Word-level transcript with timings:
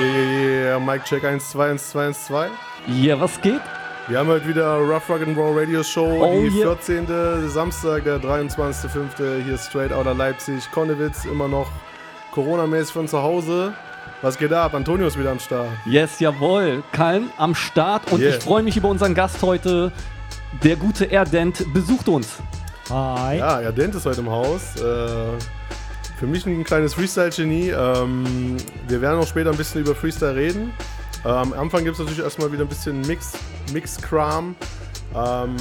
Yeah, 0.00 0.06
yeah, 0.06 0.62
yeah. 0.64 0.78
Mic 0.78 1.04
check 1.04 1.24
1, 1.24 1.50
2, 1.50 1.70
1, 1.72 1.90
2, 1.90 2.06
1, 2.06 2.26
2. 2.26 2.48
Ja, 3.02 3.20
was 3.20 3.40
geht? 3.40 3.60
Wir 4.08 4.18
haben 4.18 4.28
heute 4.28 4.48
wieder 4.48 4.76
Rough 4.78 5.08
Rock 5.10 5.20
and 5.22 5.36
Roll 5.36 5.58
Radio 5.58 5.82
Show, 5.82 6.06
Oh, 6.22 6.40
die 6.48 6.56
yeah. 6.58 6.74
14. 6.74 7.48
Samstag, 7.50 8.04
der 8.04 8.18
23.05. 8.18 9.44
Hier 9.44 9.58
straight 9.58 9.92
outer 9.92 10.14
Leipzig, 10.14 10.70
Konnewitz, 10.72 11.24
immer 11.26 11.48
noch 11.48 11.68
Corona-mäßig 12.32 12.92
von 12.92 13.08
zu 13.08 13.20
Hause. 13.22 13.74
Was 14.22 14.38
geht 14.38 14.52
ab? 14.52 14.74
Antonio 14.74 15.06
ist 15.06 15.18
wieder 15.18 15.30
am 15.30 15.38
Start. 15.38 15.68
Yes, 15.84 16.18
jawohl. 16.18 16.82
Kalm 16.92 17.30
am 17.36 17.54
Start 17.54 18.10
und 18.10 18.20
Yeah. 18.20 18.36
ich 18.36 18.42
freue 18.42 18.62
mich 18.62 18.76
über 18.76 18.88
unseren 18.88 19.14
Gast 19.14 19.42
heute. 19.42 19.92
Der 20.64 20.76
gute 20.76 21.04
Erdent 21.04 21.72
besucht 21.72 22.08
uns. 22.08 22.38
Hi. 22.90 23.36
Ja, 23.38 23.60
ja, 23.60 23.70
Dent 23.70 23.94
ist 23.94 24.04
heute 24.06 24.20
im 24.20 24.30
Haus. 24.30 24.74
Äh, 24.80 25.38
für 26.20 26.26
mich 26.26 26.44
ein 26.44 26.64
kleines 26.64 26.92
Freestyle-Genie. 26.92 27.70
Ähm, 27.70 28.56
wir 28.86 29.00
werden 29.00 29.18
auch 29.18 29.26
später 29.26 29.50
ein 29.50 29.56
bisschen 29.56 29.80
über 29.80 29.94
Freestyle 29.94 30.36
reden. 30.36 30.70
Äh, 31.24 31.28
am 31.28 31.54
Anfang 31.54 31.82
gibt 31.82 31.94
es 31.94 31.98
natürlich 31.98 32.22
erstmal 32.22 32.52
wieder 32.52 32.62
ein 32.62 32.68
bisschen 32.68 33.00
Mix- 33.06 33.32
Mix-Kram. 33.72 34.54
ähm, 35.16 35.56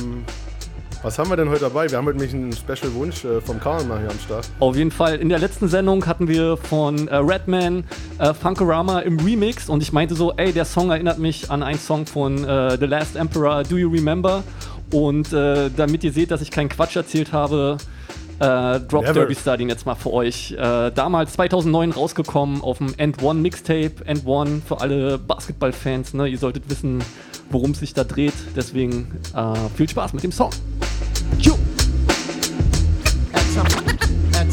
was 1.01 1.17
haben 1.17 1.29
wir 1.29 1.37
denn 1.37 1.47
heute 1.47 1.61
dabei? 1.61 1.89
Wir 1.89 1.97
haben 1.97 2.07
heute 2.07 2.17
nämlich 2.17 2.35
einen 2.35 2.51
Special-Wunsch 2.51 3.23
äh, 3.23 3.39
vom 3.39 3.57
Karl 3.61 3.85
mal 3.85 3.99
hier 4.01 4.09
am 4.09 4.19
Start. 4.19 4.49
Auf 4.59 4.75
jeden 4.75 4.91
Fall. 4.91 5.15
In 5.15 5.29
der 5.29 5.39
letzten 5.39 5.69
Sendung 5.69 6.05
hatten 6.05 6.27
wir 6.27 6.57
von 6.57 7.07
äh, 7.07 7.15
Redman 7.15 7.85
äh, 8.17 8.33
Funkorama 8.33 8.99
im 8.99 9.17
Remix 9.17 9.69
und 9.69 9.81
ich 9.81 9.93
meinte 9.93 10.13
so, 10.15 10.33
ey, 10.35 10.51
der 10.51 10.65
Song 10.65 10.91
erinnert 10.91 11.19
mich 11.19 11.49
an 11.49 11.63
einen 11.63 11.79
Song 11.79 12.05
von 12.05 12.43
äh, 12.43 12.77
The 12.77 12.85
Last 12.85 13.15
Emperor, 13.15 13.63
Do 13.63 13.77
You 13.77 13.89
Remember? 13.89 14.43
Und 14.91 15.31
äh, 15.31 15.69
damit 15.73 16.03
ihr 16.03 16.11
seht, 16.11 16.31
dass 16.31 16.41
ich 16.41 16.51
keinen 16.51 16.67
Quatsch 16.67 16.97
erzählt 16.97 17.31
habe, 17.31 17.77
äh, 18.39 18.79
Drop 18.79 19.01
Never. 19.03 19.13
Derby 19.13 19.35
Star 19.35 19.57
den 19.57 19.69
jetzt 19.69 19.85
mal 19.85 19.95
für 19.95 20.11
euch. 20.13 20.51
Äh, 20.53 20.91
damals 20.91 21.33
2009 21.33 21.91
rausgekommen 21.91 22.61
auf 22.61 22.77
dem 22.79 22.93
End 22.97 23.21
One 23.21 23.39
Mixtape. 23.41 23.91
End 24.05 24.25
One 24.25 24.61
für 24.67 24.79
alle 24.81 25.17
Basketballfans. 25.17 26.13
Ne? 26.13 26.27
Ihr 26.27 26.37
solltet 26.37 26.69
wissen, 26.69 27.03
worum 27.49 27.71
es 27.71 27.79
sich 27.79 27.93
da 27.93 28.03
dreht. 28.03 28.33
Deswegen 28.55 29.19
äh, 29.35 29.53
viel 29.75 29.89
Spaß 29.89 30.13
mit 30.13 30.23
dem 30.23 30.31
Song. 30.31 30.51
Tschu. 31.39 31.53
At 33.33 33.41
some- 33.53 33.65
at- 33.65 34.49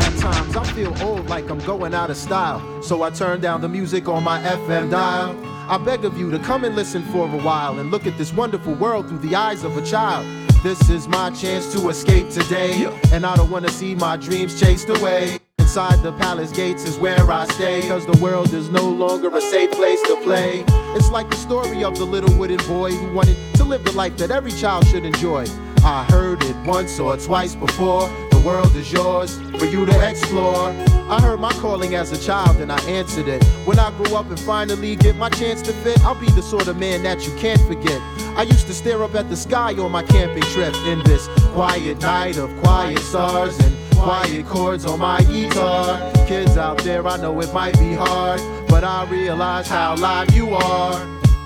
At 0.00 0.12
times 0.20 0.56
I 0.56 0.64
feel 0.74 0.92
old 1.04 1.28
like 1.28 1.48
I'm 1.50 1.64
going 1.66 1.94
out 1.94 2.10
of 2.10 2.16
style. 2.16 2.60
So 2.82 3.02
I 3.04 3.10
turn 3.10 3.40
down 3.40 3.60
the 3.60 3.68
music 3.68 4.08
on 4.08 4.24
my 4.24 4.38
FM 4.40 4.90
dial. 4.90 5.34
I 5.70 5.78
beg 5.78 6.04
of 6.04 6.18
you 6.18 6.32
to 6.32 6.38
come 6.40 6.64
and 6.64 6.74
listen 6.74 7.04
for 7.12 7.32
a 7.32 7.36
while 7.44 7.78
and 7.78 7.92
look 7.92 8.04
at 8.04 8.18
this 8.18 8.32
wonderful 8.32 8.74
world 8.74 9.08
through 9.08 9.18
the 9.18 9.36
eyes 9.36 9.62
of 9.62 9.76
a 9.76 9.86
child. 9.86 10.26
This 10.64 10.90
is 10.90 11.06
my 11.06 11.30
chance 11.30 11.72
to 11.74 11.88
escape 11.90 12.28
today. 12.28 12.92
And 13.12 13.24
I 13.24 13.36
don't 13.36 13.52
wanna 13.52 13.68
see 13.68 13.94
my 13.94 14.16
dreams 14.16 14.58
chased 14.58 14.88
away. 14.88 15.38
Inside 15.60 16.02
the 16.02 16.10
palace 16.14 16.50
gates 16.50 16.82
is 16.82 16.98
where 16.98 17.30
I 17.30 17.46
stay. 17.46 17.86
Cause 17.86 18.04
the 18.04 18.18
world 18.18 18.52
is 18.52 18.68
no 18.68 18.82
longer 18.82 19.28
a 19.28 19.40
safe 19.40 19.70
place 19.70 20.02
to 20.08 20.16
play. 20.24 20.64
It's 20.96 21.12
like 21.12 21.30
the 21.30 21.36
story 21.36 21.84
of 21.84 21.96
the 21.96 22.04
little 22.04 22.36
wooden 22.36 22.58
boy 22.66 22.90
who 22.90 23.14
wanted 23.14 23.36
to 23.54 23.62
live 23.62 23.84
the 23.84 23.92
life 23.92 24.16
that 24.16 24.32
every 24.32 24.50
child 24.50 24.88
should 24.88 25.04
enjoy. 25.04 25.46
I 25.84 26.02
heard 26.10 26.42
it 26.42 26.56
once 26.66 26.98
or 26.98 27.16
twice 27.16 27.54
before. 27.54 28.10
The 28.40 28.46
world 28.46 28.74
is 28.74 28.90
yours 28.90 29.38
for 29.58 29.66
you 29.66 29.84
to 29.84 30.08
explore. 30.08 30.70
I 31.10 31.20
heard 31.20 31.40
my 31.40 31.52
calling 31.60 31.94
as 31.94 32.10
a 32.10 32.18
child 32.18 32.56
and 32.62 32.72
I 32.72 32.80
answered 32.84 33.28
it. 33.28 33.44
When 33.66 33.78
I 33.78 33.90
grow 33.90 34.16
up 34.16 34.30
and 34.30 34.40
finally 34.40 34.96
get 34.96 35.14
my 35.16 35.28
chance 35.28 35.60
to 35.60 35.74
fit, 35.74 36.02
I'll 36.02 36.18
be 36.18 36.30
the 36.30 36.40
sort 36.40 36.66
of 36.66 36.78
man 36.78 37.02
that 37.02 37.26
you 37.26 37.34
can't 37.36 37.60
forget. 37.68 38.00
I 38.38 38.44
used 38.44 38.66
to 38.68 38.72
stare 38.72 39.04
up 39.04 39.14
at 39.14 39.28
the 39.28 39.36
sky 39.36 39.74
on 39.74 39.92
my 39.92 40.02
camping 40.02 40.42
trip 40.54 40.74
in 40.86 41.02
this 41.04 41.28
quiet 41.52 42.00
night 42.00 42.38
of 42.38 42.50
quiet 42.62 43.00
stars 43.00 43.58
and 43.58 43.76
quiet 43.96 44.46
chords 44.46 44.86
on 44.86 45.00
my 45.00 45.20
guitar. 45.24 46.00
Kids 46.26 46.56
out 46.56 46.78
there, 46.78 47.06
I 47.06 47.18
know 47.18 47.38
it 47.42 47.52
might 47.52 47.78
be 47.78 47.92
hard, 47.92 48.40
but 48.68 48.84
I 48.84 49.04
realize 49.10 49.68
how 49.68 49.96
live 49.96 50.34
you 50.34 50.54
are. 50.54 50.96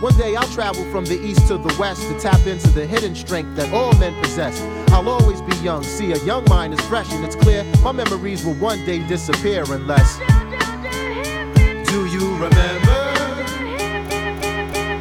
One 0.01 0.17
day 0.17 0.37
I'll 0.37 0.47
travel 0.47 0.85
from 0.93 1.07
the 1.07 1.21
east 1.21 1.49
to 1.49 1.59
the 1.59 1.75
west 1.77 2.03
to 2.03 2.21
tap 2.21 2.47
into 2.47 2.69
the 2.69 2.87
hidden 2.87 3.17
strength 3.17 3.57
that 3.57 3.73
all 3.73 3.93
men 3.95 4.15
possess. 4.23 4.84
I'll 4.95 5.09
always 5.09 5.43
be 5.43 5.57
young. 5.57 5.83
See, 5.83 6.13
a 6.13 6.19
young 6.19 6.45
mind 6.49 6.73
is 6.73 6.81
fresh 6.83 7.13
and 7.13 7.25
it's 7.25 7.35
clear 7.35 7.65
my 7.83 7.91
memories 7.91 8.45
will 8.45 8.55
one 8.55 8.85
day 8.87 9.01
disappear 9.01 9.65
unless. 9.67 10.19
Do 11.91 12.07
you 12.07 12.33
remember? 12.37 13.01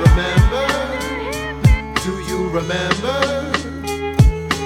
Remember? 0.04 0.66
Do 2.02 2.20
you 2.24 2.50
remember? 2.50 3.54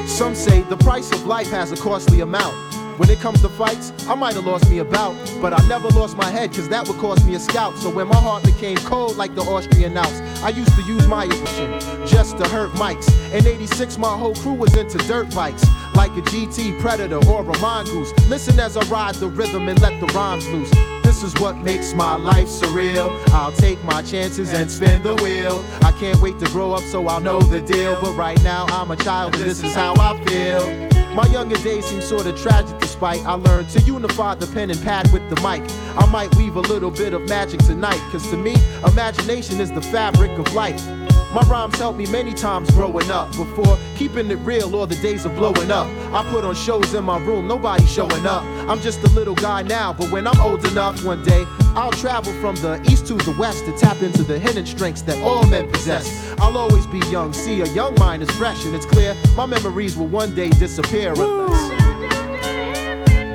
Some 0.08 0.34
say 0.34 0.62
the 0.62 0.78
price 0.78 1.12
of 1.12 1.26
life 1.26 1.52
has 1.52 1.74
a 1.74 1.76
costly 1.76 2.22
amount. 2.22 2.56
When 2.98 3.12
it 3.12 3.20
comes 3.20 3.42
to 3.44 3.50
fights, 3.50 3.94
I 4.08 4.16
might 4.16 4.34
have 4.34 4.46
lost 4.46 4.70
me 4.72 4.80
a 4.80 4.84
bout, 4.84 5.16
but 5.40 5.54
I 5.54 5.68
never 5.68 5.88
lost 5.90 6.18
my 6.18 6.32
head, 6.32 6.52
cause 6.52 6.68
that 6.70 6.88
would 6.88 6.98
cost 6.98 7.26
me 7.28 7.36
a 7.36 7.40
scout. 7.40 7.78
So 7.78 7.92
when 7.92 8.08
my 8.08 8.16
heart 8.16 8.44
became 8.44 8.78
cold 8.78 9.18
like 9.18 9.36
the 9.36 9.42
Austrian 9.42 9.96
Alps, 9.96 10.20
I 10.42 10.50
used 10.50 10.74
to 10.74 10.82
use 10.82 11.08
my 11.08 11.26
emotion 11.26 11.80
just 12.08 12.40
to 12.40 12.48
hurt 12.50 12.72
mics. 12.72 13.08
In 13.32 13.46
86, 13.46 14.00
my 14.00 14.18
whole 14.18 14.34
crew 14.34 14.54
was 14.54 14.76
into 14.76 14.98
dirt 15.00 15.34
bikes, 15.36 15.64
like 15.96 16.12
a 16.18 16.22
GT 16.22 16.80
Predator 16.80 17.24
or 17.30 17.42
a 17.42 17.60
Mongoose. 17.60 18.12
Listen 18.30 18.60
as 18.60 18.76
I 18.76 18.82
ride 18.88 19.14
the 19.16 19.28
rhythm 19.28 19.70
and 19.70 19.80
let 19.80 20.00
the 20.00 20.08
rhymes 20.08 20.48
loose. 20.48 20.72
This 21.04 21.22
is 21.22 21.40
what 21.40 21.56
makes 21.58 21.94
my 21.94 22.16
life 22.16 22.48
surreal. 22.48 23.10
I'll 23.30 23.52
take 23.52 23.84
my 23.84 24.02
chances 24.02 24.54
and 24.54 24.70
spin 24.70 25.04
the 25.04 25.16
wheel. 25.16 25.64
I 25.82 25.92
can't 25.94 26.20
wait 26.20 26.40
to 26.40 26.46
grow 26.48 26.74
up 26.74 26.82
so 26.82 27.08
I'll 27.08 27.22
know 27.22 27.42
the 27.42 27.62
deal. 27.62 28.00
But 28.02 28.16
right 28.16 28.42
now 28.44 28.66
I'm 28.70 28.90
a 28.90 28.96
child 28.96 29.36
and 29.36 29.44
this 29.44 29.64
is 29.64 29.74
how 29.76 29.94
I 29.98 30.24
feel. 30.26 30.97
My 31.18 31.26
younger 31.26 31.56
days 31.56 31.84
seem 31.88 32.00
sort 32.00 32.28
of 32.28 32.40
tragic 32.40 32.78
despite 32.78 33.26
I 33.26 33.34
learned 33.34 33.70
to 33.70 33.82
unify 33.82 34.36
the 34.36 34.46
pen 34.46 34.70
and 34.70 34.80
pad 34.84 35.12
with 35.12 35.28
the 35.32 35.36
mic. 35.38 35.68
I 35.98 36.06
might 36.12 36.36
weave 36.36 36.58
a 36.58 36.60
little 36.60 36.92
bit 36.92 37.16
of 37.16 37.28
magic 37.28 37.60
tonight, 37.62 38.00
cause 38.12 38.30
to 38.30 38.38
me, 38.38 38.56
imagination 38.86 39.60
is 39.60 39.72
the 39.72 39.82
fabric 39.82 40.30
of 40.38 40.54
life. 40.54 41.07
My 41.34 41.42
rhymes 41.42 41.78
helped 41.78 41.98
me 41.98 42.06
many 42.08 42.34
times 42.34 42.72
growing 42.72 43.12
up. 43.12 43.30
Before 43.36 43.78
keeping 43.96 44.32
it 44.32 44.40
real 44.40 44.74
or 44.76 44.88
the 44.88 44.96
days 44.96 45.26
of 45.26 45.36
blowing 45.36 45.72
up. 45.72 45.88
I 46.14 46.24
put 46.30 46.46
on 46.46 46.56
shows 46.56 46.94
in 46.94 47.04
my 47.04 47.20
room, 47.20 47.48
nobody 47.48 47.86
showing 47.86 48.26
up. 48.26 48.44
I'm 48.70 48.80
just 48.80 49.04
a 49.04 49.10
little 49.10 49.36
guy 49.36 49.62
now, 49.62 49.94
but 49.94 50.10
when 50.12 50.26
I'm 50.26 50.40
old 50.40 50.66
enough 50.66 51.04
one 51.04 51.24
day, 51.24 51.46
I'll 51.76 51.92
travel 51.92 52.34
from 52.42 52.56
the 52.56 52.82
east 52.90 53.06
to 53.08 53.16
the 53.16 53.36
west 53.38 53.66
to 53.66 53.78
tap 53.78 54.02
into 54.02 54.24
the 54.24 54.40
hidden 54.40 54.66
strengths 54.66 55.02
that 55.04 55.22
all 55.22 55.46
men 55.48 55.70
possess. 55.70 56.34
I'll 56.40 56.58
always 56.58 56.88
be 56.88 57.00
young, 57.10 57.34
see, 57.34 57.62
a 57.62 57.68
young 57.68 57.94
mind 58.00 58.24
is 58.24 58.32
fresh 58.32 58.66
and 58.66 58.74
it's 58.74 58.86
clear 58.86 59.16
my 59.36 59.46
memories 59.46 59.98
will 59.98 60.08
one 60.08 60.34
day 60.34 60.50
disappear 60.50 61.12
unless. 61.12 61.70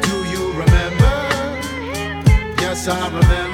Do 0.07 0.17
you 0.31 0.53
remember? 0.53 1.13
Yes, 2.61 2.89
I 2.89 3.07
remember. 3.09 3.52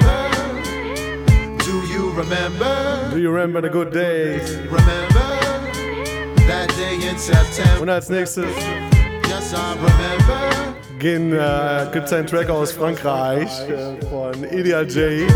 Do 1.99 2.05
you 2.05 2.11
remember? 2.13 3.09
Do 3.11 3.17
you 3.19 3.29
remember 3.29 3.59
the 3.59 3.67
good 3.69 3.91
days? 3.91 4.55
Remember 4.55 5.27
that 6.47 6.69
day 6.77 6.95
in 6.95 7.17
September? 7.17 7.81
Und 7.81 7.89
als 7.89 8.07
nächstes 8.07 8.45
Yes, 9.27 9.53
I 9.53 9.73
remember. 9.75 10.75
gehen, 10.97 11.33
äh, 11.33 11.87
gibt 11.91 12.05
es 12.05 12.13
einen 12.13 12.25
Track 12.25 12.49
aus 12.49 12.71
Frankreich 12.71 13.49
äh, 13.67 14.05
von 14.09 14.33
Ideal 14.45 14.85
J. 14.87 15.29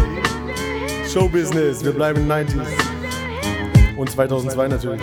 Showbusiness, 1.12 1.84
wir 1.84 1.92
bleiben 1.92 2.22
in 2.22 2.30
den 2.30 2.48
90s. 2.48 3.98
Und 3.98 4.10
2002 4.10 4.68
natürlich. 4.70 5.02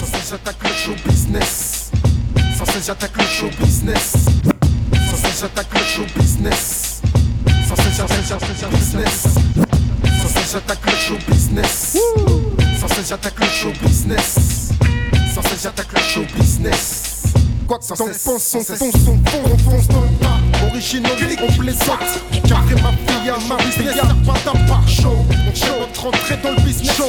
Ça 0.00 0.04
c'est 0.12 0.30
j'attaque 0.30 0.62
le 0.64 0.68
show 0.74 0.92
business. 1.06 1.90
Ça 2.58 2.64
c'est 2.66 2.84
j'attaque 2.86 3.16
le 3.18 3.22
show 3.24 3.48
business. 3.60 4.14
J'attaque 5.44 5.74
le 5.74 5.80
show 5.80 6.06
business. 6.18 7.02
Ça 7.68 7.74
c'est 7.76 7.94
j'attaque 7.94 8.24
j'attaque 8.26 8.70
business. 8.70 9.24
Ça 10.22 10.28
c'est 10.34 10.52
j'attaque 10.52 10.86
le 10.86 10.92
show 10.92 11.18
business. 11.28 11.98
Ça 12.80 12.86
c'est 12.88 13.06
j'attaque 13.06 13.40
le 13.40 13.46
show 13.48 13.72
business. 13.84 14.70
Ça 15.34 15.42
c'est 15.44 15.62
j'attaque 15.62 15.92
le 15.92 16.00
show 16.00 16.24
business. 16.34 17.24
Quoi 17.68 17.78
que 17.78 17.84
ça 17.84 17.94
fonce, 17.94 18.16
fonce, 18.16 18.52
fonce, 18.52 18.66
fonce, 18.68 18.78
fonce, 18.78 18.92
fonce, 19.66 19.86
fonce, 19.86 19.98
Original, 20.66 21.12
on 21.42 21.52
plaisante. 21.60 21.98
Carré 22.48 22.74
ma 22.76 22.92
fille, 23.06 23.30
ma 23.46 23.56
business, 23.56 23.96
pas 24.24 24.52
par 24.66 24.88
show. 24.88 25.26
On 25.46 25.54
show, 25.54 25.78
notre 25.78 26.06
entrée 26.06 26.38
dans 26.42 26.52
le 26.52 26.62
business 26.62 26.96
show. 26.96 27.04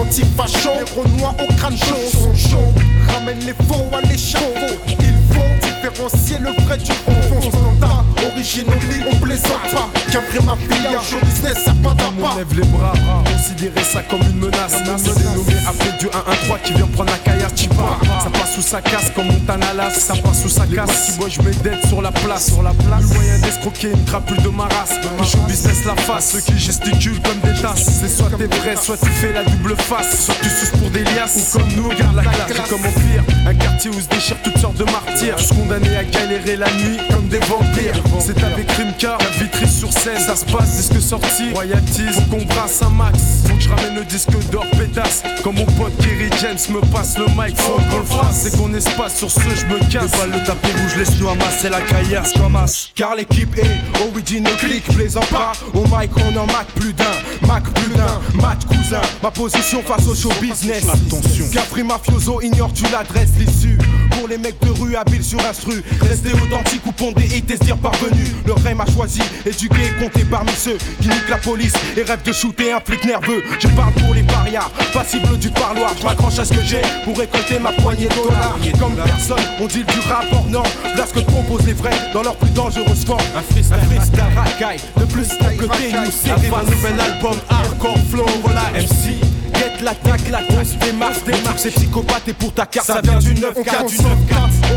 Anti-facho, 0.00 0.70
héros 0.86 1.08
noirs 1.18 1.34
au 1.42 1.52
crâne 1.54 1.76
chaud. 1.76 1.96
Son 2.12 2.32
show, 2.36 2.72
ramène 3.12 3.40
les 3.40 3.54
faux 3.54 3.90
à 3.92 4.00
l'échafaud. 4.02 4.44
Il 4.86 5.34
faut 5.34 5.61
différencier 5.92 6.38
le 6.38 6.50
vrai 6.64 6.78
du 6.78 6.92
faux. 6.92 7.40
Standard, 7.40 8.04
original, 8.32 8.78
on 9.10 9.16
plaisante 9.16 9.62
pas. 9.72 9.88
Carré 10.10 10.40
ma 10.44 10.56
fille, 10.56 10.98
show 11.02 11.16
business, 11.24 11.66
y'a 11.66 11.74
pas 11.82 11.94
On 12.18 12.36
lève 12.36 12.54
les 12.54 12.66
bras, 12.66 12.92
considérer 13.24 13.84
ça 13.84 14.02
comme 14.02 14.20
une 14.22 14.38
menace. 14.38 14.74
C'est 14.96 15.24
nommé 15.34 15.54
après 15.66 15.98
du 15.98 16.06
1-1-3 16.06 16.62
qui 16.64 16.72
vient 16.74 16.86
prendre 16.86 17.10
la 17.10 17.18
caillasse, 17.18 17.54
tu 17.54 17.68
pars. 17.68 18.00
Ça 18.22 18.30
passe 18.30 18.54
sous 18.54 18.62
sa 18.62 18.80
casse 18.80 19.10
comme 19.14 19.26
Montana 19.26 19.74
Las, 19.74 19.94
ça 19.94 20.14
passe 20.14 20.42
sous 20.42 20.48
sa 20.48 20.66
casse. 20.66 21.06
Si 21.06 21.18
moi 21.18 21.28
je 21.28 21.42
mets 21.42 21.54
dead 21.62 21.86
sur 21.88 22.02
la 22.02 22.12
place, 22.12 22.46
sur 22.46 22.62
la 22.62 22.72
place. 22.72 23.02
Le 23.02 23.14
moyen 23.14 23.38
d'escroquer 23.38 23.90
une 23.90 24.04
crapule 24.04 24.42
de 24.42 24.48
ma 24.48 24.64
race. 24.64 24.94
Le 25.18 25.24
show 25.24 25.38
business 25.48 25.84
la 25.84 25.96
face, 25.96 26.32
ceux 26.32 26.40
qui 26.40 26.58
gesticulent 26.58 27.22
comme 27.22 27.40
des 27.40 27.60
tasses. 27.60 27.90
C'est 28.00 28.08
soit 28.08 28.30
t'es 28.36 28.46
vrai, 28.46 28.76
soit 28.76 28.96
tu 28.96 29.10
fais 29.10 29.32
la 29.32 29.44
double 29.44 29.76
face. 29.76 30.26
Soit 30.26 30.34
tu 30.42 30.48
suces 30.48 30.70
pour 30.70 30.90
des 30.90 31.04
liasses, 31.04 31.36
ou 31.36 31.58
comme 31.58 31.68
nous, 31.76 31.88
garde 31.88 32.16
la 32.16 32.22
classe. 32.22 32.68
Comme 32.68 32.80
pire, 32.80 33.24
un 33.46 33.54
quartier 33.54 33.90
où 33.90 34.00
se 34.00 34.08
déchirent 34.08 34.42
toutes 34.42 34.58
sortes 34.58 34.76
de 34.76 34.84
martyrs. 34.84 35.36
Tous 35.36 35.54
condamnés 35.82 35.96
à 35.96 36.04
galérer 36.04 36.56
la 36.56 36.70
nuit 36.72 36.98
comme 37.10 37.28
des 37.28 37.38
vampires. 37.40 38.02
C'est 38.20 38.42
avec 38.42 38.70
Rimka, 38.72 39.18
la 39.18 39.42
vitrine 39.42 39.68
sur 39.68 39.92
scène. 39.92 40.18
Ça 40.18 40.36
se 40.36 40.44
passe, 40.44 40.76
disque 40.76 41.00
sorti, 41.00 41.52
royalties. 41.52 42.12
Faut 42.12 42.36
qu'on 42.36 42.44
brasse 42.44 42.82
un 42.82 42.90
max. 42.90 43.18
Faut 43.46 43.54
que 43.54 43.60
je 43.60 43.68
ramène 43.68 43.96
le 43.96 44.04
disque 44.04 44.30
d'or 44.50 44.64
pétasse. 44.78 45.22
Comme 45.42 45.56
mon 45.56 45.64
pote 45.64 45.96
Kerry 45.98 46.30
James 46.40 46.58
me 46.70 46.80
passe 46.92 47.18
le 47.18 47.26
mic, 47.26 47.56
faut 47.58 47.80
qu'on 47.90 47.98
le 47.98 48.04
fasse. 48.04 48.42
C'est 48.42 48.56
qu'on 48.56 48.72
espace 48.74 49.16
sur 49.16 49.30
ce, 49.30 49.40
je 49.40 49.66
me 49.66 49.78
casse. 49.90 50.10
Pas 50.12 50.26
le 50.26 50.44
tapis 50.44 50.72
rouge, 50.80 50.96
laisse-nous 50.96 51.28
amasser 51.28 51.68
la 51.68 51.80
caillasse 51.80 52.32
comme 52.34 52.56
as. 52.56 52.90
Car 52.94 53.16
l'équipe 53.16 53.56
est 53.58 54.02
original 54.08 54.54
click, 54.56 54.84
plaisant 54.84 55.20
pas. 55.30 55.52
Au 55.74 55.82
mic, 55.84 56.10
on 56.16 56.36
en 56.36 56.46
mac 56.46 56.66
plus 56.76 56.92
d'un, 56.92 57.46
mac 57.46 57.64
plus 57.74 57.94
d'un, 57.94 58.20
match 58.40 58.64
cousin. 58.66 59.00
Ma 59.22 59.30
position 59.30 59.82
face 59.82 60.06
au 60.06 60.14
show 60.14 60.32
business. 60.40 60.84
Attention. 60.84 61.46
Capri 61.52 61.82
Mafioso, 61.82 62.40
ignore 62.40 62.72
tu 62.72 62.84
l'adresse, 62.84 63.30
l'issue. 63.38 63.78
Pour 64.22 64.28
les 64.28 64.38
mecs 64.38 64.60
de 64.60 64.70
rue 64.70 64.94
habiles 64.94 65.24
sur 65.24 65.44
instru, 65.44 65.82
rester 66.00 66.32
authentique 66.32 66.86
ou 66.86 66.92
pondé 66.92 67.24
et 67.34 67.40
te 67.40 67.54
dire 67.64 67.76
parvenu. 67.76 68.24
Le 68.46 68.52
rêve 68.52 68.76
m'a 68.76 68.86
choisi, 68.86 69.20
éduqué 69.44 69.80
et 69.82 70.00
compté 70.00 70.24
parmi 70.24 70.52
ceux 70.52 70.78
qui 71.00 71.08
niquent 71.08 71.28
la 71.28 71.38
police 71.38 71.72
et 71.96 72.02
rêvent 72.02 72.22
de 72.22 72.32
shooter 72.32 72.70
un 72.70 72.78
flic 72.78 73.04
nerveux. 73.04 73.42
Je 73.58 73.66
parle 73.66 73.92
pour 73.94 74.14
les 74.14 74.22
parias, 74.22 74.70
passible 74.92 75.36
du 75.38 75.50
parloir. 75.50 75.92
Je 75.98 76.04
m'accroche 76.04 76.38
à 76.38 76.44
ce 76.44 76.52
que 76.52 76.62
j'ai 76.62 76.82
pour 77.02 77.18
récolter 77.18 77.58
ma 77.58 77.72
poignée 77.72 78.06
de 78.06 78.14
dollars. 78.14 78.56
Comme 78.78 78.94
personne, 78.94 79.44
on 79.60 79.66
dit 79.66 79.82
du 79.82 79.98
rapport, 80.08 80.46
non. 80.48 80.62
Là 80.96 81.04
ce 81.04 81.14
que 81.14 81.20
proposent 81.26 81.66
les 81.66 81.72
vrais 81.72 82.12
dans 82.14 82.22
leur 82.22 82.36
plus 82.36 82.50
dangereuse 82.50 83.04
forme. 83.04 83.18
Un 83.36 83.42
freestyle, 83.42 83.74
un 83.74 83.84
freestyle 83.86 84.22
racaille, 84.36 84.80
de 84.98 85.04
plus 85.04 85.24
style 85.24 85.56
que 85.58 85.66
c'est 86.12 86.30
un 86.30 86.62
nouvel 86.62 87.00
album 87.00 87.40
hardcore 87.50 87.98
flow. 88.08 88.26
Voilà 88.44 88.70
MC. 88.70 89.31
Get 89.62 89.84
l'attaque, 89.84 90.28
la 90.28 90.42
grosse 90.42 90.76
démarche, 90.78 91.22
démarche, 91.24 91.58
c'est 91.58 91.70
psychopathe 91.70 92.26
et 92.26 92.32
pour 92.32 92.52
ta 92.52 92.66
carte, 92.66 92.84
ça 92.84 93.00
vient 93.00 93.20
du 93.20 93.32
9-4, 93.32 93.88
du 93.88 93.96
9-4. 93.96 94.06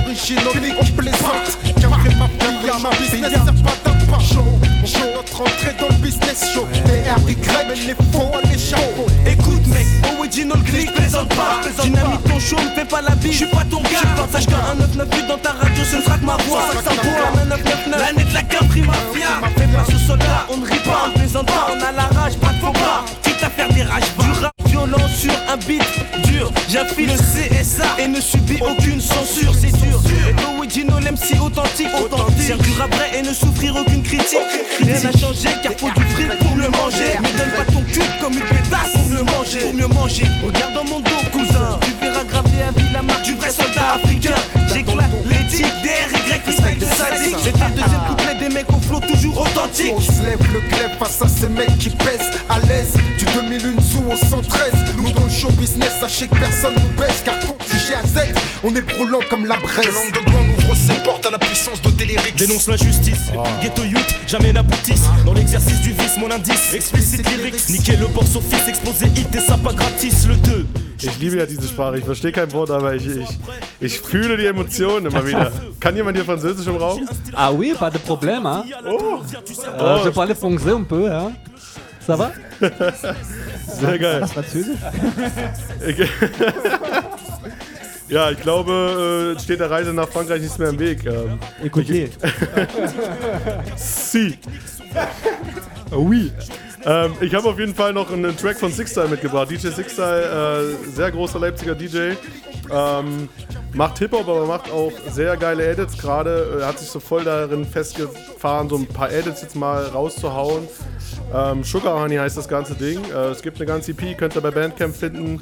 Original, 0.05 0.43
on 0.79 0.85
plaisante, 1.01 1.57
carré 1.81 2.09
ma 2.19 2.79
ma 2.79 2.89
business, 2.91 3.31
y'a 3.31 3.39
pas 3.39 3.73
d'un 3.83 4.05
pas 4.05 4.19
chaud. 4.19 4.45
On 4.83 4.85
show 4.85 4.99
notre 5.15 5.41
entrée 5.41 5.73
dans 5.79 5.87
le 5.87 6.01
business 6.03 6.51
show. 6.53 6.67
Et 6.85 7.09
RY, 7.09 7.35
mais 7.67 7.75
les 7.75 7.95
faux 7.95 8.29
à 8.31 8.47
l'échafaud. 8.47 9.07
Écoute 9.25 9.65
mec, 9.69 9.87
original 10.19 10.61
click, 10.61 10.93
plaisante 10.93 11.29
pas. 11.29 11.61
Dynamite 11.81 12.23
ton 12.23 12.39
show, 12.39 12.57
me 12.57 12.69
fais 12.75 12.85
pas 12.85 13.01
la 13.01 13.15
bille, 13.15 13.31
je 13.31 13.37
suis 13.37 13.47
pas 13.47 13.63
ton 13.67 13.81
gars. 13.81 14.05
Partage 14.15 14.45
qu'un 14.45 14.61
199 14.77 15.27
dans 15.27 15.37
ta 15.39 15.51
radio, 15.53 15.83
ce 15.83 15.95
ne 15.95 16.01
sera 16.03 16.17
que 16.19 16.25
ma 16.25 16.37
voix. 16.47 16.61
Ça 16.83 16.91
pour 16.91 17.41
un 17.41 17.45
999, 17.45 17.99
l'année 17.99 18.29
de 18.29 18.33
la 18.35 18.43
country 18.43 18.81
mafia. 18.81 19.41
Fais 19.57 19.97
soldat, 20.05 20.45
on 20.49 20.57
ne 20.57 20.65
rit 20.67 20.79
pas, 20.85 21.07
on 21.07 21.17
plaisante 21.17 21.47
pas 21.47 21.71
On 21.73 21.81
a 21.81 21.91
la 21.91 22.03
rage, 22.19 22.37
pas 22.37 22.49
de 22.49 22.59
faux 22.59 22.71
pas, 22.71 23.05
quitte 23.35 23.43
à 23.43 23.49
faire 23.49 23.69
des 23.69 23.83
rages 23.83 24.03
Du 24.19 24.31
rap 24.43 24.53
violent 24.65 25.07
sur 25.15 25.33
un 25.49 25.57
beat 25.57 25.83
dur. 26.25 26.51
J'affile 26.69 27.07
le 27.07 27.13
CSA 27.13 27.85
et 27.99 28.07
ne 28.07 28.19
subis 28.19 28.59
aucune 28.61 29.01
censure. 29.01 29.53
C'est 29.53 29.71
dur, 29.71 30.01
et 30.29 30.57
original 30.57 31.03
MC 31.03 31.39
authentique 31.41 31.87
Authentique, 31.99 32.57
du 32.61 32.71
rap 32.79 32.93
vrai 32.93 33.11
et 33.17 33.21
ne 33.21 33.33
souffrir 33.33 33.75
aucune 33.75 34.03
critique. 34.03 34.39
Rien 34.81 34.99
n'a 34.99 35.11
changé 35.11 35.49
car 35.63 35.73
faut 35.77 35.89
du 35.95 36.05
fric 36.13 36.29
pour 36.39 36.55
le 36.55 36.69
manger. 36.69 37.17
Mais 37.21 37.31
donne 37.37 37.51
pas 37.51 37.71
ton 37.71 37.81
cul 37.81 38.01
comme 38.21 38.33
une 38.33 38.39
pétasse 38.39 38.93
pour 38.93 39.09
le 39.09 39.23
manger. 39.23 39.59
Pour 39.59 39.73
mieux 39.73 39.87
manger, 39.87 40.25
regarde 40.45 40.73
dans 40.73 40.85
mon 40.85 40.99
dos 40.99 41.29
cousin. 41.31 41.79
Tu 41.81 41.91
verras 42.05 42.23
graver 42.23 42.63
à 42.67 42.71
vie 42.71 42.93
la 42.93 43.01
marque 43.01 43.23
du 43.23 43.35
vrai 43.35 43.49
soldat 43.49 43.95
africain. 43.95 44.35
J'éclate 44.73 45.11
l'éthique 45.57 45.81
des 45.83 45.89
RY 45.89 46.39
freestyle 46.41 46.79
de 46.79 46.85
sadique 46.85 47.35
C'est 47.43 47.61
un 47.61 47.69
deuxième 47.69 48.01
couplet 48.07 48.35
des 48.39 48.53
mecs 48.53 48.69
au 48.69 48.79
flow 48.79 48.99
toujours 48.99 49.41
authentique. 49.41 49.93
On 49.95 50.01
se 50.01 50.21
lève 50.23 50.39
le 50.53 50.59
glaive 50.61 50.97
face 50.99 51.21
à 51.21 51.27
ces 51.27 51.49
mecs 51.49 51.77
qui 51.77 51.89
pèsent 51.89 52.31
à 52.49 52.59
l'aise. 52.59 52.93
Du 53.17 53.25
2001 53.25 53.81
sous 53.81 54.03
au 54.11 54.15
113 54.15 54.73
Nous 54.97 55.11
dans 55.11 55.23
le 55.23 55.29
show 55.29 55.49
business 55.51 55.91
sachez 55.99 56.27
que 56.27 56.35
personne 56.35 56.73
nous 56.73 57.01
baisse 57.01 57.21
Car 57.23 57.35
quand 57.39 57.57
tu 57.65 57.93
à 57.93 58.05
Z 58.05 58.33
on 58.63 58.75
est 58.75 58.81
brûlant 58.81 59.19
comme 59.29 59.45
la 59.45 59.57
braise 59.57 59.85
Langue 59.85 60.11
de 60.11 60.31
gang 60.31 60.47
ouvre 60.57 60.75
ses 60.75 60.95
portes 61.03 61.25
à 61.25 61.29
la 61.29 61.37
puissance 61.37 61.81
de 61.81 61.91
Télérix 61.91 62.35
Dénonce 62.35 62.67
l'injustice, 62.67 63.31
ghetto 63.61 63.83
youth, 63.83 64.15
jamais 64.27 64.51
n'aboutisse. 64.51 65.03
Dans 65.23 65.33
l'exercice 65.33 65.81
du 65.81 65.91
vice, 65.91 66.17
mon 66.17 66.31
indice, 66.31 66.73
explicite 66.73 67.29
lyrics. 67.29 67.69
Niquer 67.69 67.95
le 67.97 68.07
box 68.07 68.35
office, 68.35 68.67
exposer 68.67 69.05
hit 69.15 69.33
et 69.35 69.39
ça 69.39 69.57
pas 69.57 69.73
gratis. 69.73 70.25
Le 70.27 70.35
2 70.35 70.65
Ich 71.05 71.19
liebe 71.19 71.37
ja 71.37 71.45
diese 71.45 71.67
Sprache. 71.67 71.97
Ich 71.99 72.05
verstehe 72.05 72.31
kein 72.31 72.51
Wort, 72.53 72.71
aber 72.71 72.93
ich, 72.95 73.05
ich, 73.07 73.27
ich 73.79 73.99
fühle 73.99 74.37
die 74.37 74.45
Emotionen 74.45 75.05
immer 75.07 75.25
wieder. 75.25 75.51
Kann 75.79 75.95
jemand 75.95 76.17
hier 76.17 76.25
Französisch 76.25 76.67
im 76.67 76.77
Raum? 76.77 77.07
Ah 77.33 77.51
oui, 77.51 77.73
pas 77.77 77.91
de 77.91 77.99
problème, 77.99 78.45
hein. 78.47 78.63
Oh, 78.87 79.19
Euh, 79.79 79.99
je 80.05 80.09
parlais 80.11 80.35
français 80.35 80.71
un 80.71 80.83
peu, 80.83 81.09
hein. 81.11 81.31
Ça 82.05 82.15
va 82.15 82.31
sehr 83.79 83.97
geil. 83.99 84.27
Französisch 84.27 84.77
Ich- 85.87 86.09
Ja, 88.07 88.29
ich 88.29 88.39
glaube, 88.39 89.35
äh, 89.35 89.39
steht 89.41 89.59
der 89.59 89.71
Reise 89.71 89.91
nach 89.91 90.07
Frankreich 90.07 90.39
nichts 90.39 90.59
mehr 90.59 90.69
im 90.69 90.77
Weg. 90.77 91.03
Ähm, 91.07 91.39
Écoutez. 91.63 92.11
si. 93.75 94.37
Oui. 95.91 96.31
Ähm, 96.85 97.13
ich 97.19 97.33
habe 97.33 97.49
auf 97.49 97.57
jeden 97.57 97.73
Fall 97.73 97.93
noch 97.93 98.11
einen 98.11 98.37
Track 98.37 98.59
von 98.59 98.71
Sixstyle 98.71 99.07
mitgebracht. 99.07 99.49
DJ 99.49 99.69
Sixstyle, 99.69 100.75
äh, 100.85 100.91
sehr 100.91 101.11
großer 101.11 101.39
Leipziger 101.39 101.73
DJ. 101.73 102.11
Ähm, 102.71 103.27
macht 103.73 103.97
Hip-Hop, 103.99 104.27
aber 104.27 104.45
macht 104.45 104.71
auch 104.71 104.91
sehr 105.11 105.35
geile 105.35 105.65
Edits. 105.65 105.97
Gerade 105.97 106.59
äh, 106.61 106.63
hat 106.63 106.77
sich 106.79 106.89
so 106.89 106.99
voll 106.99 107.23
darin 107.23 107.65
festgefahren, 107.65 108.69
so 108.69 108.77
ein 108.77 108.85
paar 108.85 109.11
Edits 109.11 109.41
jetzt 109.41 109.55
mal 109.55 109.85
rauszuhauen. 109.87 110.67
Ähm, 111.33 111.63
Sugar 111.63 111.99
Honey 111.99 112.17
heißt 112.17 112.37
das 112.37 112.47
ganze 112.47 112.75
Ding. 112.75 112.99
Äh, 113.11 113.29
es 113.29 113.41
gibt 113.41 113.57
eine 113.57 113.65
ganze 113.65 113.91
EP, 113.91 114.15
könnt 114.17 114.35
ihr 114.35 114.41
bei 114.41 114.51
Bandcamp 114.51 114.95
finden. 114.95 115.41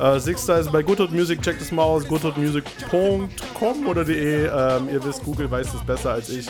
Äh, 0.00 0.18
Sixstyle 0.18 0.60
ist 0.60 0.72
bei 0.72 0.82
Goodhood 0.82 1.12
Music, 1.12 1.42
checkt 1.42 1.60
es 1.60 1.70
mal 1.70 1.82
aus. 1.82 2.06
goodhoodmusic.com 2.08 3.86
oder 3.86 4.04
de. 4.04 4.46
Ähm, 4.46 4.88
ihr 4.90 5.04
wisst, 5.04 5.22
Google 5.22 5.50
weiß 5.50 5.72
das 5.72 5.84
besser 5.84 6.12
als 6.12 6.30
ich. 6.30 6.48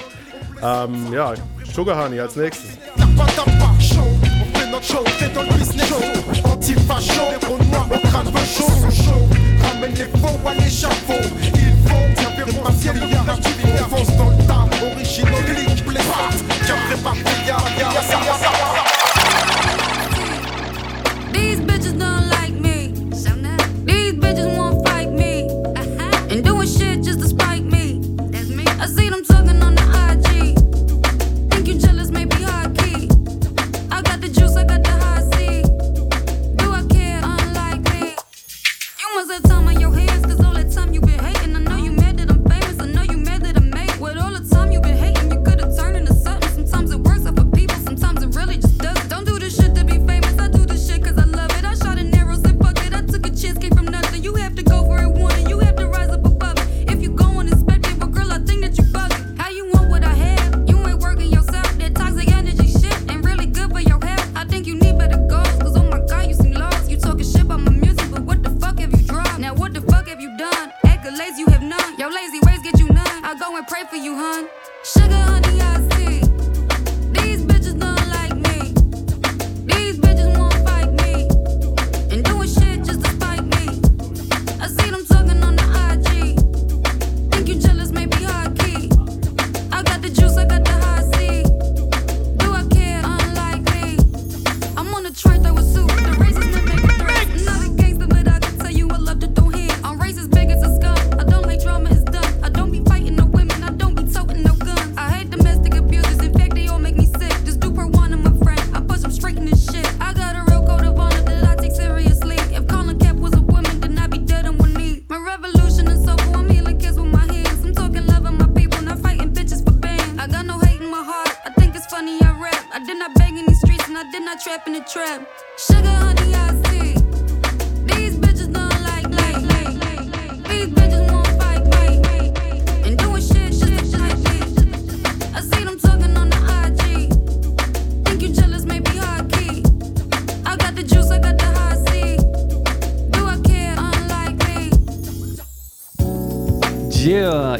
Ähm, 0.62 1.12
ja, 1.12 1.34
Sugar 1.74 2.04
Honey 2.04 2.20
als 2.20 2.36
nächstes. 2.36 2.78
Notre 4.78 4.87
show, 4.87 5.04
t'es 5.18 5.28
dans 5.28 5.42
le 5.42 5.49
business 5.58 5.88
show 5.88 5.97
Anti-facho, 6.44 7.23
héros 7.42 7.58
noirs 7.64 7.88
au 7.92 7.99
crâne 8.08 8.26
veut 8.26 8.47
chaud 8.47 8.70
show, 8.90 9.28
ramène 9.62 9.94
les 9.94 10.04
faux 10.20 10.38
à 10.47 10.54
l'échafaud. 10.54 11.26
Il 11.54 11.75
faut 11.88 12.06
bien 12.14 12.30
faire 12.30 12.47
mon 12.54 12.70
ciel, 12.78 12.94
il 13.02 13.11
y 13.11 13.14
a 13.14 13.25
la 13.26 13.35
On 13.35 13.97
fonce 13.97 14.16
dans 14.16 14.30
le 14.30 14.37
tas, 14.47 14.66
original, 14.87 15.44
click, 15.47 15.85
plaisante 15.85 16.38
Qu'après 16.66 16.97
par 17.02 17.16
y'a, 17.16 17.25
y'a, 17.47 17.56
y'a, 17.76 17.88
y'a, 17.88 18.18
y'a 18.23 18.50
These 21.32 21.61
bitches 21.61 21.97
don't 21.99 22.28
like 22.30 22.54
me. 22.61 22.92
These 23.87 24.14
bitches 24.14 24.57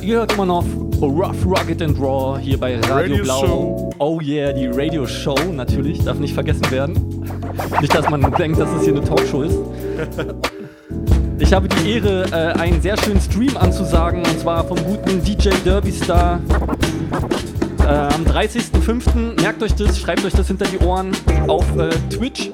ihr 0.09 0.17
hört 0.17 0.33
immer 0.33 0.47
noch 0.47 0.65
Rough, 1.03 1.45
Rugged 1.45 1.83
and 1.83 2.01
Raw 2.01 2.41
hier 2.41 2.59
bei 2.59 2.77
Radio, 2.77 2.95
Radio 2.95 3.23
Blau. 3.25 3.47
Show. 3.47 3.91
Oh 3.99 4.21
yeah, 4.23 4.53
die 4.53 4.67
Radio 4.67 5.07
Show 5.07 5.37
natürlich, 5.53 6.03
darf 6.03 6.19
nicht 6.19 6.33
vergessen 6.33 6.71
werden. 6.71 6.95
Nicht, 7.83 7.95
dass 7.95 8.09
man 8.09 8.23
denkt, 8.39 8.59
dass 8.59 8.71
es 8.71 8.85
hier 8.85 8.97
eine 8.97 9.05
Talkshow 9.05 9.43
ist. 9.43 9.59
Ich 11.41 11.53
habe 11.53 11.69
die 11.69 11.93
Ehre, 11.93 12.25
äh, 12.33 12.59
einen 12.59 12.83
sehr 12.83 12.97
schönen 12.97 13.21
Stream 13.21 13.57
anzusagen, 13.57 14.25
und 14.27 14.41
zwar 14.41 14.65
vom 14.65 14.77
guten 14.85 15.23
DJ 15.23 15.51
Derby 15.65 15.93
Star. 15.93 16.41
Äh, 17.81 17.87
am 17.87 18.25
30.05. 18.25 19.41
Merkt 19.41 19.63
euch 19.63 19.73
das, 19.77 20.01
schreibt 20.01 20.25
euch 20.25 20.33
das 20.33 20.49
hinter 20.49 20.65
die 20.67 20.79
Ohren 20.85 21.13
auf 21.47 21.65
äh, 21.77 21.91
Twitch. 22.11 22.51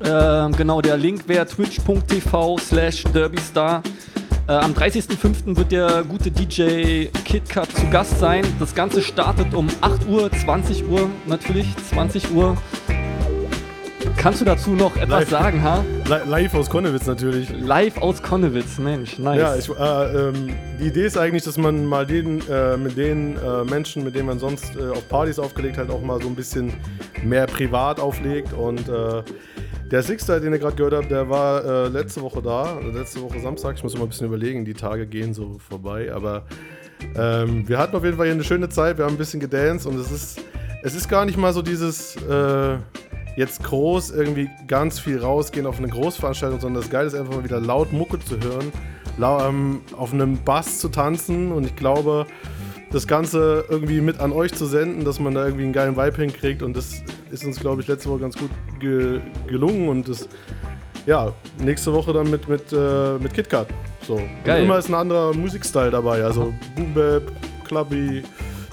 Genau, 0.00 0.80
der 0.80 0.96
Link 0.96 1.28
wäre 1.28 1.46
twitch.tv 1.46 2.58
slash 2.58 3.04
derbystar. 3.04 3.82
Äh, 4.48 4.52
am 4.52 4.72
30.05. 4.72 5.56
wird 5.56 5.72
der 5.72 6.02
gute 6.08 6.30
DJ 6.30 7.06
KitKat 7.24 7.70
zu 7.70 7.88
Gast 7.90 8.18
sein. 8.18 8.44
Das 8.58 8.74
Ganze 8.74 9.02
startet 9.02 9.52
um 9.54 9.68
8 9.82 10.06
Uhr, 10.08 10.30
20 10.32 10.88
Uhr 10.88 11.08
natürlich, 11.26 11.66
20 11.90 12.32
Uhr. 12.32 12.56
Kannst 14.16 14.40
du 14.40 14.44
dazu 14.46 14.70
noch 14.70 14.96
etwas 14.96 15.20
Live. 15.20 15.30
sagen, 15.30 15.62
ha? 15.62 15.84
Li- 16.06 16.28
Live 16.28 16.54
aus 16.54 16.68
Konnewitz 16.70 17.06
natürlich. 17.06 17.50
Live 17.60 17.98
aus 17.98 18.20
Konnewitz, 18.22 18.78
Mensch, 18.78 19.18
nice. 19.18 19.38
Ja, 19.38 19.54
ich, 19.54 19.68
äh, 19.68 20.28
ähm, 20.28 20.48
die 20.80 20.86
Idee 20.86 21.04
ist 21.06 21.16
eigentlich, 21.16 21.44
dass 21.44 21.56
man 21.56 21.84
mal 21.84 22.04
den, 22.04 22.42
äh, 22.48 22.76
mit 22.76 22.96
den 22.96 23.36
äh, 23.36 23.64
Menschen, 23.64 24.02
mit 24.02 24.16
denen 24.16 24.26
man 24.26 24.38
sonst 24.40 24.74
äh, 24.76 24.90
auf 24.90 25.08
Partys 25.08 25.38
aufgelegt 25.38 25.76
hat, 25.78 25.90
auch 25.90 26.00
mal 26.00 26.20
so 26.20 26.26
ein 26.26 26.34
bisschen 26.34 26.72
mehr 27.22 27.46
privat 27.46 28.00
auflegt. 28.00 28.52
Und 28.54 28.88
äh, 28.88 29.22
der 29.90 30.02
Sixter, 30.02 30.40
den 30.40 30.52
ihr 30.52 30.58
gerade 30.58 30.76
gehört 30.76 30.94
habt, 30.94 31.10
der 31.10 31.28
war 31.28 31.64
äh, 31.64 31.88
letzte 31.88 32.20
Woche 32.22 32.42
da, 32.42 32.78
letzte 32.80 33.22
Woche 33.22 33.40
Samstag. 33.40 33.76
Ich 33.76 33.82
muss 33.82 33.94
immer 33.94 34.04
ein 34.04 34.08
bisschen 34.08 34.26
überlegen, 34.26 34.64
die 34.64 34.74
Tage 34.74 35.06
gehen 35.06 35.32
so 35.32 35.58
vorbei. 35.58 36.12
Aber 36.12 36.44
ähm, 37.16 37.68
wir 37.68 37.78
hatten 37.78 37.96
auf 37.96 38.04
jeden 38.04 38.16
Fall 38.16 38.26
hier 38.26 38.34
eine 38.34 38.44
schöne 38.44 38.68
Zeit, 38.68 38.98
wir 38.98 39.04
haben 39.04 39.14
ein 39.14 39.18
bisschen 39.18 39.40
gedanced 39.40 39.86
und 39.86 39.98
es 39.98 40.10
ist, 40.10 40.40
es 40.82 40.94
ist 40.94 41.08
gar 41.08 41.24
nicht 41.24 41.38
mal 41.38 41.52
so 41.52 41.62
dieses 41.62 42.16
äh, 42.16 42.76
jetzt 43.36 43.62
groß 43.62 44.10
irgendwie 44.10 44.50
ganz 44.66 44.98
viel 44.98 45.18
rausgehen 45.18 45.66
auf 45.66 45.78
eine 45.78 45.88
Großveranstaltung, 45.88 46.60
sondern 46.60 46.82
das 46.82 46.90
Geile 46.90 47.06
ist 47.06 47.14
einfach 47.14 47.34
mal 47.34 47.44
wieder 47.44 47.60
laut 47.60 47.92
Mucke 47.92 48.18
zu 48.18 48.38
hören, 48.40 48.72
lau, 49.16 49.48
ähm, 49.48 49.80
auf 49.96 50.12
einem 50.12 50.42
Bass 50.44 50.80
zu 50.80 50.88
tanzen 50.88 51.52
und 51.52 51.64
ich 51.64 51.76
glaube, 51.76 52.26
das 52.90 53.06
Ganze 53.06 53.64
irgendwie 53.68 54.00
mit 54.00 54.18
an 54.18 54.32
euch 54.32 54.54
zu 54.54 54.66
senden, 54.66 55.04
dass 55.04 55.20
man 55.20 55.34
da 55.34 55.44
irgendwie 55.44 55.64
einen 55.64 55.72
geilen 55.72 55.96
Vibe 55.96 56.16
hinkriegt 56.16 56.62
und 56.62 56.76
das 56.76 57.02
ist 57.30 57.44
uns, 57.44 57.58
glaube 57.60 57.82
ich, 57.82 57.88
letzte 57.88 58.08
Woche 58.08 58.20
ganz 58.20 58.36
gut 58.36 58.50
ge 58.80 59.20
gelungen 59.46 59.88
und 59.88 60.08
das, 60.08 60.28
ja, 61.06 61.32
nächste 61.58 61.92
Woche 61.92 62.12
dann 62.12 62.30
mit, 62.30 62.48
mit, 62.48 62.72
äh, 62.72 63.18
mit 63.18 63.32
KitKat. 63.34 63.68
So. 64.06 64.20
Geil. 64.44 64.60
Und 64.60 64.66
immer 64.66 64.78
ist 64.78 64.88
ein 64.88 64.94
anderer 64.94 65.34
Musikstil 65.34 65.90
dabei, 65.90 66.22
also 66.22 66.52
Boom 66.74 66.94
Bap, 66.94 67.22
Clubby, 67.64 68.22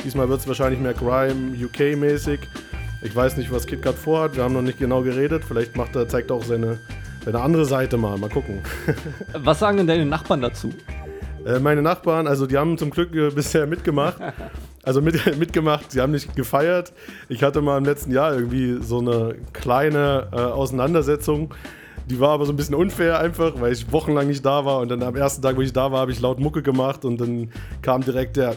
diesmal 0.04 0.30
wird 0.30 0.40
es 0.40 0.48
wahrscheinlich 0.48 0.80
mehr 0.80 0.94
Grime, 0.94 1.56
UK-mäßig. 1.58 2.40
Ich 3.04 3.16
weiß 3.16 3.38
nicht, 3.38 3.52
was 3.52 3.68
KitKat 3.68 3.96
vorhat, 3.96 4.36
wir 4.36 4.44
haben 4.44 4.54
noch 4.54 4.62
nicht 4.62 4.80
genau 4.80 5.02
geredet, 5.02 5.44
vielleicht 5.46 5.76
macht 5.76 5.96
er, 5.96 6.08
zeigt 6.08 6.32
er 6.32 6.38
auch 6.38 6.44
seine, 6.44 6.80
seine 7.24 7.42
andere 7.42 7.66
Seite 7.66 7.98
mal, 7.98 8.18
mal 8.18 8.30
gucken. 8.30 8.60
Was 9.34 9.60
sagen 9.60 9.78
denn 9.78 9.88
deine 9.88 10.06
Nachbarn 10.06 10.42
dazu? 10.42 10.74
Äh, 11.46 11.60
meine 11.60 11.82
Nachbarn, 11.82 12.28
also 12.28 12.48
die 12.48 12.58
haben 12.58 12.78
zum 12.78 12.90
Glück 12.90 13.14
äh, 13.14 13.30
bisher 13.30 13.68
mitgemacht. 13.68 14.18
Also 14.86 15.02
mit, 15.02 15.38
mitgemacht, 15.38 15.92
sie 15.92 16.00
haben 16.00 16.12
nicht 16.12 16.36
gefeiert. 16.36 16.94
Ich 17.28 17.44
hatte 17.44 17.62
mal 17.62 17.78
im 17.78 17.86
letzten 17.86 18.12
Jahr 18.12 18.34
irgendwie 18.34 18.82
so 18.82 19.00
eine 19.00 19.36
kleine 19.52 20.28
äh, 20.32 20.36
Auseinandersetzung. 20.38 21.54
Die 22.08 22.20
war 22.20 22.30
aber 22.30 22.46
so 22.46 22.54
ein 22.54 22.56
bisschen 22.56 22.76
unfair 22.76 23.20
einfach, 23.20 23.60
weil 23.60 23.74
ich 23.74 23.92
wochenlang 23.92 24.28
nicht 24.28 24.46
da 24.46 24.64
war 24.64 24.80
und 24.80 24.90
dann 24.90 25.02
am 25.02 25.16
ersten 25.16 25.42
Tag, 25.42 25.58
wo 25.58 25.62
ich 25.62 25.74
da 25.74 25.92
war, 25.92 26.02
habe 26.02 26.12
ich 26.12 26.22
laut 26.22 26.40
Mucke 26.40 26.62
gemacht 26.62 27.04
und 27.04 27.20
dann 27.20 27.50
kam 27.82 28.02
direkt 28.04 28.38
der 28.38 28.56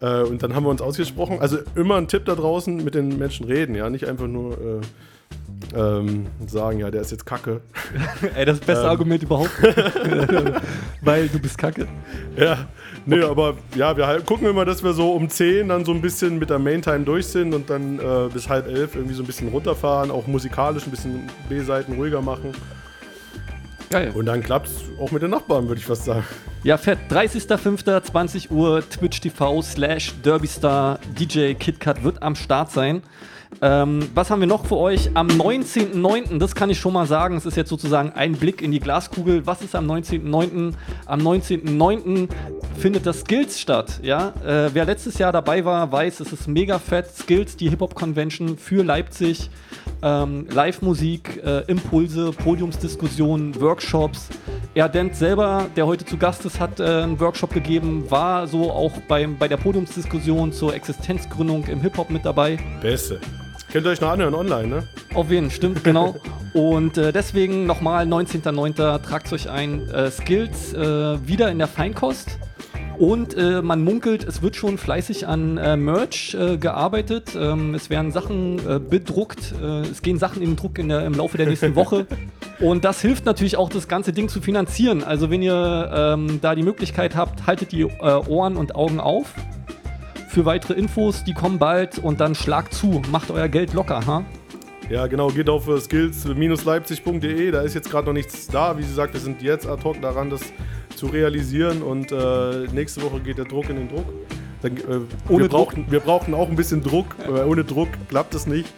äh, 0.00 0.22
und 0.22 0.42
dann 0.42 0.54
haben 0.54 0.64
wir 0.64 0.70
uns 0.70 0.82
ausgesprochen. 0.82 1.38
Also 1.40 1.58
immer 1.76 1.96
ein 1.96 2.08
Tipp 2.08 2.24
da 2.24 2.34
draußen, 2.34 2.82
mit 2.82 2.96
den 2.96 3.18
Menschen 3.18 3.46
reden, 3.46 3.76
ja, 3.76 3.88
nicht 3.88 4.08
einfach 4.08 4.26
nur 4.26 4.52
äh, 4.54 4.80
ähm, 5.74 6.26
sagen, 6.46 6.80
ja, 6.80 6.90
der 6.90 7.00
ist 7.00 7.10
jetzt 7.10 7.26
kacke. 7.26 7.60
Ey, 8.34 8.44
das 8.44 8.58
beste 8.58 8.84
Ähm. 8.84 8.90
Argument 8.90 9.22
überhaupt. 9.22 9.50
Weil 11.02 11.28
du 11.28 11.38
bist 11.38 11.58
kacke. 11.58 11.86
Ja, 12.36 12.66
nö, 13.06 13.26
aber 13.28 13.54
ja, 13.76 13.96
wir 13.96 14.06
halt, 14.06 14.26
gucken 14.26 14.48
immer, 14.48 14.64
dass 14.64 14.82
wir 14.82 14.92
so 14.92 15.12
um 15.12 15.28
10 15.28 15.68
dann 15.68 15.84
so 15.84 15.92
ein 15.92 16.00
bisschen 16.00 16.38
mit 16.38 16.50
der 16.50 16.58
Main-Time 16.58 17.00
durch 17.00 17.26
sind 17.26 17.54
und 17.54 17.70
dann 17.70 17.98
äh, 17.98 18.28
bis 18.32 18.48
halb 18.48 18.66
elf 18.66 18.94
irgendwie 18.94 19.14
so 19.14 19.22
ein 19.22 19.26
bisschen 19.26 19.48
runterfahren, 19.48 20.10
auch 20.10 20.26
musikalisch 20.26 20.86
ein 20.86 20.90
bisschen 20.90 21.28
B-Seiten 21.48 21.94
ruhiger 21.94 22.20
machen. 22.20 22.52
Geil. 23.90 24.12
Und 24.14 24.26
dann 24.26 24.40
klappt's 24.40 24.84
auch 25.00 25.10
mit 25.10 25.22
den 25.22 25.30
Nachbarn, 25.30 25.66
würde 25.66 25.80
ich 25.80 25.86
fast 25.86 26.04
sagen. 26.04 26.24
Ja, 26.62 26.76
fett. 26.76 26.98
30.05. 27.10 28.50
Uhr, 28.50 28.88
Twitch 28.88 29.20
TV 29.20 29.62
slash 29.62 30.14
Derbystar 30.24 31.00
DJ 31.18 31.54
KitKat 31.54 32.04
wird 32.04 32.22
am 32.22 32.36
Start 32.36 32.70
sein. 32.70 33.02
Ähm, 33.62 34.08
was 34.14 34.30
haben 34.30 34.40
wir 34.40 34.46
noch 34.46 34.64
für 34.64 34.76
euch? 34.76 35.10
Am 35.14 35.28
19.09., 35.28 36.38
das 36.38 36.54
kann 36.54 36.70
ich 36.70 36.78
schon 36.78 36.92
mal 36.92 37.06
sagen, 37.06 37.36
es 37.36 37.44
ist 37.44 37.56
jetzt 37.56 37.68
sozusagen 37.68 38.12
ein 38.12 38.32
Blick 38.32 38.62
in 38.62 38.70
die 38.70 38.80
Glaskugel. 38.80 39.46
Was 39.46 39.62
ist 39.62 39.74
am 39.74 39.90
19.09.? 39.90 40.72
Am 41.06 41.20
19.09. 41.20 42.28
findet 42.78 43.06
das 43.06 43.20
Skills 43.20 43.60
statt. 43.60 44.00
Ja? 44.02 44.32
Äh, 44.44 44.70
wer 44.72 44.84
letztes 44.84 45.18
Jahr 45.18 45.32
dabei 45.32 45.64
war, 45.64 45.90
weiß, 45.92 46.20
es 46.20 46.32
ist 46.32 46.48
mega 46.48 46.78
fett. 46.78 47.06
Skills, 47.14 47.56
die 47.56 47.68
Hip-Hop-Convention 47.68 48.56
für 48.56 48.82
Leipzig. 48.82 49.50
Ähm, 50.02 50.46
Live-Musik, 50.50 51.42
äh, 51.44 51.64
Impulse, 51.66 52.32
Podiumsdiskussionen, 52.32 53.60
Workshops. 53.60 54.28
Erdent 54.74 55.16
selber, 55.16 55.66
der 55.76 55.86
heute 55.86 56.06
zu 56.06 56.16
Gast 56.16 56.46
ist, 56.46 56.58
hat 56.60 56.80
äh, 56.80 56.84
einen 56.84 57.20
Workshop 57.20 57.52
gegeben, 57.52 58.10
war 58.10 58.46
so 58.46 58.70
auch 58.70 58.92
beim, 59.08 59.36
bei 59.36 59.48
der 59.48 59.58
Podiumsdiskussion 59.58 60.52
zur 60.52 60.74
Existenzgründung 60.74 61.64
im 61.66 61.80
Hip-Hop 61.82 62.08
mit 62.08 62.24
dabei. 62.24 62.58
Beste. 62.80 63.20
Könnt 63.72 63.86
ihr 63.86 63.90
euch 63.90 64.00
noch 64.00 64.10
anhören 64.10 64.34
online, 64.34 64.66
ne? 64.66 64.88
Auf 65.14 65.30
jeden, 65.30 65.48
stimmt, 65.48 65.84
genau. 65.84 66.16
Und 66.54 66.98
äh, 66.98 67.12
deswegen 67.12 67.66
nochmal 67.66 68.04
19.09. 68.04 69.00
tragt 69.02 69.32
euch 69.32 69.48
ein. 69.48 69.88
Äh, 69.88 70.10
Skills 70.10 70.74
äh, 70.74 71.24
wieder 71.26 71.52
in 71.52 71.58
der 71.58 71.68
Feinkost. 71.68 72.38
Und 72.98 73.36
äh, 73.36 73.62
man 73.62 73.84
munkelt, 73.84 74.24
es 74.24 74.42
wird 74.42 74.56
schon 74.56 74.76
fleißig 74.76 75.28
an 75.28 75.56
äh, 75.56 75.76
Merch 75.76 76.34
äh, 76.34 76.58
gearbeitet. 76.58 77.36
Ähm, 77.36 77.74
es 77.74 77.90
werden 77.90 78.10
Sachen 78.10 78.56
bedruckt. 78.90 79.54
Es 79.90 80.02
gehen 80.02 80.18
Sachen 80.18 80.42
in 80.42 80.50
den 80.50 80.56
Druck 80.56 80.78
in 80.78 80.88
der, 80.88 81.06
im 81.06 81.14
Laufe 81.14 81.36
der 81.36 81.46
nächsten 81.46 81.76
Woche. 81.76 82.08
Und 82.58 82.84
das 82.84 83.00
hilft 83.00 83.24
natürlich 83.24 83.56
auch, 83.56 83.70
das 83.70 83.86
ganze 83.86 84.12
Ding 84.12 84.28
zu 84.28 84.40
finanzieren. 84.42 85.04
Also 85.04 85.30
wenn 85.30 85.42
ihr 85.42 85.90
ähm, 85.94 86.40
da 86.42 86.54
die 86.54 86.62
Möglichkeit 86.62 87.14
habt, 87.14 87.46
haltet 87.46 87.72
die 87.72 87.84
Ohren 87.86 88.56
und 88.56 88.74
Augen 88.74 89.00
auf. 89.00 89.32
Für 90.30 90.44
weitere 90.44 90.74
Infos, 90.74 91.24
die 91.24 91.34
kommen 91.34 91.58
bald 91.58 91.98
und 91.98 92.20
dann 92.20 92.36
schlagt 92.36 92.72
zu, 92.72 93.02
macht 93.10 93.32
euer 93.32 93.48
Geld 93.48 93.72
locker, 93.72 94.06
ha? 94.06 94.24
Ja, 94.88 95.08
genau, 95.08 95.26
geht 95.26 95.48
auf 95.48 95.66
äh, 95.66 95.80
skills-leipzig.de. 95.80 97.50
Da 97.50 97.62
ist 97.62 97.74
jetzt 97.74 97.90
gerade 97.90 98.06
noch 98.06 98.12
nichts 98.12 98.46
da. 98.46 98.78
Wie 98.78 98.84
sie 98.84 98.94
sagt, 98.94 99.12
wir 99.12 99.20
sind 99.20 99.42
jetzt 99.42 99.66
ad 99.66 99.82
hoc 99.82 100.00
daran, 100.00 100.30
das 100.30 100.40
zu 100.94 101.06
realisieren 101.06 101.82
und 101.82 102.12
äh, 102.12 102.68
nächste 102.72 103.02
Woche 103.02 103.18
geht 103.18 103.38
der 103.38 103.44
Druck 103.46 103.70
in 103.70 103.76
den 103.76 103.88
Druck. 103.88 104.06
Dann, 104.62 104.76
äh, 104.76 104.80
Ohne 105.28 105.42
wir, 105.42 105.48
Druck? 105.48 105.70
brauchen, 105.70 105.86
wir 105.90 105.98
brauchen 105.98 106.34
auch 106.34 106.48
ein 106.48 106.54
bisschen 106.54 106.80
Druck, 106.80 107.06
weil 107.26 107.44
ohne 107.46 107.64
Druck 107.64 107.88
klappt 108.08 108.32
es 108.36 108.46
nicht. 108.46 108.72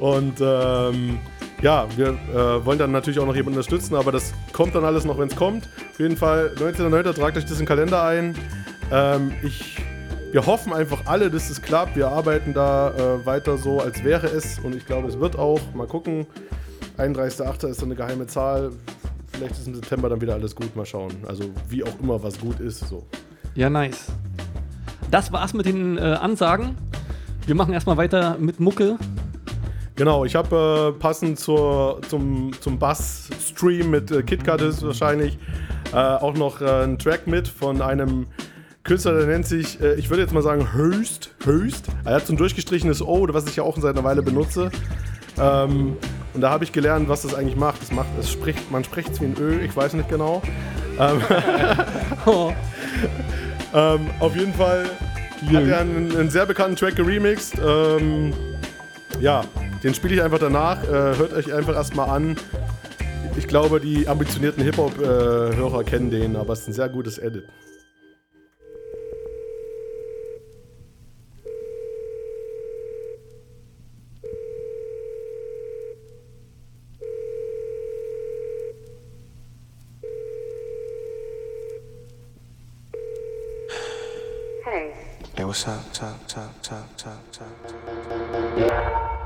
Und 0.00 0.40
ähm, 0.40 1.18
ja, 1.60 1.86
wir 1.94 2.08
äh, 2.08 2.64
wollen 2.64 2.78
dann 2.78 2.92
natürlich 2.92 3.18
auch 3.18 3.26
noch 3.26 3.36
jemanden 3.36 3.58
unterstützen, 3.58 3.96
aber 3.96 4.12
das 4.12 4.32
kommt 4.54 4.74
dann 4.74 4.84
alles 4.86 5.04
noch, 5.04 5.18
wenn 5.18 5.28
es 5.28 5.36
kommt. 5.36 5.68
Auf 5.90 6.00
jeden 6.00 6.16
Fall, 6.16 6.52
19.09. 6.56 7.12
tragt 7.12 7.36
euch 7.36 7.44
das 7.44 7.52
in 7.52 7.58
den 7.58 7.66
Kalender 7.66 8.02
ein. 8.02 8.34
Ähm, 8.90 9.32
ich, 9.42 9.76
wir 10.36 10.44
hoffen 10.44 10.74
einfach 10.74 11.06
alle, 11.06 11.30
dass 11.30 11.48
es 11.48 11.62
klappt. 11.62 11.96
Wir 11.96 12.08
arbeiten 12.08 12.52
da 12.52 12.90
äh, 12.90 13.24
weiter 13.24 13.56
so, 13.56 13.80
als 13.80 14.04
wäre 14.04 14.26
es. 14.26 14.58
Und 14.58 14.76
ich 14.76 14.84
glaube, 14.84 15.08
es 15.08 15.18
wird 15.18 15.38
auch. 15.38 15.58
Mal 15.72 15.86
gucken. 15.86 16.26
31.08. 16.98 17.68
ist 17.68 17.80
so 17.80 17.86
eine 17.86 17.94
geheime 17.94 18.26
Zahl. 18.26 18.70
Vielleicht 19.32 19.52
ist 19.52 19.66
im 19.66 19.74
September 19.76 20.10
dann 20.10 20.20
wieder 20.20 20.34
alles 20.34 20.54
gut. 20.54 20.76
Mal 20.76 20.84
schauen. 20.84 21.14
Also 21.26 21.44
wie 21.70 21.82
auch 21.82 22.00
immer, 22.02 22.22
was 22.22 22.38
gut 22.38 22.60
ist. 22.60 22.80
So. 22.80 23.06
Ja, 23.54 23.70
nice. 23.70 24.08
Das 25.10 25.32
war's 25.32 25.54
mit 25.54 25.64
den 25.64 25.96
äh, 25.96 26.02
Ansagen. 26.02 26.76
Wir 27.46 27.54
machen 27.54 27.72
erstmal 27.72 27.96
weiter 27.96 28.36
mit 28.38 28.60
Mucke. 28.60 28.98
Genau, 29.94 30.26
ich 30.26 30.36
habe 30.36 30.92
äh, 30.94 31.00
passend 31.00 31.40
zur, 31.40 32.02
zum, 32.10 32.52
zum 32.60 32.78
Bass-Stream 32.78 33.88
mit 33.88 34.10
äh, 34.10 34.22
KitKat 34.22 34.60
ist 34.60 34.84
wahrscheinlich 34.84 35.38
äh, 35.94 35.96
auch 35.96 36.34
noch 36.34 36.60
äh, 36.60 36.68
einen 36.68 36.98
Track 36.98 37.26
mit 37.26 37.48
von 37.48 37.80
einem 37.80 38.26
Künstler, 38.86 39.14
der 39.18 39.26
nennt 39.26 39.46
sich, 39.46 39.80
äh, 39.80 39.94
ich 39.94 40.10
würde 40.10 40.22
jetzt 40.22 40.32
mal 40.32 40.42
sagen, 40.42 40.72
Höchst. 40.72 41.30
Höchst. 41.44 41.86
Er 42.04 42.14
hat 42.14 42.26
so 42.26 42.32
ein 42.32 42.36
durchgestrichenes 42.36 43.02
O, 43.02 43.26
was 43.30 43.46
ich 43.46 43.56
ja 43.56 43.64
auch 43.64 43.76
seit 43.76 43.96
einer 43.96 44.04
Weile 44.04 44.22
benutze. 44.22 44.70
Ähm, 45.38 45.96
und 46.34 46.40
da 46.40 46.50
habe 46.50 46.64
ich 46.64 46.72
gelernt, 46.72 47.08
was 47.08 47.22
das 47.22 47.34
eigentlich 47.34 47.56
macht. 47.56 47.82
Es 47.82 47.90
macht, 47.90 48.08
es 48.18 48.30
spricht, 48.30 48.70
man 48.70 48.84
spricht 48.84 49.10
es 49.10 49.20
wie 49.20 49.26
ein 49.26 49.36
Ö, 49.38 49.60
ich 49.60 49.76
weiß 49.76 49.94
nicht 49.94 50.08
genau. 50.08 50.40
Ähm, 50.98 51.20
ähm, 53.74 54.00
auf 54.20 54.36
jeden 54.36 54.54
Fall 54.54 54.84
hat 55.52 55.64
er 55.64 55.80
einen, 55.80 56.16
einen 56.16 56.30
sehr 56.30 56.46
bekannten 56.46 56.76
Track 56.76 56.96
geremixed. 56.96 57.54
Ähm, 57.64 58.32
ja, 59.20 59.44
den 59.82 59.94
spiele 59.94 60.14
ich 60.14 60.22
einfach 60.22 60.38
danach. 60.38 60.82
Äh, 60.84 61.16
hört 61.16 61.32
euch 61.32 61.52
einfach 61.52 61.74
erstmal 61.74 62.08
an. 62.08 62.36
Ich 63.36 63.48
glaube, 63.48 63.80
die 63.80 64.08
ambitionierten 64.08 64.62
Hip-Hop-Hörer 64.62 65.84
kennen 65.84 66.10
den, 66.10 66.36
aber 66.36 66.54
es 66.54 66.60
ist 66.60 66.68
ein 66.68 66.72
sehr 66.72 66.88
gutes 66.88 67.18
Edit. 67.18 67.44
Hey, 85.46 85.48
what's 85.48 85.68
up? 85.68 85.92
Top, 85.92 86.26
top, 86.26 86.60
top, 86.60 86.96
top, 86.96 87.30
top. 87.30 87.46
Listen. 88.56 89.25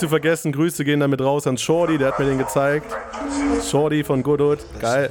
Zu 0.00 0.08
vergessen, 0.08 0.52
Grüße 0.52 0.84
gehen 0.84 1.00
damit 1.00 1.20
raus 1.20 1.46
an 1.46 1.58
Shorty, 1.58 1.98
der 1.98 2.08
hat 2.08 2.18
mir 2.18 2.24
den 2.24 2.38
gezeigt. 2.38 2.86
Shorty 3.62 4.02
von 4.02 4.22
Goodwood. 4.22 4.58
Geil. 4.80 5.10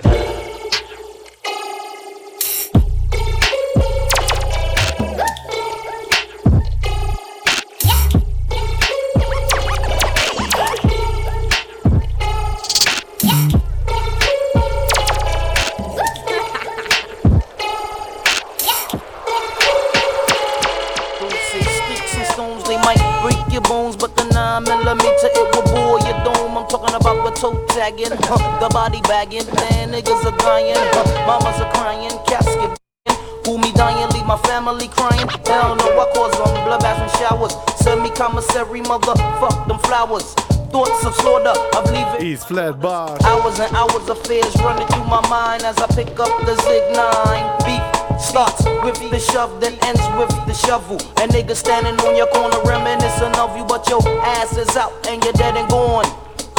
It. 42.42 42.48
Flat 42.48 42.80
Bar. 42.80 43.18
Hours 43.24 43.60
and 43.60 43.74
hours 43.76 44.10
of 44.10 44.20
fears 44.26 44.56
running 44.62 44.88
through 44.88 45.06
my 45.06 45.22
mind 45.30 45.64
as 45.64 45.78
I 45.78 45.88
pick 45.88 46.20
up 46.20 46.32
the 46.46 46.56
Zig 46.64 46.84
9. 46.96 47.60
Beef 47.66 47.84
starts 48.20 48.64
with 48.84 49.00
the 49.12 49.20
shove, 49.20 49.62
then 49.62 49.78
ends 49.84 50.02
with 50.18 50.30
the 50.48 50.54
shovel. 50.54 51.00
And 51.22 51.32
niggas 51.32 51.58
standing 51.58 51.96
on 52.06 52.16
your 52.16 52.28
corner 52.28 52.62
reminiscing 52.64 53.36
of 53.40 53.56
you, 53.58 53.66
but 53.66 53.88
your 53.90 54.02
ass 54.24 54.58
is 54.58 54.76
out 54.76 54.94
and 55.08 55.24
you're 55.24 55.34
dead 55.34 55.56
and 55.56 55.70
gone. 55.70 56.06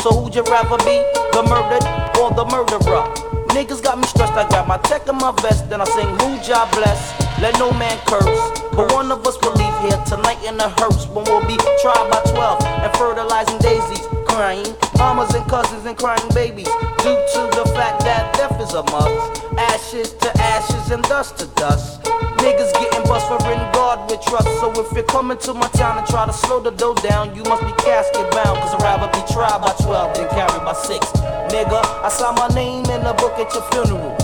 So 0.02 0.12
who'd 0.12 0.34
you 0.34 0.42
rather 0.44 0.78
be, 0.84 1.04
the 1.36 1.42
murdered 1.44 1.84
or 2.18 2.32
the 2.32 2.44
murderer? 2.48 3.04
Niggas 3.52 3.82
got 3.82 3.98
me 3.98 4.06
stressed, 4.06 4.32
I 4.32 4.48
got 4.48 4.68
my 4.68 4.78
tech 4.78 5.08
in 5.08 5.16
my 5.16 5.32
vest, 5.42 5.68
then 5.68 5.80
I 5.80 5.84
sing 5.84 6.08
who 6.20 6.40
job 6.42 6.70
bless. 6.72 7.12
Let 7.40 7.58
no 7.58 7.72
man 7.72 7.98
curse, 8.06 8.60
but 8.76 8.92
one 8.92 9.10
of 9.10 9.26
us 9.26 9.36
will 9.42 9.54
leave 9.54 9.76
here 9.80 10.00
tonight 10.06 10.38
in 10.44 10.60
a 10.60 10.68
hearse 10.80 11.06
when 11.08 11.24
we'll 11.24 11.44
be 11.46 11.56
tried 11.82 12.08
by 12.12 12.20
12 12.30 12.64
and 12.64 12.92
fertilizing 12.96 13.58
daisies, 13.58 14.06
crying 14.30 14.76
mamas 14.96 15.34
and 15.34 15.46
cousins 15.48 15.84
and 15.86 15.96
crying 15.96 16.28
babies 16.34 16.68
due 17.02 17.20
to 17.34 17.40
the 17.56 17.64
fact 17.74 18.04
that 18.04 18.32
death 18.34 18.60
is 18.60 18.74
a 18.74 18.82
must. 18.92 19.42
Ashes 19.56 20.12
to 20.14 20.30
ashes 20.38 20.90
and 20.90 21.02
dust 21.04 21.38
to 21.38 21.46
dust. 21.56 22.02
Niggas 22.44 22.72
getting 22.74 23.02
bust 23.08 23.26
for 23.28 23.40
in 23.50 23.58
God 23.72 24.10
with 24.10 24.20
trust. 24.22 24.48
So 24.60 24.70
if 24.76 24.92
you're 24.92 25.04
coming 25.04 25.38
to 25.38 25.54
my 25.54 25.68
town 25.68 25.98
and 25.98 26.06
try 26.06 26.26
to 26.26 26.32
slow 26.32 26.60
the 26.60 26.70
dough 26.70 26.94
down, 26.94 27.34
you 27.34 27.42
must 27.44 27.62
be 27.64 27.72
casket 27.82 28.30
bound. 28.32 28.58
Cause 28.60 28.74
I'd 28.74 28.82
rather 28.82 29.08
be 29.08 29.22
tried 29.32 29.60
by 29.60 29.72
12 29.82 30.14
than 30.16 30.28
carried 30.28 30.64
by 30.64 30.74
6. 30.74 31.06
Nigga, 31.52 31.80
I 32.04 32.08
saw 32.08 32.32
my 32.32 32.48
name 32.54 32.84
in 32.86 33.02
the 33.02 33.14
book 33.14 33.38
at 33.38 33.52
your 33.54 33.64
funeral. 33.72 34.19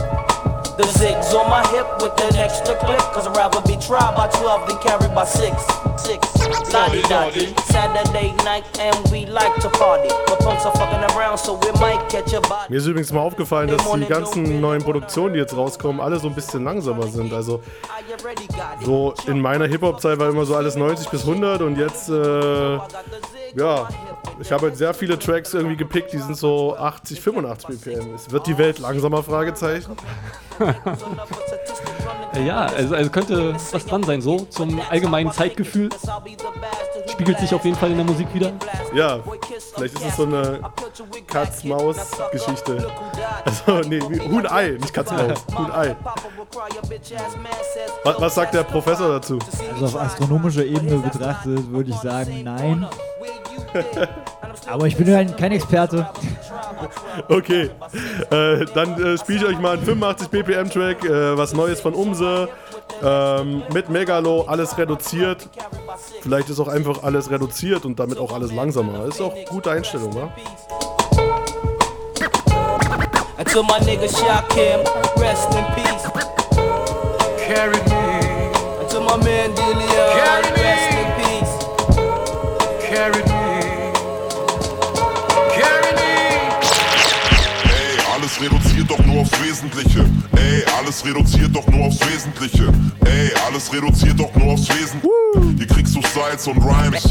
The 0.76 0.82
zigs 0.82 1.32
on 1.32 1.48
my 1.48 1.66
hip 1.68 1.86
with 2.02 2.12
an 2.20 2.36
extra 2.36 2.76
clip. 2.76 3.00
Cause 3.14 3.26
I'd 3.26 3.34
rather 3.34 3.62
be 3.62 3.76
tried 3.80 4.14
by 4.14 4.28
12 4.28 4.68
than 4.68 4.78
carried 4.78 5.14
by 5.14 5.24
6. 5.24 5.40
6. 5.96 6.72
Lottie 6.72 7.00
dottie. 7.08 7.54
Saturday 7.64 8.34
night 8.44 8.64
and 8.78 9.10
we 9.10 9.24
like 9.24 9.54
to 9.62 9.70
party. 9.70 10.10
But 10.26 10.38
punks 10.40 10.66
are 10.66 10.74
fucking 10.76 11.16
around, 11.16 11.38
so 11.38 11.54
we 11.54 11.72
might 11.80 12.06
catch 12.10 12.34
a 12.34 12.42
body. 12.42 12.68
Mir 12.68 12.76
ist 12.76 12.86
übrigens 12.86 13.10
mal 13.10 13.20
aufgefallen, 13.22 13.68
dass 13.68 13.90
die 13.90 14.04
ganzen 14.04 14.60
neuen 14.60 14.82
Produktionen, 14.82 15.32
die 15.32 15.40
jetzt 15.40 15.56
rauskommen, 15.56 15.98
alle 15.98 16.18
so 16.18 16.28
ein 16.28 16.34
bisschen 16.34 16.62
langsamer 16.64 17.06
sind. 17.06 17.32
Also 17.32 17.62
so 18.84 19.14
in 19.26 19.40
meiner 19.40 19.66
Hip-Hop-Zeit 19.66 20.18
war 20.18 20.28
immer 20.28 20.44
so 20.44 20.56
alles 20.56 20.76
90 20.76 21.08
bis 21.08 21.22
100 21.22 21.62
und 21.62 21.78
jetzt 21.78 22.10
äh, 22.10 22.78
ja, 23.56 23.88
ich 24.38 24.52
habe 24.52 24.66
halt 24.66 24.76
sehr 24.76 24.92
viele 24.92 25.18
Tracks 25.18 25.54
irgendwie 25.54 25.76
gepickt, 25.76 26.12
die 26.12 26.18
sind 26.18 26.36
so 26.36 26.76
80, 26.76 27.20
85 27.20 27.80
BPM. 27.80 28.14
Es 28.14 28.30
wird 28.30 28.46
die 28.46 28.58
Welt 28.58 28.78
langsamer? 28.78 29.22
Fragezeichen. 29.22 29.96
Ja, 32.44 32.66
also, 32.66 32.94
also 32.94 33.10
könnte 33.10 33.54
was 33.72 33.86
dran 33.86 34.02
sein, 34.02 34.20
so 34.20 34.40
zum 34.40 34.80
allgemeinen 34.90 35.32
Zeitgefühl. 35.32 35.88
Spiegelt 37.10 37.38
sich 37.38 37.54
auf 37.54 37.64
jeden 37.64 37.76
Fall 37.76 37.90
in 37.90 37.96
der 37.96 38.04
Musik 38.04 38.26
wieder. 38.34 38.52
Ja, 38.94 39.20
vielleicht 39.74 39.94
ist 39.94 40.06
es 40.06 40.16
so 40.16 40.24
eine 40.24 40.60
Katz-Maus-Geschichte. 41.26 42.90
Also, 43.44 43.88
nee, 43.88 44.00
Huhn-Ei, 44.00 44.72
nicht 44.72 44.92
Katz-Maus. 44.92 45.44
Huhn-Ei. 45.56 45.96
Was, 48.04 48.20
was 48.20 48.34
sagt 48.34 48.54
der 48.54 48.64
Professor 48.64 49.08
dazu? 49.08 49.38
Also 49.72 49.86
auf 49.86 49.96
astronomischer 49.96 50.64
Ebene 50.64 50.98
betrachtet 50.98 51.70
würde 51.70 51.90
ich 51.90 51.96
sagen, 51.96 52.42
nein. 52.44 52.86
Aber 54.66 54.86
ich 54.86 54.96
bin 54.96 55.08
ja 55.08 55.24
kein 55.24 55.52
Experte. 55.52 56.08
Okay, 57.28 57.70
äh, 58.30 58.64
dann 58.74 59.02
äh, 59.02 59.18
spiele 59.18 59.38
ich 59.38 59.44
euch 59.46 59.58
mal 59.58 59.76
einen 59.76 59.84
85 59.84 60.28
BPM 60.28 60.70
Track, 60.70 61.04
äh, 61.04 61.36
was 61.36 61.52
Neues 61.52 61.80
von 61.80 61.94
Umse, 61.94 62.48
ähm, 63.02 63.62
mit 63.72 63.88
Megalo, 63.88 64.42
alles 64.42 64.76
reduziert. 64.76 65.48
Vielleicht 66.20 66.48
ist 66.50 66.60
auch 66.60 66.68
einfach 66.68 67.02
alles 67.02 67.30
reduziert 67.30 67.84
und 67.84 67.98
damit 67.98 68.18
auch 68.18 68.32
alles 68.32 68.52
langsamer. 68.52 69.04
Ist 69.06 69.20
auch 69.20 69.34
gute 69.48 69.70
Einstellung, 69.70 70.14
wa? 70.14 70.32
To 73.52 73.62
my 73.62 73.78
nigga 73.86 74.06
Shakim, 74.08 74.80
rest 75.16 75.48
in 75.54 75.64
peace. 75.74 76.04
Carry 77.46 77.78
me, 77.88 78.52
to 78.90 79.00
my 79.00 79.16
man 79.16 79.54
Delia, 79.54 80.06
Carry 80.12 80.50
me. 80.50 80.55
Wesentliche. 89.56 90.04
Ey, 90.36 90.62
alles 90.78 91.02
reduziert 91.02 91.56
doch 91.56 91.66
nur 91.68 91.86
aufs 91.86 91.98
Wesentliche. 92.00 92.70
Ey, 93.06 93.32
alles 93.46 93.72
reduziert 93.72 94.20
doch 94.20 94.34
nur 94.34 94.52
aufs 94.52 94.68
Wesentliche. 94.68 95.08
Hier 95.56 95.66
kriegst 95.66 95.96
du 95.96 96.02
Styles 96.02 96.46
und 96.46 96.58
Rhymes. 96.58 97.08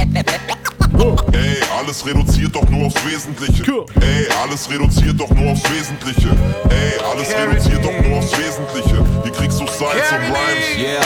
Ey, 1.32 1.58
alles 1.76 2.06
reduziert 2.06 2.56
doch 2.56 2.70
nur 2.70 2.86
aufs 2.86 3.04
Wesentliche. 3.04 3.64
Ey, 4.00 4.28
alles 4.44 4.70
reduziert 4.70 5.20
doch 5.20 5.32
nur 5.32 5.54
aufs 5.54 5.64
Wesentliche. 5.72 6.30
Ey, 6.70 6.94
alles 7.12 7.30
reduziert 7.36 7.84
doch 7.84 8.08
nur 8.08 8.20
aufs 8.20 8.38
Wesentliche. 8.38 9.04
Hier 9.24 9.32
kriegst 9.32 9.60
du 9.60 9.66
Styles 9.66 10.12
und 10.12 10.26
Rhymes. 10.28 10.78
Yeah. 10.78 11.02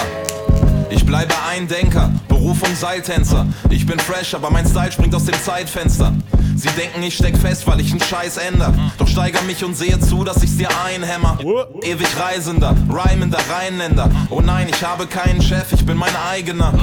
Ich 0.89 1.05
bleibe 1.05 1.33
ein 1.49 1.69
Denker, 1.69 2.11
Berufung 2.27 2.75
Seiltänzer. 2.75 3.47
Ich 3.69 3.85
bin 3.85 3.97
fresh, 3.99 4.33
aber 4.33 4.51
mein 4.51 4.67
Style 4.67 4.91
springt 4.91 5.15
aus 5.15 5.23
dem 5.23 5.41
Zeitfenster. 5.41 6.13
Sie 6.59 6.67
denken, 6.71 7.01
ich 7.03 7.15
steck 7.15 7.37
fest, 7.37 7.65
weil 7.67 7.79
ich 7.79 7.91
einen 7.91 8.01
Scheiß 8.01 8.35
änder. 8.35 8.73
Doch 8.97 9.07
steiger 9.07 9.41
mich 9.43 9.63
und 9.63 9.77
sehe 9.77 9.97
zu, 9.97 10.25
dass 10.25 10.43
ich's 10.43 10.57
dir 10.57 10.67
einhämmer. 10.85 11.37
Ewig 11.83 12.07
Reisender, 12.19 12.75
reimender 12.89 13.39
Rheinländer. 13.49 14.11
Oh 14.29 14.41
nein, 14.41 14.67
ich 14.69 14.83
habe 14.83 15.07
keinen 15.07 15.41
Chef, 15.41 15.71
ich 15.71 15.85
bin 15.85 15.95
mein 15.95 16.13
eigener. 16.29 16.73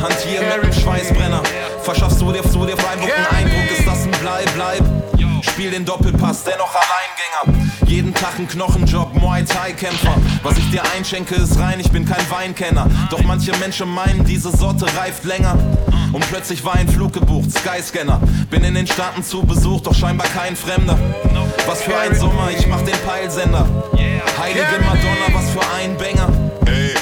Hantier 0.00 0.40
mit 0.40 0.64
dem 0.64 0.72
Schweißbrenner. 0.72 1.42
Verschaffst 1.82 2.22
du 2.22 2.32
dir, 2.32 2.40
du 2.40 2.64
dir 2.64 2.76
Freiburg 2.78 3.12
einen 3.14 3.50
Eindruck, 3.50 3.78
ist 3.78 3.86
das 3.86 4.04
ein 4.04 4.10
Bleib, 4.12 4.54
bleib. 4.54 4.82
Spiel 5.42 5.72
den 5.72 5.84
Doppelpass, 5.84 6.44
dennoch 6.44 6.74
Alleingänger. 6.74 7.67
Jeden 7.88 8.12
Tag 8.12 8.38
ein 8.38 8.46
Knochenjob, 8.46 9.14
Muay 9.14 9.42
Thai 9.44 9.72
Kämpfer. 9.72 10.14
Was 10.42 10.58
ich 10.58 10.70
dir 10.70 10.82
einschenke, 10.94 11.34
ist 11.36 11.58
rein, 11.58 11.80
ich 11.80 11.90
bin 11.90 12.04
kein 12.04 12.30
Weinkenner. 12.30 12.86
Doch 13.10 13.22
manche 13.22 13.50
Menschen 13.56 13.88
meinen, 13.88 14.24
diese 14.24 14.54
Sorte 14.54 14.84
reift 14.98 15.24
länger. 15.24 15.56
Und 16.12 16.20
plötzlich 16.28 16.62
war 16.64 16.74
ein 16.74 16.86
Flug 16.86 17.14
gebucht, 17.14 17.50
Skyscanner. 17.50 18.20
Bin 18.50 18.62
in 18.62 18.74
den 18.74 18.86
Staaten 18.86 19.24
zu 19.24 19.42
Besuch, 19.42 19.80
doch 19.80 19.94
scheinbar 19.94 20.26
kein 20.28 20.54
Fremder. 20.54 20.98
Was 21.66 21.82
für 21.82 21.96
ein 21.96 22.14
Sommer, 22.14 22.50
ich 22.56 22.66
mach 22.66 22.82
den 22.82 22.96
Peilsender. 23.06 23.66
Heilige 24.38 24.66
Madonna, 24.84 25.32
was 25.32 25.50
für 25.50 25.66
ein 25.80 25.96
Banger. 25.96 26.47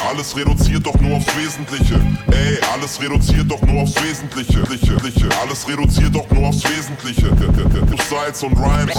Alles 0.08 0.36
reduziert 0.36 0.86
doch 0.86 0.98
nur 1.00 1.16
aufs 1.16 1.26
Wesentliche. 1.36 2.00
Ey, 2.30 2.58
alles 2.72 3.00
reduziert 3.00 3.50
doch 3.50 3.60
nur 3.62 3.82
aufs 3.82 3.94
Wesentliche. 4.02 4.60
Liche, 4.70 4.94
liche. 5.02 5.28
Alles 5.42 5.66
reduziert 5.68 6.14
doch 6.14 6.30
nur 6.30 6.48
aufs 6.48 6.62
Wesentliche. 6.62 7.26
Styles 8.06 8.42
und 8.44 8.56
Rhymes. 8.56 8.94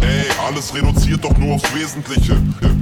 Ey, 0.00 0.24
alles 0.46 0.74
reduziert 0.74 1.22
doch 1.22 1.36
nur 1.36 1.56
aufs 1.56 1.74
Wesentliche. 1.74 2.32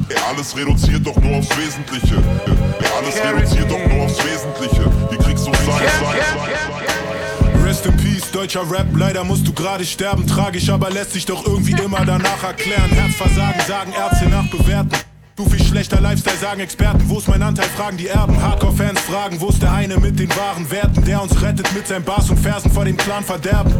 Ey, 0.09 0.17
alles 0.31 0.57
reduziert 0.57 1.05
doch 1.07 1.17
nur 1.17 1.39
aufs 1.39 1.51
Wesentliche. 1.57 2.17
Ey, 2.17 2.87
alles 2.97 3.17
reduziert 3.25 3.71
doch 3.71 3.93
nur 3.93 4.05
aufs 4.05 4.19
Wesentliche. 4.19 4.91
Hier 5.11 5.19
kriegst 5.19 5.47
du 5.47 5.55
Styles, 5.55 5.93
Styles, 5.97 7.65
Rest 7.65 7.87
in 7.87 7.97
Peace, 7.97 8.31
deutscher 8.31 8.71
Rap, 8.71 8.87
leider 8.95 9.25
musst 9.25 9.47
du 9.47 9.53
gerade 9.53 9.85
sterben. 9.85 10.25
Tragisch, 10.27 10.69
aber 10.71 10.91
lässt 10.91 11.15
sich 11.15 11.27
doch 11.27 11.45
irgendwie 11.45 11.75
immer 11.83 12.05
danach 12.05 12.45
erklären. 12.45 12.91
Herzversagen, 12.91 13.61
sagen 13.67 13.93
Ärzte 13.93 14.29
nach 14.29 14.49
bewerten. 14.51 15.16
Du 15.37 15.45
viel 15.45 15.63
schlechter 15.63 16.01
Lifestyle, 16.01 16.39
sagen 16.39 16.61
Experten. 16.61 17.11
Wo 17.11 17.19
ist 17.19 17.29
mein 17.29 17.43
Anteil, 17.43 17.69
fragen 17.69 17.99
die 17.99 18.09
Erben. 18.09 18.41
Hardcore-Fans 18.43 18.99
fragen, 19.01 19.39
wo 19.39 19.49
ist 19.49 19.61
der 19.61 19.71
eine 19.71 19.99
mit 19.99 20.19
den 20.19 20.31
wahren 20.31 20.71
Werten, 20.71 21.05
der 21.05 21.21
uns 21.21 21.43
rettet 21.43 21.71
mit 21.75 21.87
seinen 21.87 22.07
Bars 22.07 22.31
und 22.31 22.39
Versen 22.39 22.71
vor 22.71 22.87
dem 22.87 22.97
Clan 22.97 23.23
Verderben. 23.23 23.71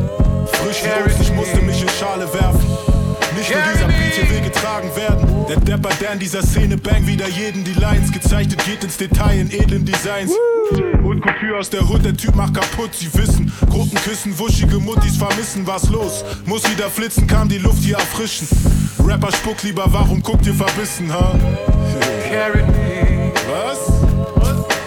Frisch 0.53 0.83
los, 0.83 1.19
ich 1.19 1.33
musste 1.33 1.63
mich 1.63 1.81
in 1.81 1.89
Schale 1.89 2.31
werfen. 2.35 2.86
Nicht 3.37 3.51
nur 3.51 3.63
dieser 3.73 3.87
Beat 3.87 4.15
hier 4.15 4.31
will 4.31 4.41
getragen 4.41 4.91
werden. 4.97 5.47
Der 5.49 5.57
Depper, 5.57 5.91
der 6.01 6.13
in 6.13 6.19
dieser 6.19 6.43
Szene 6.43 6.77
bang 6.77 7.07
wieder 7.07 7.29
jeden 7.29 7.65
die 7.65 7.75
Lines 7.75 8.11
gezeichnet, 8.11 8.65
geht 8.65 8.83
ins 8.83 8.97
Detail 8.97 9.41
in 9.41 9.51
edlen 9.51 9.85
Designs. 9.85 10.33
Holt 11.03 11.23
Couture 11.23 11.59
aus 11.59 11.69
der 11.69 11.87
Hood, 11.89 12.05
der 12.05 12.17
Typ 12.17 12.35
macht 12.35 12.55
kaputt, 12.55 12.95
sie 12.95 13.13
wissen. 13.15 13.53
Gruppen 13.69 13.99
küssen, 14.03 14.37
wuschige 14.39 14.79
Muttis 14.79 15.17
vermissen, 15.17 15.67
was 15.67 15.89
los? 15.91 16.25
Muss 16.47 16.69
wieder 16.71 16.89
flitzen, 16.89 17.27
kam 17.27 17.49
die 17.49 17.59
Luft 17.59 17.83
hier 17.83 17.97
erfrischen. 17.97 18.49
Rapper 19.05 19.31
spuck 19.33 19.63
lieber, 19.63 19.85
warum 19.87 20.23
guckt 20.23 20.47
ihr 20.47 20.55
verbissen, 20.55 21.13
ha? 21.13 21.39
Carry 22.29 22.63
me, 22.63 23.33
Was? 23.49 23.79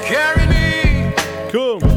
carry 0.08 0.48
me. 0.48 1.14
Komm. 1.52 1.89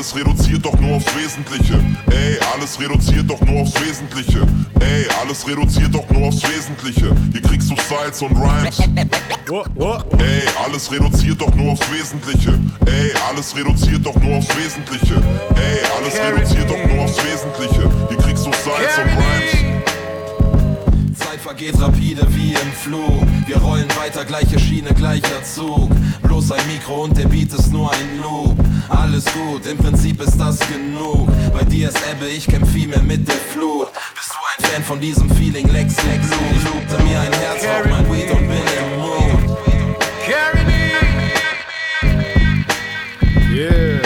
Alles 0.00 0.16
reduziert 0.16 0.64
doch 0.64 0.80
nur 0.80 0.96
aufs 0.96 1.14
Wesentliche. 1.14 1.74
Ey, 2.10 2.38
alles 2.54 2.80
reduziert 2.80 3.30
doch 3.30 3.40
nur 3.42 3.60
aufs 3.60 3.74
Wesentliche. 3.82 4.46
Ey, 4.80 5.06
alles 5.20 5.46
reduziert 5.46 5.94
doch 5.94 6.08
nur 6.08 6.28
aufs 6.28 6.42
Wesentliche. 6.42 7.14
Hier 7.30 7.42
kriegst 7.42 7.70
du 7.70 7.76
Styles 7.76 8.22
und 8.22 8.34
Rhymes. 8.34 8.78
Ey, 8.80 10.42
alles 10.64 10.90
reduziert 10.90 11.42
doch 11.42 11.54
nur 11.54 11.72
aufs 11.72 11.92
Wesentliche. 11.92 12.58
Ey, 12.86 13.12
alles 13.28 13.54
reduziert 13.54 14.06
doch 14.06 14.16
nur 14.16 14.38
aufs 14.38 14.48
Wesentliche. 14.56 15.16
Ey, 15.56 15.80
alles 15.98 16.14
reduziert 16.18 16.70
doch 16.70 16.94
nur 16.94 17.04
aufs 17.04 17.18
Wesentliche. 17.22 17.90
Hier 18.08 18.16
kriegst 18.16 18.46
du 18.46 18.52
Styles 18.54 18.96
und 18.96 19.04
Rhymes. 19.04 19.79
Vergeht 21.50 21.80
rapide 21.80 22.24
wie 22.28 22.52
im 22.52 22.72
Flug. 22.72 23.26
Wir 23.44 23.56
rollen 23.56 23.88
weiter, 24.00 24.24
gleiche 24.24 24.56
Schiene, 24.56 24.94
gleicher 24.94 25.42
Zug. 25.42 25.90
Bloß 26.22 26.52
ein 26.52 26.64
Mikro 26.68 27.02
und 27.02 27.18
der 27.18 27.26
Beat 27.26 27.52
ist 27.52 27.72
nur 27.72 27.90
ein 27.92 28.20
Loop. 28.22 28.56
Alles 28.88 29.24
gut, 29.24 29.66
im 29.66 29.76
Prinzip 29.76 30.22
ist 30.22 30.38
das 30.38 30.60
genug. 30.60 31.28
Bei 31.52 31.64
dir 31.64 31.88
ist 31.88 31.98
Ebbe, 32.08 32.28
ich 32.28 32.46
kämpf 32.46 32.70
viel 32.70 32.86
mehr 32.86 33.02
mit 33.02 33.26
der 33.26 33.34
Flut. 33.34 33.88
Bist 34.14 34.30
du 34.30 34.36
ein 34.46 34.70
Fan 34.70 34.84
von 34.84 35.00
diesem 35.00 35.28
Feeling, 35.28 35.66
Lex, 35.72 35.96
Lex, 36.04 36.28
Ich 36.54 36.62
lobte 36.62 37.02
mir 37.02 37.18
ein 37.18 37.32
Herz 37.32 37.64
auf 37.64 37.84
mein 37.90 38.06
Weed 38.12 38.30
und 38.30 38.46
bin 38.46 38.62
im 38.78 39.00
Mood. 39.00 39.58
Carry 40.24 40.64
me. 40.64 40.92
Yeah. 43.52 44.00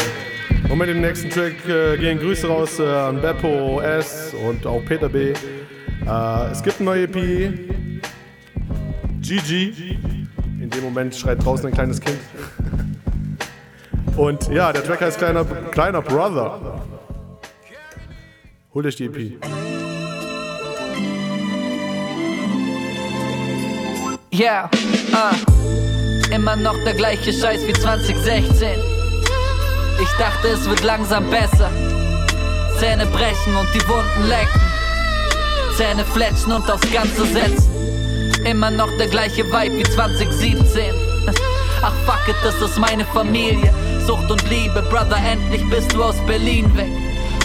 Und 0.70 0.78
mit 0.78 0.88
dem 0.88 1.02
nächsten 1.02 1.28
Track 1.28 1.56
äh, 1.68 1.98
gehen 1.98 2.18
Grüße 2.20 2.48
raus 2.48 2.78
äh, 2.78 2.84
an 2.84 3.20
Beppo 3.20 3.82
S 3.82 4.32
und 4.32 4.66
auch 4.66 4.82
Peter 4.86 5.10
B. 5.10 5.34
Äh, 6.06 6.50
es 6.50 6.62
gibt 6.62 6.80
eine 6.80 6.90
neue 6.90 7.04
EP. 7.04 7.14
GG. 9.20 9.72
In 10.60 10.70
dem 10.70 10.84
Moment 10.84 11.14
schreit 11.14 11.44
draußen 11.44 11.66
ein 11.66 11.72
kleines 11.72 12.00
Kind. 12.00 12.18
Und 14.16 14.48
ja, 14.48 14.72
der 14.72 14.84
Track 14.84 15.00
heißt 15.00 15.18
Kleiner, 15.18 15.44
Kleiner 15.44 16.02
Brother. 16.02 16.82
Holt 18.72 18.86
euch 18.86 18.96
die 18.96 19.06
EP. 19.06 19.40
Yeah, 24.32 24.68
ah. 25.12 25.34
Immer 26.34 26.56
noch 26.56 26.76
der 26.84 26.94
gleiche 26.94 27.32
Scheiß 27.32 27.66
wie 27.66 27.72
2016. 27.72 28.68
Ich 30.02 30.08
dachte, 30.18 30.48
es 30.48 30.68
wird 30.68 30.82
langsam 30.82 31.30
besser. 31.30 31.70
Zähne 32.78 33.06
brechen 33.06 33.54
und 33.56 33.68
die 33.72 33.88
Wunden 33.88 34.28
lecken. 34.28 34.73
Zähne 35.76 36.04
fletschen 36.04 36.52
und 36.52 36.70
aufs 36.70 36.90
Ganze 36.92 37.26
setzen. 37.26 37.68
Immer 38.44 38.70
noch 38.70 38.90
der 38.96 39.08
gleiche 39.08 39.44
Vibe 39.44 39.78
wie 39.78 39.82
2017. 39.82 40.94
Ach 41.82 41.92
fuck 42.06 42.28
it, 42.28 42.36
das 42.44 42.54
ist 42.60 42.78
meine 42.78 43.04
Familie. 43.06 43.74
Sucht 44.06 44.30
und 44.30 44.48
Liebe, 44.48 44.82
Brother, 44.90 45.16
endlich 45.16 45.68
bist 45.70 45.92
du 45.92 46.02
aus 46.04 46.16
Berlin 46.26 46.74
weg. 46.76 46.92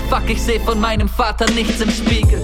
Fuck, 0.09 0.29
ich 0.29 0.41
seh 0.41 0.59
von 0.59 0.79
meinem 0.79 1.09
Vater 1.09 1.49
nichts 1.51 1.81
im 1.81 1.89
Spiegel. 1.89 2.39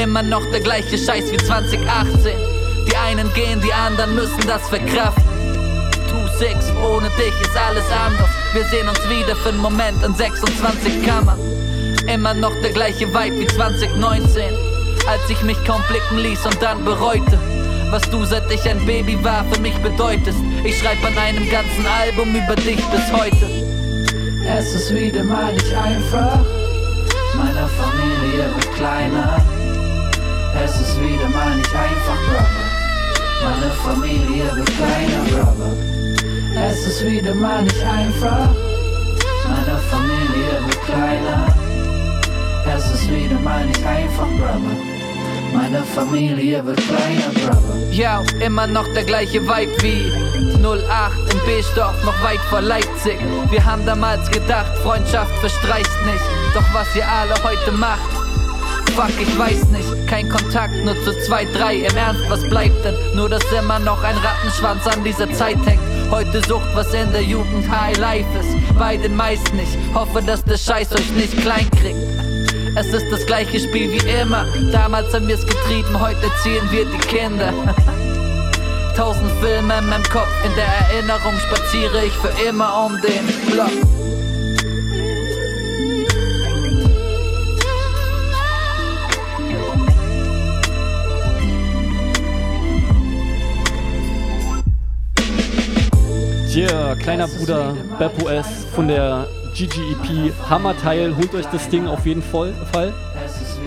Immer 0.00 0.22
noch 0.22 0.42
der 0.52 0.60
gleiche 0.60 0.96
Scheiß 0.96 1.32
wie 1.32 1.36
2018. 1.36 2.32
Die 2.86 2.96
einen 2.96 3.32
gehen, 3.34 3.60
die 3.60 3.72
anderen 3.72 4.14
müssen 4.14 4.46
das 4.46 4.68
verkraften. 4.68 5.24
2-6, 6.38 6.80
ohne 6.80 7.10
dich 7.10 7.34
ist 7.40 7.56
alles 7.56 7.84
anders. 7.90 8.30
Wir 8.52 8.64
sehen 8.66 8.88
uns 8.88 9.00
wieder 9.08 9.34
für 9.36 9.48
einen 9.48 9.58
Moment 9.58 10.02
in 10.04 10.14
26 10.14 11.04
Kammern. 11.04 11.38
immer 12.06 12.34
noch 12.34 12.52
der 12.62 12.70
gleiche 12.70 13.08
Vibe 13.08 13.40
wie 13.40 13.46
2019. 13.46 14.77
Als 15.08 15.30
ich 15.30 15.42
mich 15.42 15.56
kaum 15.64 15.80
blicken 15.88 16.18
ließ 16.18 16.44
und 16.44 16.62
dann 16.62 16.84
bereute. 16.84 17.38
Was 17.90 18.02
du 18.10 18.26
seit 18.26 18.50
ich 18.52 18.68
ein 18.68 18.84
Baby 18.84 19.16
war 19.24 19.42
für 19.50 19.58
mich 19.58 19.74
bedeutest. 19.78 20.38
Ich 20.64 20.78
schreib 20.78 21.02
an 21.02 21.16
einem 21.16 21.48
ganzen 21.48 21.86
Album 22.02 22.34
über 22.34 22.54
dich 22.54 22.76
bis 22.76 23.10
heute. 23.10 23.46
Es 24.46 24.74
ist 24.74 24.94
wieder 24.94 25.24
mal 25.24 25.54
nicht 25.54 25.74
einfach. 25.74 26.44
Meine 27.34 27.66
Familie 27.68 28.54
wird 28.54 28.74
kleiner. 28.74 29.42
Es 30.62 30.78
ist 30.78 31.00
wieder 31.00 31.28
mal 31.30 31.56
nicht 31.56 31.74
einfach, 31.74 32.18
Brother. 32.28 32.68
Meine 33.44 33.70
Familie 33.72 34.56
wird 34.56 34.70
kleiner, 34.76 35.24
Brother. 35.30 36.68
Es 36.68 36.86
ist 36.86 37.06
wieder 37.06 37.34
mal 37.34 37.62
nicht 37.62 37.82
einfach. 37.82 38.50
Meine 39.48 39.78
Familie 39.90 40.66
wird 40.66 40.84
kleiner. 40.84 41.46
Es 42.76 42.94
ist 42.94 43.10
wieder 43.10 43.40
mal 43.40 43.64
nicht 43.64 43.86
einfach, 43.86 44.26
Brother. 44.38 44.87
Meine 45.52 45.82
Familie 45.82 46.64
wird 46.64 46.78
kleiner, 46.78 47.30
Brother. 47.34 47.90
Ja, 47.90 48.22
immer 48.40 48.66
noch 48.66 48.86
der 48.94 49.04
gleiche 49.04 49.42
Vibe 49.42 49.82
wie 49.82 50.12
08 50.64 51.32
in 51.32 51.40
Beesdorf, 51.46 51.94
noch 52.04 52.22
weit 52.22 52.40
vor 52.50 52.60
Leipzig. 52.60 53.18
Wir 53.50 53.64
haben 53.64 53.84
damals 53.86 54.30
gedacht, 54.30 54.76
Freundschaft 54.82 55.32
verstreicht 55.38 55.90
nicht. 56.06 56.24
Doch 56.54 56.64
was 56.72 56.94
ihr 56.94 57.06
alle 57.06 57.34
heute 57.42 57.72
macht, 57.72 58.10
fuck, 58.98 59.20
ich 59.20 59.38
weiß 59.38 59.68
nicht. 59.68 60.08
Kein 60.08 60.28
Kontakt, 60.28 60.74
nur 60.84 60.94
zu 61.04 61.12
zwei, 61.24 61.44
drei. 61.44 61.76
Im 61.76 61.96
Ernst, 61.96 62.28
was 62.28 62.42
bleibt 62.48 62.84
denn? 62.84 62.94
Nur, 63.14 63.28
dass 63.28 63.44
immer 63.52 63.78
noch 63.78 64.02
ein 64.02 64.16
Rattenschwanz 64.16 64.86
an 64.86 65.04
dieser 65.04 65.32
Zeit 65.32 65.58
hängt. 65.66 65.80
Heute 66.10 66.42
sucht, 66.48 66.68
was 66.74 66.92
in 66.92 67.12
der 67.12 67.22
Jugend 67.22 67.70
High 67.70 67.96
Life 67.98 68.26
ist. 68.40 68.78
Bei 68.78 68.96
den 68.96 69.14
meisten 69.14 69.56
nicht. 69.56 69.76
Hoffe, 69.94 70.22
dass 70.22 70.42
der 70.44 70.56
Scheiß 70.56 70.92
euch 70.92 71.10
nicht 71.12 71.36
klein 71.40 71.70
kriegt. 71.70 72.17
Es 72.78 72.86
ist 72.94 73.10
das 73.10 73.26
gleiche 73.26 73.58
Spiel 73.58 73.90
wie 73.90 74.08
immer. 74.20 74.46
Damals 74.70 75.12
haben 75.12 75.26
wir's 75.26 75.44
getrieben, 75.44 75.98
heute 75.98 76.30
ziehen 76.44 76.62
wir 76.70 76.84
die 76.84 76.98
Kinder. 77.08 77.52
Tausend 78.96 79.32
Filme 79.40 79.78
in 79.78 79.88
meinem 79.88 80.04
Kopf, 80.04 80.28
in 80.46 80.54
der 80.54 80.64
Erinnerung 80.88 81.34
spaziere 81.40 82.04
ich 82.04 82.12
für 82.12 82.28
immer 82.48 82.86
um 82.86 83.00
den 83.02 83.26
Block. 83.50 83.72
Yeah, 96.54 96.94
kleiner 96.94 97.26
Bruder 97.26 97.76
Beppo 97.98 98.28
S 98.28 98.66
von 98.72 98.86
der 98.86 99.26
GGEP 99.58 100.32
Hammerteil. 100.48 101.16
Holt 101.16 101.34
euch 101.34 101.46
das 101.46 101.68
Ding 101.68 101.88
auf 101.88 102.06
jeden 102.06 102.22
Fall. 102.22 102.54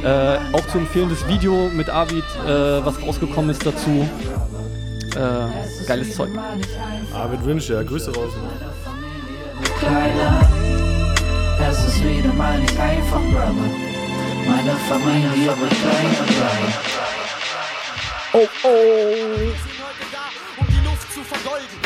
Äh, 0.03 0.37
auch 0.55 0.65
zu 0.67 0.77
empfehlen 0.77 1.09
das 1.09 1.27
Video 1.27 1.69
mit 1.69 1.89
Arvid, 1.89 2.23
äh, 2.45 2.85
was 2.85 3.01
rausgekommen 3.01 3.51
ist 3.51 3.65
dazu. 3.65 4.07
Äh, 5.15 5.85
geiles 5.85 6.15
Zeug. 6.15 6.29
Arvid 7.13 7.43
Wünsch, 7.43 7.69
ja, 7.69 7.83
Grüße 7.83 8.15
raus. 8.15 8.31
kleiner. 9.79 10.41
Es 11.69 11.87
ist 11.87 12.03
wieder 12.03 12.33
mal 12.33 12.57
nicht 12.57 12.79
einfach, 12.79 13.19
Brother. 13.19 13.53
Meine 14.47 14.71
Familie 14.87 15.47
wird 15.47 15.69
kleiner, 15.69 16.23
Brother. 16.25 16.73
Oh, 18.33 18.47
oh. 18.63 18.69
Wir 18.69 19.37
sind 19.37 19.77
heute 19.83 20.05
da, 20.09 20.23
um 20.57 20.67
die 20.67 20.85
Luft 20.87 21.13
zu 21.13 21.21
vergolden. 21.21 21.80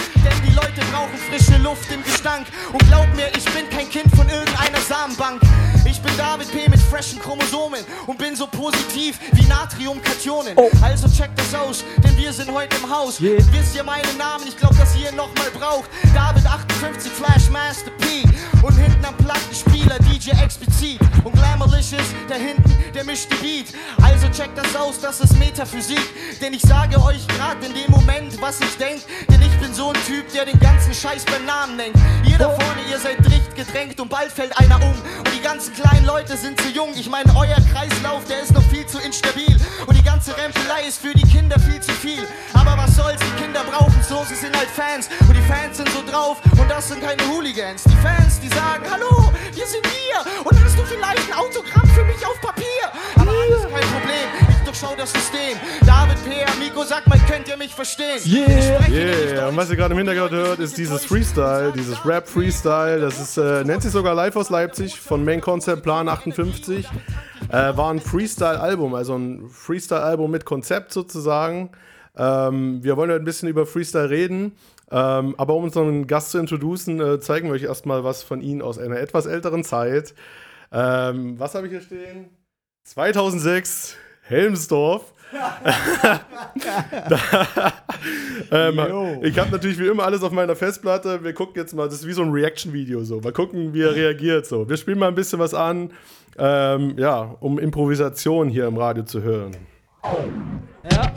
Leute 0.75 0.91
brauchen 0.91 1.17
frische 1.17 1.57
Luft 1.61 1.89
im 1.91 2.03
Gestank. 2.03 2.47
Und 2.71 2.85
glaub 2.88 3.07
mir, 3.15 3.29
ich 3.35 3.45
bin 3.45 3.69
kein 3.69 3.89
Kind 3.89 4.13
von 4.15 4.27
irgendeiner 4.27 4.79
Samenbank. 4.79 5.41
Ich 6.05 6.11
bin 6.11 6.17
David 6.17 6.51
P. 6.51 6.69
mit 6.69 6.79
freshen 6.79 7.19
Chromosomen 7.19 7.83
und 8.05 8.19
bin 8.19 8.35
so 8.35 8.45
positiv 8.45 9.19
wie 9.31 9.43
Natriumkationen. 9.45 10.55
Also 10.79 11.07
checkt 11.07 11.39
das 11.39 11.55
aus, 11.55 11.83
denn 12.03 12.15
wir 12.15 12.31
sind 12.31 12.51
heute 12.51 12.77
im 12.77 12.87
Haus. 12.87 13.19
Wisst 13.19 13.75
ihr 13.75 13.83
meinen 13.83 14.15
Namen? 14.15 14.45
Ich 14.47 14.55
glaub, 14.55 14.77
dass 14.77 14.95
ihr 14.95 15.09
ihn 15.09 15.15
nochmal 15.15 15.49
braucht. 15.51 15.89
David 16.13 16.45
58 16.45 17.11
Flash 17.11 17.49
Master 17.49 17.89
P. 17.97 18.23
Und 18.61 18.77
hinten 18.77 19.03
am 19.03 19.17
Plattenspieler 19.17 19.97
DJ 19.99 20.31
explizit. 20.43 20.99
Und 21.23 21.33
Glamourlicious, 21.33 22.13
da 22.29 22.35
hinten, 22.35 22.71
der 22.93 23.03
mischt 23.03 23.27
die 23.31 23.63
Beat. 23.63 23.73
Also 24.03 24.27
checkt 24.29 24.57
das 24.57 24.75
aus, 24.75 24.99
das 24.99 25.21
ist 25.21 25.37
Metaphysik. 25.39 26.01
Denn 26.39 26.53
ich 26.53 26.61
sage 26.61 27.01
euch 27.01 27.27
grad 27.29 27.57
in 27.65 27.73
dem 27.73 27.89
Moment, 27.89 28.39
was 28.41 28.59
ich 28.61 28.77
denk. 28.77 29.01
Denn 29.27 29.41
ich 29.41 29.59
bin 29.59 29.73
so 29.73 29.89
ein 29.89 29.97
Typ, 30.05 30.31
der 30.33 30.45
den 30.45 30.59
ganzen 30.59 30.93
Scheiß 30.93 31.25
beim 31.25 31.45
Namen 31.45 31.77
nennt. 31.77 31.95
Ihr 32.27 32.37
da 32.37 32.49
vorne, 32.49 32.81
ihr 32.91 32.99
seid 32.99 33.25
dicht 33.25 33.55
gedrängt 33.55 33.99
und 33.99 34.09
bald 34.09 34.31
fällt 34.31 34.55
einer 34.59 34.75
um. 34.83 34.91
Und 34.91 35.34
ganzen 35.45 35.75
kleinen 35.75 36.08
Leute 36.08 36.36
sind 36.36 36.60
zu 36.60 36.69
jung. 36.69 36.89
Ich 36.95 37.08
meine, 37.08 37.31
euer 37.38 37.58
Kreislauf, 37.71 38.25
der 38.25 38.41
ist 38.41 38.51
noch 38.51 38.63
viel 38.63 38.84
zu 38.88 38.97
instabil. 38.97 39.55
Und 39.86 39.95
die 39.95 40.01
ganze 40.01 40.36
Rempelei 40.36 40.88
ist 40.88 40.99
für 40.99 41.13
die 41.13 41.21
Kinder 41.21 41.60
viel 41.60 41.79
zu 41.79 41.91
viel. 41.91 42.25
Aber 42.55 42.75
was 42.75 42.95
soll's, 42.95 43.19
die 43.21 43.43
Kinder 43.43 43.63
brauchen 43.63 43.93
so, 44.10 44.25
sie 44.27 44.34
sind 44.34 44.58
halt 44.58 44.69
Fans. 44.69 45.08
Und 45.27 45.38
die 45.38 45.43
Fans 45.43 45.77
sind 45.77 45.89
so 45.89 46.01
drauf 46.03 46.41
und 46.60 46.67
das 46.67 46.88
sind 46.88 46.99
keine 46.99 47.21
Hooligans. 47.27 47.84
Die 47.84 47.95
Fans, 47.97 48.39
die 48.39 48.49
sagen, 48.49 48.86
hallo, 48.89 49.31
wir 49.53 49.67
sind 49.67 49.86
hier. 49.86 50.19
Und 50.43 50.63
hast 50.63 50.79
du 50.79 50.84
vielleicht 50.84 51.31
ein 51.31 51.38
Autogramm 51.38 51.88
für 51.89 52.05
mich 52.05 52.25
auf 52.25 52.41
Papier? 52.41 52.74
Das 54.97 55.12
System. 55.12 55.58
David 55.86 56.17
P. 56.23 56.43
Amigo, 56.45 56.84
sag 56.84 57.05
mal, 57.08 57.19
könnt 57.29 57.47
ihr 57.49 57.58
mich 57.58 57.73
verstehen? 57.73 58.19
Nämlich 58.23 58.89
Yeah, 58.89 59.47
und 59.49 59.58
was 59.58 59.69
ihr 59.69 59.75
gerade 59.75 59.93
im 59.93 59.97
Hintergrund 59.97 60.31
hört, 60.31 60.60
ist 60.60 60.77
dieses 60.77 61.05
Freestyle, 61.05 61.73
dieses 61.75 62.05
Rap-Freestyle. 62.05 63.01
Das 63.01 63.19
ist, 63.19 63.38
äh, 63.38 63.63
nennt 63.63 63.84
sich 63.84 63.91
sogar 63.91 64.15
Live 64.15 64.36
aus 64.36 64.49
Leipzig 64.49 64.99
von 64.99 65.25
Main 65.25 65.41
Concept 65.41 65.84
Plan 65.84 66.08
58. 66.08 66.88
Äh, 67.49 67.51
war 67.51 67.91
ein 67.91 67.99
Freestyle-Album, 67.99 68.95
also 68.95 69.15
ein 69.15 69.49
Freestyle-Album 69.49 70.31
mit 70.31 70.45
Konzept 70.45 70.91
sozusagen. 70.93 71.71
Ähm, 72.17 72.84
wir 72.84 72.95
wollen 72.95 73.10
heute 73.10 73.21
ein 73.21 73.25
bisschen 73.25 73.49
über 73.49 73.65
Freestyle 73.65 74.10
reden. 74.10 74.55
Ähm, 74.91 75.36
aber 75.38 75.55
um 75.55 75.63
unseren 75.63 76.08
Gast 76.08 76.31
zu 76.31 76.38
introducen, 76.38 77.01
äh, 77.01 77.19
zeigen 77.19 77.47
wir 77.47 77.55
euch 77.55 77.63
erstmal 77.63 78.03
was 78.03 78.23
von 78.23 78.41
ihm 78.41 78.62
aus 78.62 78.77
einer 78.77 78.97
etwas 78.97 79.25
älteren 79.25 79.63
Zeit. 79.63 80.13
Ähm, 80.71 81.39
was 81.39 81.55
habe 81.55 81.67
ich 81.67 81.71
hier 81.71 81.81
stehen? 81.81 82.29
2006, 82.84 83.97
Helmsdorf. 84.27 85.13
da, 87.09 87.19
ähm, 88.51 88.79
ich 89.23 89.38
habe 89.38 89.51
natürlich 89.51 89.77
wie 89.79 89.88
immer 89.88 90.03
alles 90.03 90.23
auf 90.23 90.31
meiner 90.31 90.55
Festplatte. 90.55 91.23
Wir 91.23 91.33
gucken 91.33 91.55
jetzt 91.57 91.73
mal, 91.73 91.85
das 91.85 91.95
ist 91.95 92.07
wie 92.07 92.13
so 92.13 92.21
ein 92.21 92.31
Reaction-Video 92.31 93.03
so. 93.03 93.19
Mal 93.19 93.33
gucken, 93.33 93.73
wie 93.73 93.81
er 93.81 93.93
reagiert 93.95 94.45
so. 94.45 94.69
Wir 94.69 94.77
spielen 94.77 94.99
mal 94.99 95.07
ein 95.09 95.15
bisschen 95.15 95.39
was 95.39 95.53
an, 95.53 95.91
ähm, 96.38 96.95
ja, 96.97 97.35
um 97.39 97.59
Improvisation 97.59 98.49
hier 98.49 98.67
im 98.67 98.77
Radio 98.77 99.03
zu 99.03 99.21
hören. 99.23 99.57
Ja. 100.91 101.11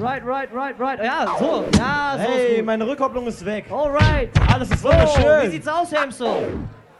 Right, 0.00 0.24
right, 0.24 0.48
right, 0.54 0.78
right. 0.78 0.98
Ja, 1.02 1.26
so. 1.38 1.64
Ja, 1.76 2.12
so. 2.16 2.22
Hey, 2.22 2.46
ist 2.52 2.56
gut. 2.56 2.66
meine 2.66 2.86
Rückkopplung 2.86 3.26
ist 3.26 3.44
weg. 3.44 3.64
Alright. 3.70 4.30
Alles 4.52 4.70
ist 4.70 4.80
So, 4.82 4.88
wunderschön. 4.88 5.42
wie 5.46 5.50
sieht's 5.50 5.68
aus, 5.68 5.92
Hamster? 5.92 6.36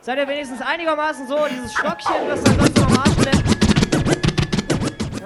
Seid 0.03 0.19
ihr 0.19 0.29
wenigstens 0.29 0.61
einigermaßen 0.61 1.27
so, 1.29 1.39
dieses 1.51 1.73
Stockchen, 1.73 2.15
was 2.29 2.43
da 2.43 2.53
sonst 2.53 2.77
noch 2.77 2.87
am 2.89 2.99
Arsch 2.99 3.15
bleibt? 3.17 3.60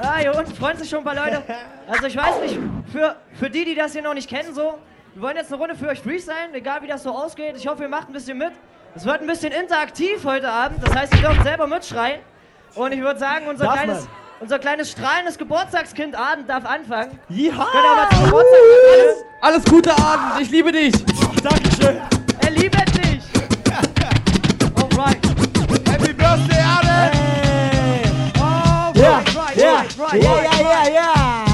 Ja, 0.02 0.16
hier 0.16 0.34
unten 0.36 0.54
freuen 0.54 0.76
sich 0.76 0.88
schon 0.90 1.00
ein 1.00 1.04
paar 1.04 1.14
Leute. 1.14 1.42
Also 1.88 2.06
ich 2.06 2.16
weiß 2.16 2.40
nicht, 2.42 2.58
für, 2.90 3.16
für 3.34 3.48
die, 3.50 3.64
die 3.64 3.74
das 3.74 3.92
hier 3.92 4.02
noch 4.02 4.14
nicht 4.14 4.28
kennen, 4.28 4.52
so, 4.54 4.78
wir 5.14 5.22
wollen 5.22 5.36
jetzt 5.36 5.52
eine 5.52 5.60
Runde 5.60 5.76
für 5.76 5.88
euch 5.88 6.00
freestylen, 6.00 6.52
egal 6.54 6.82
wie 6.82 6.88
das 6.88 7.02
so 7.04 7.10
ausgeht. 7.10 7.54
Ich 7.56 7.66
hoffe, 7.68 7.84
ihr 7.84 7.88
macht 7.88 8.08
ein 8.08 8.12
bisschen 8.12 8.38
mit. 8.38 8.52
Es 8.96 9.04
wird 9.04 9.20
ein 9.20 9.26
bisschen 9.26 9.52
interaktiv 9.52 10.24
heute 10.24 10.48
Abend, 10.50 10.82
das 10.86 10.94
heißt, 10.94 11.14
ihr 11.14 11.20
dürft 11.20 11.42
selber 11.44 11.66
mitschreien. 11.66 12.20
Und 12.74 12.92
ich 12.92 13.00
würde 13.00 13.18
sagen, 13.20 13.46
unser 13.48 13.64
Darf 13.66 13.74
kleines, 13.74 14.00
man? 14.00 14.08
unser 14.40 14.58
kleines 14.58 14.90
strahlendes 14.90 15.38
Geburtstagskind 15.38 16.16
Abend 16.16 16.48
darf 16.48 16.64
anfangen. 16.64 17.18
Ja! 17.28 17.52
Könnt 17.52 17.84
ihr 17.84 17.90
aber 17.90 18.10
zum 18.16 18.24
Geburtstag 18.24 18.60
alles, 18.92 19.24
Alles 19.42 19.64
Gute, 19.64 19.90
Abend. 19.92 20.40
Ich 20.40 20.50
liebe 20.50 20.72
dich. 20.72 20.92
Dankeschön. 21.42 22.00
er 22.40 22.50
liebt 22.50 22.74
dich. 22.98 23.22
Alright. 24.76 25.33
Right, 29.98 30.22
ja, 30.22 30.32
right, 30.32 30.60
ja, 30.60 30.68
right, 30.68 30.94
ja. 30.94 31.44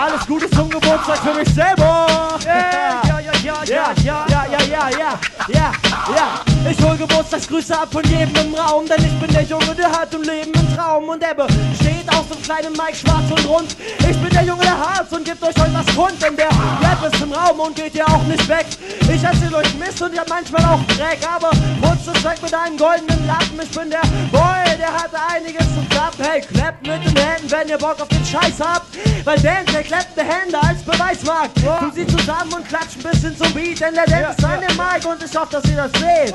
Alles 0.00 0.26
Gute 0.26 0.50
zum 0.50 0.68
Geburtstag 0.68 1.18
für 1.18 1.34
mich 1.34 1.48
selber. 1.54 2.06
Ja, 2.44 3.02
ja, 3.04 3.20
ja, 3.20 3.64
Ja, 3.64 3.92
ja, 4.02 4.26
ja, 4.28 4.46
ja, 4.46 4.58
ja, 4.60 4.88
ja, 4.90 5.18
ja, 5.48 5.72
ja. 6.16 6.53
Ich 6.70 6.82
hol 6.82 6.96
Geburtstagsgrüße 6.96 7.78
ab 7.78 7.88
von 7.92 8.02
jedem 8.04 8.34
im 8.36 8.54
Raum, 8.54 8.86
denn 8.86 9.04
ich 9.04 9.12
bin 9.20 9.30
der 9.32 9.42
Junge, 9.42 9.74
der 9.74 9.90
hat 9.90 10.14
im 10.14 10.22
Leben 10.22 10.50
einen 10.54 10.74
Traum 10.74 11.08
und 11.10 11.22
der 11.22 11.34
besteht 11.34 12.08
aus 12.08 12.26
dem 12.28 12.42
kleinen 12.42 12.72
Mike 12.72 12.96
schwarz 12.96 13.30
und 13.30 13.46
rund. 13.46 13.76
Ich 13.98 14.16
bin 14.18 14.30
der 14.30 14.44
Junge, 14.44 14.62
der 14.62 14.78
Harz 14.78 15.12
und 15.12 15.24
gibt 15.24 15.42
euch 15.42 15.54
heute 15.58 15.74
was 15.74 15.94
kund, 15.94 16.22
denn 16.22 16.36
der 16.36 16.48
Rap 16.48 17.12
ist 17.12 17.22
im 17.22 17.32
Raum 17.32 17.60
und 17.60 17.76
geht 17.76 17.94
ja 17.94 18.06
auch 18.06 18.22
nicht 18.24 18.48
weg. 18.48 18.66
Ich 19.00 19.22
erzähl 19.22 19.54
euch 19.54 19.74
Mist 19.74 20.00
und 20.00 20.14
ja 20.14 20.22
manchmal 20.26 20.64
auch 20.64 20.80
Dreck, 20.96 21.20
aber 21.28 21.50
putzt 21.82 22.08
es 22.08 22.24
weg 22.24 22.40
mit 22.42 22.54
einem 22.54 22.78
goldenen 22.78 23.26
Lappen. 23.26 23.60
Ich 23.62 23.70
bin 23.70 23.90
der 23.90 24.02
Boy, 24.32 24.78
der 24.78 24.92
hatte 24.92 25.18
einiges 25.34 25.66
zu 25.66 25.84
klappen. 25.90 26.24
Hey, 26.24 26.40
klappt 26.40 26.86
mit 26.86 27.04
den 27.04 27.16
Händen, 27.16 27.50
wenn 27.50 27.68
ihr 27.68 27.78
Bock 27.78 28.00
auf 28.00 28.08
den 28.08 28.24
Scheiß 28.24 28.54
habt, 28.60 28.86
weil 29.24 29.38
Dan, 29.40 29.66
der 29.66 29.82
klappt 29.82 30.16
die 30.16 30.20
Hände 30.20 30.58
als 30.62 30.82
Beweismarkt. 30.82 31.56
Tut 31.56 31.94
sie 31.94 32.06
zusammen 32.06 32.54
und 32.54 32.66
klatscht 32.66 32.96
ein 33.04 33.10
bisschen 33.10 33.36
zum 33.36 33.52
Beat, 33.52 33.80
denn 33.80 33.94
der 33.94 34.06
Dan 34.06 34.30
ist 34.30 34.42
an 34.42 34.60
dem 34.60 34.76
Mic 34.76 35.06
und 35.06 35.22
ich 35.22 35.36
hoffe, 35.36 35.52
dass 35.52 35.64
ihr 35.70 35.76
das 35.76 35.92
seht. 35.92 36.34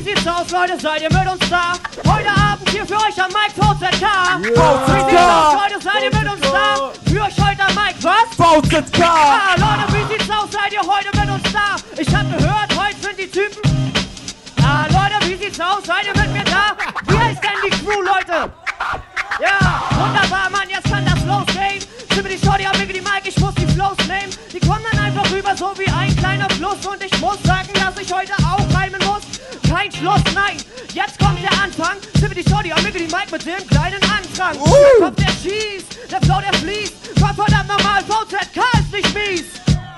Wie 0.00 0.10
sieht's 0.10 0.26
aus, 0.26 0.50
Leute? 0.50 0.80
Seid 0.80 1.02
ihr 1.02 1.12
mit 1.12 1.30
uns 1.30 1.50
da? 1.50 1.72
Heute 2.10 2.30
Abend 2.30 2.68
hier 2.70 2.86
für 2.86 2.96
euch 2.96 3.22
am 3.22 3.30
Mike 3.32 3.52
VZK. 3.54 4.02
Yeah. 4.02 4.38
Wie 4.40 4.46
sieht's 4.46 5.22
aus. 5.22 5.54
Leute? 5.54 5.82
Seid 5.82 6.02
ihr 6.02 6.18
mit 6.18 6.32
uns 6.32 6.40
da? 6.40 6.92
Für 7.06 7.22
euch 7.22 7.38
heute 7.38 7.62
am 7.62 7.74
Mike, 7.74 7.98
was? 8.00 8.28
VZK. 8.34 9.02
Ah, 9.02 9.54
Leute, 9.56 9.92
wie 9.92 10.12
sieht's 10.12 10.30
aus? 10.30 10.48
Seid 10.50 10.72
ihr 10.72 10.80
heute 10.80 11.18
mit 11.18 11.30
uns 11.30 11.52
da? 11.52 11.76
Ich 11.98 12.14
hab 12.14 12.38
gehört, 12.38 12.70
heute 12.78 12.96
sind 13.02 13.18
die 13.18 13.30
Typen. 13.30 13.92
Ah, 14.62 14.86
Leute, 14.88 15.28
wie 15.28 15.44
sieht's 15.44 15.60
aus? 15.60 15.84
Seid 15.84 16.06
ihr 16.06 16.18
mit 16.18 16.32
mir 16.32 16.44
da? 16.44 16.76
Wie 17.06 17.18
heißt 17.18 17.42
denn 17.42 17.60
die 17.64 17.84
Crew, 17.84 18.00
Leute? 18.00 18.50
Ja, 19.38 19.82
wunderbar, 19.90 20.50
Mann, 20.50 20.68
jetzt 20.68 20.90
kann 20.90 21.04
das 21.04 21.22
losgehen. 21.24 21.84
Stimme 22.10 22.28
die 22.30 22.38
Shorty, 22.38 22.66
am 22.66 22.72
die 22.72 23.00
Mike, 23.00 23.28
ich 23.28 23.38
muss 23.38 23.54
die 23.54 23.66
Flows 23.66 23.98
nehmen. 24.08 24.32
Die 24.52 24.60
kommen 24.60 24.84
dann 24.90 25.04
einfach 25.04 25.30
rüber, 25.30 25.54
so 25.56 25.72
wie 25.76 25.90
ein 25.92 26.16
kleiner 26.16 26.48
Fluss. 26.50 26.86
Und 26.86 27.04
ich 27.04 27.20
muss 27.20 27.36
sagen, 27.44 27.68
dass 27.74 27.98
ich 28.00 28.12
heute 28.12 28.32
Schluss, 30.00 30.22
nein, 30.34 30.56
jetzt 30.94 31.18
kommt 31.18 31.42
der 31.42 31.52
Anfang. 31.62 31.96
Stimme 32.16 32.34
die 32.34 32.48
Shorty, 32.48 32.72
am 32.72 32.82
die 32.84 33.00
Mike 33.00 33.30
mit 33.30 33.44
dem 33.44 33.66
kleinen 33.66 34.00
Anfang. 34.04 34.54
Der 34.54 35.06
Kopf, 35.06 35.16
der 35.16 35.28
schießt, 35.28 36.10
der 36.10 36.20
Flow, 36.22 36.40
der 36.40 36.54
fließt. 36.54 36.94
Gott 37.20 37.34
verdammt 37.34 37.68
nochmal, 37.68 38.02
VZK 38.04 38.62
ist 38.78 38.92
nicht 38.92 39.14
mies. 39.14 39.44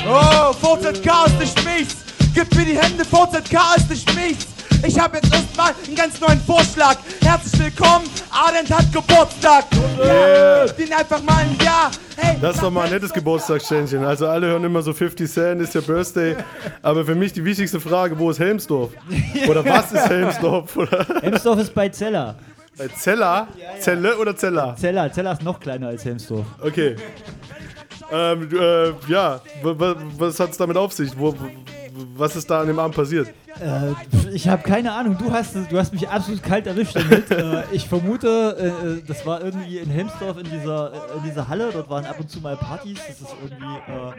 Oh, 0.04 0.52
VZK 0.52 1.26
ist 1.26 1.38
nicht 1.38 1.64
mies. 1.64 1.96
Gib 2.34 2.52
mir 2.56 2.64
die 2.64 2.78
Hände, 2.78 3.04
VZK 3.04 3.76
ist 3.76 3.90
nicht 3.90 4.14
mies. 4.16 4.51
Ich 4.84 4.98
habe 4.98 5.16
jetzt 5.18 5.32
erstmal 5.32 5.72
einen 5.86 5.94
ganz 5.94 6.20
neuen 6.20 6.40
Vorschlag. 6.40 6.96
Herzlich 7.22 7.60
willkommen, 7.60 8.04
Ardent 8.30 8.68
hat 8.70 8.92
Geburtstag. 8.92 9.66
Yeah. 9.96 10.66
Den 10.66 10.92
einfach 10.92 11.22
mal 11.22 11.36
ein 11.36 11.56
Jahr. 11.64 11.90
Hey, 12.16 12.36
Das 12.40 12.56
ist 12.56 12.62
doch 12.62 12.70
mal 12.70 12.86
ein 12.86 12.90
nettes 12.92 13.12
Geburtstagsständchen. 13.12 14.04
Also 14.04 14.26
alle 14.26 14.48
hören 14.48 14.64
immer 14.64 14.82
so 14.82 14.92
50 14.92 15.30
Cent, 15.30 15.62
ist 15.62 15.74
der 15.74 15.82
Birthday. 15.82 16.36
Aber 16.82 17.04
für 17.04 17.14
mich 17.14 17.32
die 17.32 17.44
wichtigste 17.44 17.78
Frage, 17.80 18.18
wo 18.18 18.30
ist 18.30 18.40
Helmsdorf? 18.40 18.90
Oder 19.48 19.64
was 19.64 19.92
ist 19.92 20.08
Helmsdorf? 20.08 20.76
Oder? 20.76 21.06
Helmsdorf 21.20 21.60
ist 21.60 21.74
bei 21.74 21.88
Zeller. 21.88 22.34
Bei 22.76 22.88
Zeller? 22.88 23.48
Zelle 23.78 24.16
oder 24.18 24.34
Zeller? 24.34 24.74
Zeller, 24.76 25.12
Zeller 25.12 25.32
ist 25.32 25.42
noch 25.42 25.60
kleiner 25.60 25.88
als 25.88 26.04
Helmsdorf. 26.04 26.46
Okay. 26.60 26.96
Ähm, 28.12 28.48
äh, 28.52 28.92
ja, 29.10 29.40
was 29.62 30.38
hat 30.38 30.50
es 30.50 30.56
damit 30.58 30.76
auf 30.76 30.92
sich? 30.92 31.16
Wo, 31.16 31.34
was 32.16 32.36
ist 32.36 32.50
da 32.50 32.60
an 32.60 32.66
dem 32.66 32.78
Abend 32.78 32.94
passiert? 32.94 33.28
Äh, 33.60 33.92
ich 34.32 34.48
habe 34.48 34.62
keine 34.62 34.92
Ahnung. 34.92 35.16
Du 35.18 35.30
hast, 35.30 35.54
du 35.54 35.78
hast 35.78 35.92
mich 35.92 36.08
absolut 36.08 36.42
kalt 36.42 36.66
erwischt 36.66 36.96
damit. 36.96 37.30
äh, 37.30 37.62
ich 37.72 37.88
vermute, 37.88 38.56
äh, 38.58 38.86
äh, 38.98 39.02
das 39.06 39.24
war 39.26 39.42
irgendwie 39.42 39.78
in 39.78 39.90
Helmsdorf 39.90 40.38
in 40.38 40.44
dieser, 40.50 40.92
äh, 40.92 41.18
in 41.18 41.24
dieser 41.24 41.48
Halle. 41.48 41.70
Dort 41.72 41.88
waren 41.90 42.04
ab 42.04 42.18
und 42.18 42.28
zu 42.30 42.40
mal 42.40 42.56
Partys. 42.56 42.98
Das 43.06 43.20
ist 43.20 43.34
irgendwie. 43.42 43.64
Äh, 43.64 44.12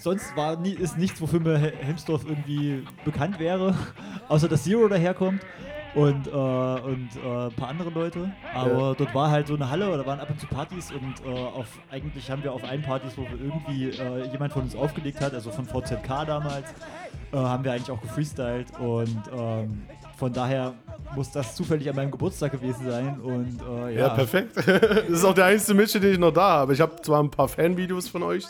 sonst 0.00 0.36
war 0.36 0.56
nie, 0.56 0.72
ist 0.72 0.96
nichts, 0.98 1.20
wofür 1.20 1.40
mir 1.40 1.58
Hel- 1.58 1.74
Helmsdorf 1.80 2.22
irgendwie 2.26 2.84
bekannt 3.04 3.38
wäre. 3.38 3.74
Außer 4.28 4.48
dass 4.48 4.64
Zero 4.64 4.88
daherkommt. 4.88 5.42
Und, 5.94 6.26
äh, 6.26 6.30
und 6.30 7.08
äh, 7.24 7.46
ein 7.46 7.52
paar 7.54 7.68
andere 7.68 7.90
Leute. 7.90 8.30
Aber 8.54 8.70
Ja. 8.90 8.94
dort 8.94 9.14
war 9.14 9.30
halt 9.30 9.46
so 9.48 9.54
eine 9.54 9.68
Halle, 9.70 9.86
da 9.96 10.04
waren 10.06 10.20
ab 10.20 10.28
und 10.30 10.38
zu 10.38 10.46
Partys 10.46 10.92
und 10.92 11.14
äh, 11.26 11.28
auf, 11.34 11.66
eigentlich 11.90 12.30
haben 12.30 12.42
wir 12.42 12.52
auf 12.52 12.62
allen 12.62 12.82
Partys, 12.82 13.12
wo 13.16 13.22
wir 13.22 13.40
irgendwie 13.40 13.90
äh, 13.90 14.30
jemand 14.30 14.52
von 14.52 14.62
uns 14.62 14.76
aufgelegt 14.76 15.20
hat, 15.20 15.32
also 15.34 15.50
von 15.50 15.64
VZK 15.64 16.26
damals, 16.26 16.70
äh, 17.32 17.36
haben 17.36 17.64
wir 17.64 17.72
eigentlich 17.72 17.90
auch 17.90 18.00
gefreestylt 18.00 18.66
und 18.78 19.18
ähm, 19.36 19.82
von 20.18 20.32
daher 20.32 20.74
muss 21.16 21.30
das 21.30 21.54
zufällig 21.56 21.88
an 21.88 21.96
meinem 21.96 22.10
Geburtstag 22.10 22.52
gewesen 22.52 22.84
sein 22.90 23.18
und 23.20 23.58
äh, 23.62 23.94
ja. 23.94 24.00
Ja, 24.00 24.08
perfekt. 24.10 24.56
das 24.56 25.08
ist 25.08 25.24
auch 25.24 25.34
der 25.34 25.46
einzige 25.46 25.74
Mitschnitt, 25.78 26.02
den 26.04 26.12
ich 26.12 26.18
noch 26.18 26.32
da 26.32 26.50
habe. 26.50 26.74
Ich 26.74 26.80
habe 26.80 27.00
zwar 27.00 27.22
ein 27.22 27.30
paar 27.30 27.48
Fanvideos 27.48 28.08
von 28.08 28.22
euch, 28.24 28.44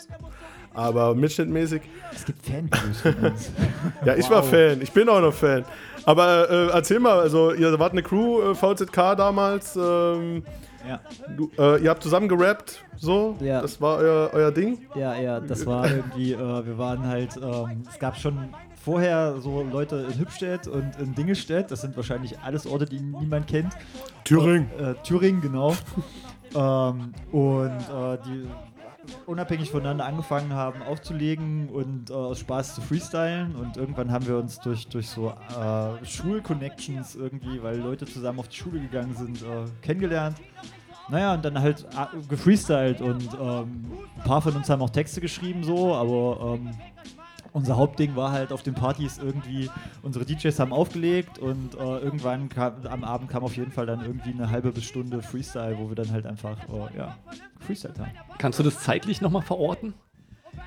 aber 0.79 1.13
mitschnittmäßig. 1.15 1.81
Es 2.13 2.25
gibt 2.25 2.41
uns. 2.49 3.03
ja, 4.05 4.15
ich 4.15 4.29
war 4.29 4.41
Wow. 4.43 4.49
Fan. 4.49 4.81
Ich 4.81 4.91
bin 4.91 5.09
auch 5.09 5.21
noch 5.21 5.33
Fan. 5.33 5.65
Aber 6.05 6.49
äh, 6.49 6.67
erzähl 6.69 6.99
mal, 6.99 7.19
also 7.19 7.53
ihr 7.53 7.77
wart 7.79 7.91
eine 7.91 8.01
Crew, 8.01 8.41
äh, 8.41 8.55
VZK 8.55 9.15
damals. 9.15 9.75
Ähm, 9.75 10.43
Ja. 10.87 11.01
Du, 11.35 11.51
äh, 11.57 11.83
ihr 11.83 11.89
habt 11.89 12.01
zusammen 12.01 12.29
gerappt, 12.29 12.83
so? 12.95 13.35
Ja. 13.41 13.61
Das 13.61 13.81
war 13.81 13.97
euer, 13.97 14.29
euer 14.33 14.51
Ding? 14.51 14.79
Ja, 14.95 15.13
ja, 15.15 15.39
das 15.39 15.65
war 15.65 15.89
irgendwie, 15.89 16.33
äh, 16.33 16.37
wir 16.65 16.77
waren 16.77 17.05
halt, 17.05 17.35
ähm, 17.35 17.83
es 17.87 17.99
gab 17.99 18.17
schon 18.17 18.49
vorher 18.83 19.35
so 19.39 19.61
Leute 19.61 20.07
in 20.09 20.17
Hübstedt 20.17 20.67
und 20.67 20.97
in 20.99 21.13
Dingelstedt, 21.13 21.69
das 21.69 21.81
sind 21.81 21.97
wahrscheinlich 21.97 22.39
alles 22.39 22.65
Orte, 22.65 22.85
die 22.85 23.01
niemand 23.01 23.47
kennt. 23.47 23.73
Thüringen. 24.23 24.69
Äh, 24.79 24.95
Thüringen, 25.03 25.41
genau. 25.41 25.75
ähm, 26.55 27.13
und 27.31 27.67
äh, 27.67 28.17
die 28.25 28.47
unabhängig 29.25 29.71
voneinander 29.71 30.05
angefangen 30.05 30.53
haben 30.53 30.81
aufzulegen 30.81 31.69
und 31.69 32.09
äh, 32.09 32.13
aus 32.13 32.39
Spaß 32.39 32.75
zu 32.75 32.81
freestylen 32.81 33.55
und 33.55 33.77
irgendwann 33.77 34.11
haben 34.11 34.27
wir 34.27 34.37
uns 34.37 34.59
durch, 34.59 34.87
durch 34.87 35.07
so 35.07 35.29
äh, 35.29 36.05
Schulconnections 36.05 37.15
irgendwie, 37.15 37.61
weil 37.63 37.77
Leute 37.77 38.05
zusammen 38.05 38.39
auf 38.39 38.49
die 38.49 38.57
Schule 38.57 38.79
gegangen 38.79 39.15
sind, 39.15 39.41
äh, 39.41 39.65
kennengelernt. 39.81 40.37
Naja, 41.09 41.33
und 41.33 41.43
dann 41.43 41.59
halt 41.59 41.85
äh, 41.85 42.27
gefreestylt 42.27 43.01
und 43.01 43.27
ähm, 43.41 43.85
ein 44.15 44.23
paar 44.23 44.41
von 44.41 44.55
uns 44.55 44.69
haben 44.69 44.81
auch 44.81 44.91
Texte 44.91 45.21
geschrieben 45.21 45.63
so, 45.63 45.95
aber 45.95 46.55
ähm, 46.55 46.71
unser 47.53 47.77
Hauptding 47.77 48.15
war 48.15 48.31
halt 48.31 48.51
auf 48.51 48.63
den 48.63 48.73
Partys 48.73 49.17
irgendwie, 49.17 49.69
unsere 50.01 50.25
DJs 50.25 50.59
haben 50.59 50.73
aufgelegt 50.73 51.39
und 51.39 51.75
äh, 51.75 51.99
irgendwann 51.99 52.49
kam, 52.49 52.85
am 52.85 53.03
Abend 53.03 53.29
kam 53.29 53.43
auf 53.43 53.55
jeden 53.55 53.71
Fall 53.71 53.85
dann 53.85 54.01
irgendwie 54.03 54.31
eine 54.31 54.49
halbe 54.49 54.71
bis 54.71 54.85
Stunde 54.85 55.21
Freestyle, 55.21 55.77
wo 55.77 55.89
wir 55.89 55.95
dann 55.95 56.11
halt 56.11 56.25
einfach, 56.25 56.57
äh, 56.69 56.97
ja, 56.97 57.17
gefreestylt 57.59 57.99
haben. 57.99 58.11
Kannst 58.37 58.59
du 58.59 58.63
das 58.63 58.79
zeitlich 58.79 59.21
nochmal 59.21 59.41
verorten? 59.41 59.93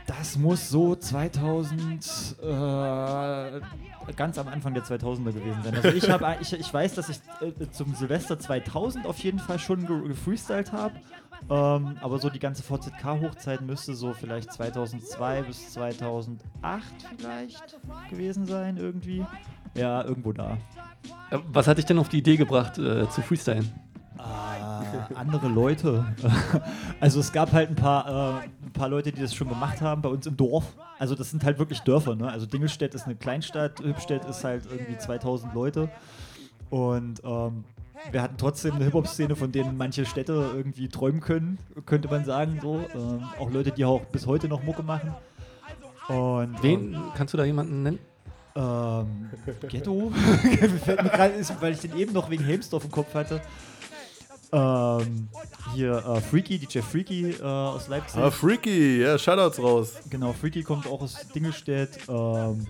Das 0.07 0.37
muss 0.37 0.69
so 0.69 0.97
2000, 0.97 2.37
äh, 2.43 3.61
ganz 4.17 4.39
am 4.39 4.49
Anfang 4.49 4.75
der 4.75 4.85
2000er 4.85 5.33
gewesen 5.33 5.63
sein. 5.63 5.75
Also 5.75 5.89
ich, 5.89 6.11
hab, 6.11 6.41
ich, 6.41 6.53
ich 6.53 6.73
weiß, 6.73 6.95
dass 6.95 7.09
ich 7.09 7.21
äh, 7.41 7.71
zum 7.71 7.95
Silvester 7.95 8.39
2000 8.39 9.07
auf 9.07 9.19
jeden 9.19 9.39
Fall 9.39 9.59
schon 9.59 9.87
ge 9.87 10.09
gefreestylt 10.09 10.73
habe. 10.73 10.95
Ähm, 11.51 11.97
aber 12.01 12.19
so 12.19 12.31
die 12.31 12.39
ganze 12.39 12.63
VZK-Hochzeit 12.63 13.63
müsste 13.63 13.95
so 13.95 14.13
vielleicht 14.13 14.53
2002 14.53 15.43
bis 15.43 15.73
2008 15.73 16.39
vielleicht 17.17 17.79
gewesen 18.11 18.47
sein 18.47 18.77
irgendwie. 18.77 19.27
Ja, 19.75 20.05
irgendwo 20.05 20.33
da. 20.33 20.59
Äh, 21.31 21.39
Was 21.51 21.67
hat 21.67 21.79
dich 21.79 21.87
denn 21.87 21.99
auf 21.99 22.09
die 22.09 22.19
Idee 22.19 22.37
gebracht, 22.37 22.79
äh, 22.79 23.09
zu 23.09 23.23
freestylen? 23.23 23.73
Äh, 24.23 25.15
andere 25.15 25.49
Leute. 25.49 26.05
Also 27.01 27.19
es 27.19 27.33
gab 27.33 27.51
halt 27.53 27.69
ein 27.69 27.75
paar, 27.75 28.07
äh, 28.07 28.47
ein 28.67 28.73
paar 28.73 28.89
Leute, 28.89 29.11
die 29.11 29.21
das 29.21 29.35
schon 29.35 29.49
gemacht 29.49 29.81
haben 29.81 30.03
bei 30.03 30.09
uns 30.09 30.25
im 30.27 30.37
Dorf. 30.37 30.65
Also 31.01 31.17
das 31.17 31.31
sind 31.31 31.43
halt 31.43 31.59
wirklich 31.59 31.81
Dörfer. 31.81 32.15
Ne? 32.15 32.31
Also 32.31 32.47
Dingelstedt 32.47 32.95
ist 32.95 33.07
eine 33.07 33.17
Kleinstadt, 33.17 33.81
Hübstedt 33.81 34.25
ist 34.25 34.45
halt 34.45 34.65
irgendwie 34.71 34.97
2000 34.97 35.53
Leute. 35.53 35.89
Und 36.71 37.21
ähm, 37.25 37.65
wir 38.13 38.23
hatten 38.23 38.37
trotzdem 38.37 38.77
eine 38.77 38.85
Hip-Hop-Szene, 38.85 39.35
von 39.35 39.51
denen 39.51 39.77
manche 39.77 40.07
Städte 40.07 40.51
irgendwie 40.55 40.89
träumen 40.89 41.21
können, 41.21 41.59
könnte 41.87 42.09
man 42.09 42.25
sagen. 42.25 42.61
So. 42.63 42.85
Ähm, 42.95 43.25
auch 43.41 43.51
Leute, 43.51 43.73
die 43.73 43.85
auch 43.85 44.05
bis 44.07 44.27
heute 44.29 44.47
noch 44.47 44.63
Mucke 44.63 44.85
machen. 44.85 45.13
Und, 46.09 46.63
Wen? 46.63 46.95
ähm, 46.95 47.03
Kannst 47.17 47.35
du 47.35 47.39
da 47.39 47.45
jemanden 47.45 47.83
nennen? 47.83 47.99
ähm, 48.55 49.31
Ghetto? 49.69 50.11
Fällt 50.85 51.03
mir 51.03 51.11
grad, 51.11 51.37
ist, 51.37 51.61
weil 51.61 51.73
ich 51.73 51.81
den 51.81 51.97
eben 51.97 52.13
noch 52.13 52.31
wegen 52.31 52.45
Helmsdorf 52.45 52.85
im 52.85 52.91
Kopf 52.91 53.15
hatte. 53.15 53.41
Ähm, 54.53 55.29
hier 55.75 55.97
äh, 55.97 56.21
Freaky, 56.21 56.59
DJ 56.59 56.81
Freaky 56.81 57.31
äh, 57.31 57.43
aus 57.43 57.89
Leipzig. 57.89 58.21
Ah, 58.21 58.31
Freaky, 58.31 59.01
ja, 59.01 59.19
Shoutouts 59.19 59.59
raus. 59.59 59.95
Genau, 60.11 60.35
Freaky 60.35 60.63
kommt 60.63 60.87
auch 60.87 61.01
aus 61.01 61.27
Dingelstedt. 61.35 61.99
Ähm, 62.09 62.67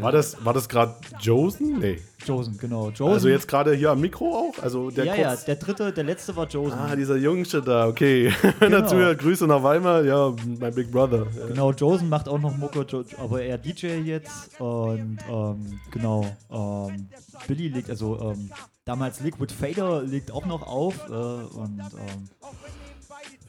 War 0.00 0.12
das, 0.12 0.42
war 0.42 0.54
das 0.54 0.68
gerade 0.68 0.94
Josen? 1.20 1.78
Nee. 1.78 1.98
Josen, 2.24 2.56
genau. 2.56 2.88
Josen. 2.88 3.12
Also 3.12 3.28
jetzt 3.28 3.46
gerade 3.46 3.74
hier 3.74 3.90
am 3.90 4.00
Mikro 4.00 4.24
auch? 4.26 4.62
Also 4.62 4.90
der 4.90 5.04
ja, 5.04 5.14
kurz, 5.14 5.40
ja, 5.40 5.46
der 5.46 5.56
dritte, 5.56 5.92
der 5.92 6.04
letzte 6.04 6.34
war 6.36 6.46
Josen. 6.46 6.78
Ah, 6.78 6.96
dieser 6.96 7.16
Jungsche 7.16 7.60
da, 7.60 7.86
okay. 7.86 8.32
Genau. 8.60 8.80
Dazu 8.80 8.96
ja 8.96 9.12
Grüße 9.12 9.46
nach 9.46 9.62
Weimar, 9.62 10.04
ja, 10.04 10.34
mein 10.58 10.74
Big 10.74 10.90
Brother. 10.90 11.26
Genau, 11.48 11.72
Josen 11.72 12.08
macht 12.08 12.28
auch 12.28 12.38
noch 12.38 12.56
Mucke, 12.56 12.86
aber 13.18 13.42
er 13.42 13.58
DJ 13.58 13.98
jetzt. 13.98 14.58
Und 14.60 15.18
ähm, 15.30 15.80
genau, 15.90 16.26
ähm, 16.50 17.08
Billy 17.46 17.68
legt, 17.68 17.90
also 17.90 18.18
ähm, 18.20 18.50
damals 18.88 19.20
Liquid 19.20 19.52
Fader 19.52 20.02
legt 20.02 20.32
auch 20.32 20.46
noch 20.46 20.66
auf. 20.66 20.94
Äh, 21.08 21.12
und 21.12 21.78
ähm, 21.78 22.28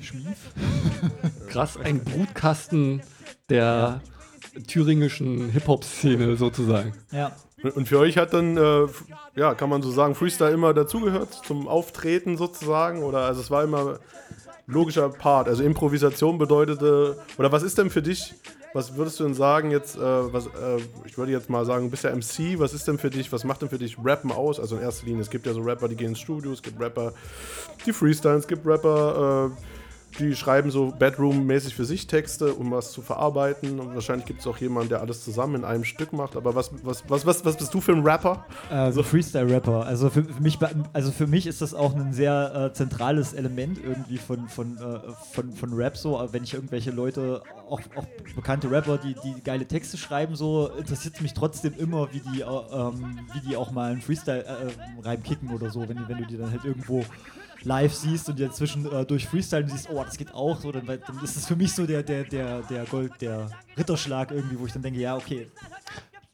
Schmief. 0.02 0.38
Krass, 1.48 1.78
ein 1.78 2.04
Brutkasten 2.04 3.02
der 3.50 4.02
thüringischen 4.68 5.50
Hip-Hop-Szene 5.50 6.36
sozusagen. 6.36 6.94
Ja. 7.12 7.32
Und- 7.74 7.88
für 7.88 8.00
euch 8.00 8.18
hat 8.18 8.34
dann, 8.34 8.58
äh, 8.58 8.88
ja, 9.36 9.54
kann 9.54 9.70
man 9.70 9.82
so 9.82 9.92
sagen, 9.92 10.16
Freestyle 10.16 10.52
immer 10.52 10.74
dazugehört 10.74 11.34
zum 11.46 11.68
Auftreten 11.68 12.38
sozusagen? 12.38 13.04
Oder 13.04 13.20
also 13.20 13.40
es 13.42 13.50
war 13.50 13.64
immer 13.64 14.00
logischer 14.68 15.10
Part. 15.10 15.48
Also 15.48 15.64
Improvisation 15.64 16.38
bedeutete, 16.38 17.18
oder 17.38 17.52
was 17.52 17.64
ist 17.64 17.78
denn 17.78 17.90
für 17.90 18.02
dich, 18.02 18.34
was 18.74 18.96
würdest 18.96 19.20
du 19.20 19.24
denn 19.24 19.34
sagen 19.34 19.72
jetzt, 19.72 19.96
äh, 19.96 20.00
was, 20.00 20.46
äh, 20.48 20.78
ich 21.06 21.18
würde 21.18 21.32
jetzt 21.32 21.50
mal 21.50 21.66
sagen, 21.66 21.86
du 21.86 21.90
bist 21.90 22.04
ja 22.04 22.12
MC, 22.12 22.60
was 22.60 22.74
ist 22.74 22.88
denn 22.88 22.98
für 22.98 23.10
dich, 23.10 23.32
was 23.32 23.44
macht 23.44 23.62
denn 23.62 23.70
für 23.70 23.80
dich 23.80 23.98
Rappen 24.04 24.32
aus? 24.32 24.60
Also 24.60 24.76
in 24.76 24.84
erster 24.84 25.06
Linie, 25.06 25.22
es 25.22 25.30
gibt 25.30 25.46
ja 25.46 25.54
so 25.54 25.62
Rapper, 25.62 25.88
die 25.88 25.96
gehen 25.96 26.10
ins 26.10 26.20
Studio, 26.20 26.52
es 26.52 26.62
gibt 26.62 26.80
Rapper, 26.80 27.14
die 27.86 27.94
freestylen, 27.94 28.38
es 28.38 28.48
gibt 28.48 28.66
Rapper, 28.66 29.50
äh, 29.50 29.64
die 30.18 30.36
schreiben 30.36 30.72
so 30.72 30.92
Bedroom-mäßig 30.98 31.76
für 31.76 31.86
sich 31.86 32.08
Texte, 32.08 32.54
um 32.54 32.72
was 32.72 32.92
zu 32.92 33.02
verarbeiten. 33.02 33.80
Und 33.80 33.94
wahrscheinlich 33.94 34.26
gibt 34.26 34.42
es 34.42 34.48
auch 34.48 34.58
jemanden, 34.58 34.90
der 34.90 35.02
alles 35.02 35.24
zusammen 35.24 35.56
in 35.56 35.66
einem 35.66 35.84
Stück 35.84 36.14
macht. 36.14 36.36
Aber 36.36 36.56
was, 36.56 36.72
was, 36.84 37.04
was, 37.08 37.26
was, 37.26 37.46
was 37.46 37.58
bist 37.58 37.74
du 37.74 37.80
für 37.80 37.94
ein 37.94 38.02
Rapper? 38.02 38.46
Äh, 38.72 38.92
so 38.92 39.04
Freestyle-Rapper. 39.04 39.86
Also 39.86 40.10
für, 40.10 40.24
für 40.24 40.42
mich, 40.42 40.58
also 40.94 41.12
für 41.12 41.28
mich 41.28 41.48
ist 41.48 41.62
das 41.62 41.74
auch 41.74 41.96
ein 41.96 42.12
sehr 42.12 42.72
äh, 42.72 42.74
zentrales 42.74 43.34
Element 43.34 43.80
irgendwie 43.84 44.18
von, 44.18 44.48
von, 44.50 44.78
äh, 44.78 45.00
von, 45.32 45.54
von 45.54 45.74
Rap 45.74 45.96
so. 45.96 46.28
Wenn 46.32 46.44
ich 46.44 46.54
irgendwelche 46.54 46.92
Leute, 46.92 47.42
auch, 47.70 47.82
auch 47.96 48.06
bekannte 48.36 48.70
Rapper, 48.70 48.98
die, 48.98 49.16
die 49.24 49.42
geile 49.42 49.66
Texte 49.68 49.98
schreiben, 49.98 50.36
so 50.36 50.70
interessiert 50.78 51.16
es 51.16 51.22
mich 51.22 51.34
trotzdem 51.34 51.74
immer, 51.78 52.12
wie 52.14 52.20
die, 52.20 52.42
äh, 52.42 52.46
ähm, 52.46 53.20
wie 53.34 53.48
die 53.48 53.56
auch 53.56 53.72
mal 53.72 53.92
einen 53.92 54.02
Freestyle-Reim 54.02 55.24
kicken 55.24 55.50
oder 55.52 55.70
so, 55.70 55.88
wenn, 55.88 55.98
die, 55.98 56.08
wenn 56.08 56.18
du 56.18 56.26
die 56.26 56.38
dann 56.38 56.52
halt 56.52 56.66
irgendwo 56.66 57.06
live 57.64 57.94
siehst 57.94 58.30
und 58.30 58.40
dir 58.40 58.48
inzwischen 58.48 58.92
äh, 58.92 59.06
durch 59.06 59.28
Freestyle 59.28 59.68
siehst, 59.68 59.90
oh, 59.90 60.04
das 60.04 60.18
geht 60.18 60.34
auch, 60.34 60.60
so, 60.60 60.72
dann, 60.72 60.86
dann 60.86 61.00
ist 61.24 61.36
es 61.36 61.46
für 61.46 61.56
mich 61.56 61.74
so 61.74 61.86
der, 61.86 62.04
der, 62.04 62.24
der, 62.24 62.62
der 62.62 62.86
Gold, 62.86 63.14
der 63.22 63.50
Ritterschlag 63.78 64.32
irgendwie, 64.32 64.60
wo 64.60 64.66
ich 64.66 64.74
dann 64.74 64.82
denke, 64.82 65.00
ja, 65.00 65.16
okay. 65.16 65.48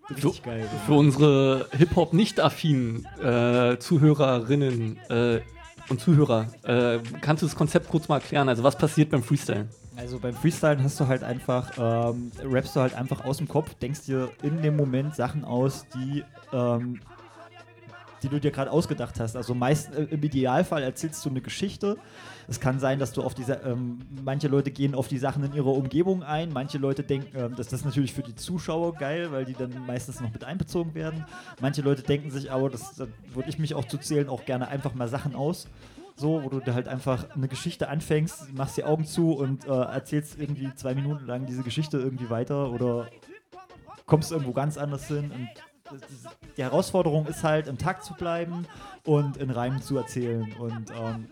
Richtig 0.10 0.38
für, 0.38 0.50
geil. 0.50 0.70
Für 0.86 0.94
unsere 0.94 1.68
Hip-Hop 1.72 2.14
nicht 2.14 2.40
affinen 2.40 3.06
äh, 3.22 3.78
Zuhörerinnen 3.80 4.98
äh, 5.10 5.42
und 5.90 6.00
Zuhörer, 6.00 6.48
äh, 6.64 7.00
kannst 7.22 7.42
du 7.42 7.48
das 7.48 7.56
Konzept 7.56 7.90
kurz 7.90 8.08
mal 8.08 8.18
erklären? 8.18 8.48
Also 8.48 8.64
was 8.64 8.78
passiert 8.78 9.10
beim 9.10 9.24
Freestyle? 9.24 9.68
Also 9.98 10.20
beim 10.20 10.34
Freestylen 10.34 10.84
hast 10.84 11.00
du 11.00 11.08
halt 11.08 11.24
einfach, 11.24 11.72
ähm, 11.78 12.32
rappst 12.44 12.76
du 12.76 12.82
halt 12.82 12.94
einfach 12.94 13.24
aus 13.24 13.38
dem 13.38 13.48
Kopf, 13.48 13.74
denkst 13.76 14.02
dir 14.06 14.30
in 14.44 14.62
dem 14.62 14.76
Moment 14.76 15.16
Sachen 15.16 15.46
aus, 15.46 15.86
die 15.94 16.24
ähm, 16.52 17.00
die 18.26 18.30
du 18.30 18.40
dir 18.40 18.52
gerade 18.52 18.72
ausgedacht 18.72 19.20
hast. 19.20 19.36
Also 19.36 19.54
meist 19.54 19.94
äh, 19.94 20.04
im 20.04 20.24
Idealfall 20.24 20.84
erzählst 20.84 21.24
du 21.26 21.30
eine 21.30 21.42
Geschichte. 21.42 21.98
Es 22.48 22.60
kann 22.60 22.80
sein, 22.80 23.00
dass 23.00 23.14
du 23.14 23.22
auf 23.22 23.34
diese, 23.34 23.54
ähm, 23.66 24.00
manche 24.24 24.48
Leute 24.48 24.72
gehen 24.72 24.96
auf 24.96 25.08
die 25.08 25.18
Sachen 25.18 25.44
in 25.44 25.54
ihrer 25.54 25.72
Umgebung 25.72 26.24
ein, 26.24 26.52
manche 26.52 26.78
Leute 26.78 27.04
denken, 27.04 27.38
ähm, 27.38 27.56
dass 27.56 27.68
das 27.68 27.86
natürlich 27.86 28.14
für 28.14 28.24
die 28.24 28.36
Zuschauer 28.36 28.96
geil, 28.96 29.32
weil 29.32 29.46
die 29.46 29.54
dann 29.54 29.86
meistens 29.86 30.22
noch 30.22 30.32
mit 30.32 30.44
einbezogen 30.44 30.96
werden. 30.96 31.26
Manche 31.62 31.82
Leute 31.82 32.02
denken 32.02 32.32
sich 32.32 32.52
aber, 32.52 32.70
das, 32.70 32.96
da 32.96 33.06
würde 33.34 33.50
ich 33.50 33.60
mich 33.60 33.76
auch 33.76 33.86
zu 33.86 33.98
zählen, 33.98 34.30
auch 34.30 34.46
gerne 34.46 34.68
einfach 34.68 34.94
mal 34.94 35.08
Sachen 35.08 35.36
aus. 35.36 35.68
So, 36.18 36.44
wo 36.44 36.50
du 36.50 36.74
halt 36.74 36.88
einfach 36.88 37.30
eine 37.32 37.48
Geschichte 37.48 37.90
anfängst, 37.90 38.54
machst 38.54 38.78
die 38.78 38.86
Augen 38.86 39.06
zu 39.06 39.34
und 39.34 39.66
äh, 39.66 39.70
erzählst 39.70 40.40
irgendwie 40.40 40.74
zwei 40.76 40.96
Minuten 40.96 41.26
lang 41.26 41.46
diese 41.46 41.62
Geschichte 41.62 41.98
irgendwie 41.98 42.30
weiter 42.30 42.72
oder 42.72 43.08
kommst 44.06 44.32
irgendwo 44.32 44.54
ganz 44.54 44.78
anders 44.78 45.08
hin 45.08 45.32
und 45.32 45.50
die 46.58 46.64
Herausforderung 46.64 47.28
ist 47.28 47.44
halt, 47.44 47.68
im 47.68 47.78
Takt 47.78 48.04
zu 48.04 48.14
bleiben 48.14 48.66
und 49.04 49.38
in 49.38 49.50
Reimen 49.50 49.82
zu 49.82 49.98
erzählen. 49.98 50.52
Und 50.54 50.92
ähm, 50.92 51.28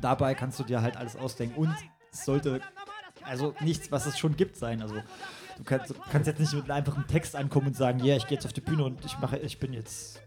dabei 0.00 0.34
kannst 0.34 0.58
du 0.58 0.64
dir 0.64 0.80
halt 0.80 0.96
alles 0.96 1.16
ausdenken. 1.16 1.60
Und 1.60 1.74
es 2.12 2.24
sollte 2.24 2.60
also 3.22 3.54
nichts, 3.60 3.90
was 3.90 4.06
es 4.06 4.18
schon 4.18 4.36
gibt, 4.36 4.56
sein. 4.56 4.82
Also 4.82 4.94
du 4.94 5.64
kannst, 5.64 5.94
kannst 6.10 6.26
jetzt 6.26 6.40
nicht 6.40 6.52
mit 6.52 6.64
einem 6.64 6.78
einfachen 6.78 7.06
Text 7.06 7.36
ankommen 7.36 7.68
und 7.68 7.76
sagen, 7.76 7.98
ja, 8.00 8.06
yeah, 8.06 8.16
ich 8.16 8.26
gehe 8.26 8.36
jetzt 8.36 8.46
auf 8.46 8.52
die 8.52 8.60
Bühne 8.60 8.84
und 8.84 9.04
ich 9.04 9.18
mache, 9.18 9.38
ich 9.38 9.58
bin 9.58 9.72
jetzt 9.72 10.20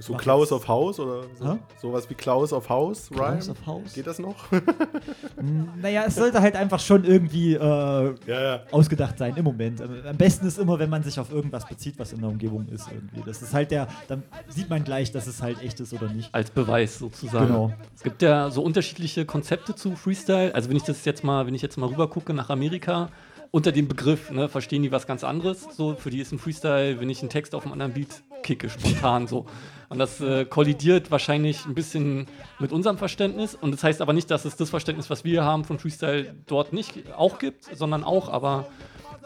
so 0.00 0.14
Klaus 0.14 0.52
auf 0.52 0.68
Haus 0.68 1.00
oder 1.00 1.24
so, 1.34 1.58
sowas 1.80 2.08
wie 2.08 2.14
Klaus 2.14 2.52
auf 2.52 2.68
Haus, 2.68 3.10
Klaus 3.10 3.48
auf 3.48 3.66
Haus? 3.66 3.94
Geht 3.94 4.06
das 4.06 4.20
noch? 4.20 4.36
naja, 5.82 6.04
es 6.06 6.14
sollte 6.14 6.40
halt 6.40 6.54
einfach 6.54 6.78
schon 6.78 7.04
irgendwie 7.04 7.54
äh, 7.54 7.58
ja, 7.58 8.14
ja. 8.26 8.60
ausgedacht 8.70 9.18
sein 9.18 9.34
im 9.36 9.44
Moment. 9.44 9.82
Am 9.82 10.16
besten 10.16 10.46
ist 10.46 10.58
immer, 10.58 10.78
wenn 10.78 10.90
man 10.90 11.02
sich 11.02 11.18
auf 11.18 11.32
irgendwas 11.32 11.66
bezieht, 11.66 11.98
was 11.98 12.12
in 12.12 12.20
der 12.20 12.28
Umgebung 12.28 12.68
ist 12.68 12.86
irgendwie. 12.92 13.22
Das 13.26 13.42
ist 13.42 13.52
halt 13.52 13.72
der, 13.72 13.88
dann 14.06 14.22
sieht 14.48 14.70
man 14.70 14.84
gleich, 14.84 15.10
dass 15.10 15.26
es 15.26 15.42
halt 15.42 15.60
echt 15.62 15.80
ist 15.80 15.92
oder 15.92 16.08
nicht. 16.12 16.32
Als 16.32 16.50
Beweis 16.50 16.98
sozusagen. 16.98 17.48
Genau. 17.48 17.72
Es 17.96 18.04
gibt 18.04 18.22
ja 18.22 18.50
so 18.50 18.62
unterschiedliche 18.62 19.26
Konzepte 19.26 19.74
zu 19.74 19.96
Freestyle. 19.96 20.54
Also 20.54 20.68
wenn 20.68 20.76
ich 20.76 20.84
das 20.84 21.04
jetzt 21.04 21.24
mal, 21.24 21.46
wenn 21.46 21.54
ich 21.54 21.62
jetzt 21.62 21.76
mal 21.76 21.88
rüber 21.88 22.08
gucke 22.08 22.32
nach 22.34 22.50
Amerika, 22.50 23.08
unter 23.50 23.72
dem 23.72 23.88
Begriff 23.88 24.30
ne, 24.30 24.48
verstehen 24.48 24.82
die 24.82 24.92
was 24.92 25.06
ganz 25.06 25.24
anderes. 25.24 25.66
So, 25.76 25.94
für 25.94 26.10
die 26.10 26.20
ist 26.20 26.32
ein 26.32 26.38
Freestyle, 26.38 27.00
wenn 27.00 27.10
ich 27.10 27.20
einen 27.20 27.30
Text 27.30 27.54
auf 27.54 27.64
einem 27.64 27.72
anderen 27.72 27.94
Beat 27.94 28.22
kicke, 28.42 28.68
spontan 28.68 29.26
so. 29.26 29.46
Und 29.88 29.98
das 29.98 30.20
äh, 30.20 30.44
kollidiert 30.44 31.10
wahrscheinlich 31.10 31.64
ein 31.64 31.74
bisschen 31.74 32.26
mit 32.58 32.72
unserem 32.72 32.98
Verständnis. 32.98 33.54
Und 33.54 33.72
das 33.72 33.82
heißt 33.82 34.02
aber 34.02 34.12
nicht, 34.12 34.30
dass 34.30 34.44
es 34.44 34.56
das 34.56 34.70
Verständnis, 34.70 35.08
was 35.08 35.24
wir 35.24 35.44
haben 35.44 35.64
von 35.64 35.78
Freestyle, 35.78 36.34
dort 36.46 36.72
nicht 36.72 37.12
auch 37.16 37.38
gibt, 37.38 37.64
sondern 37.74 38.04
auch, 38.04 38.28
aber 38.28 38.68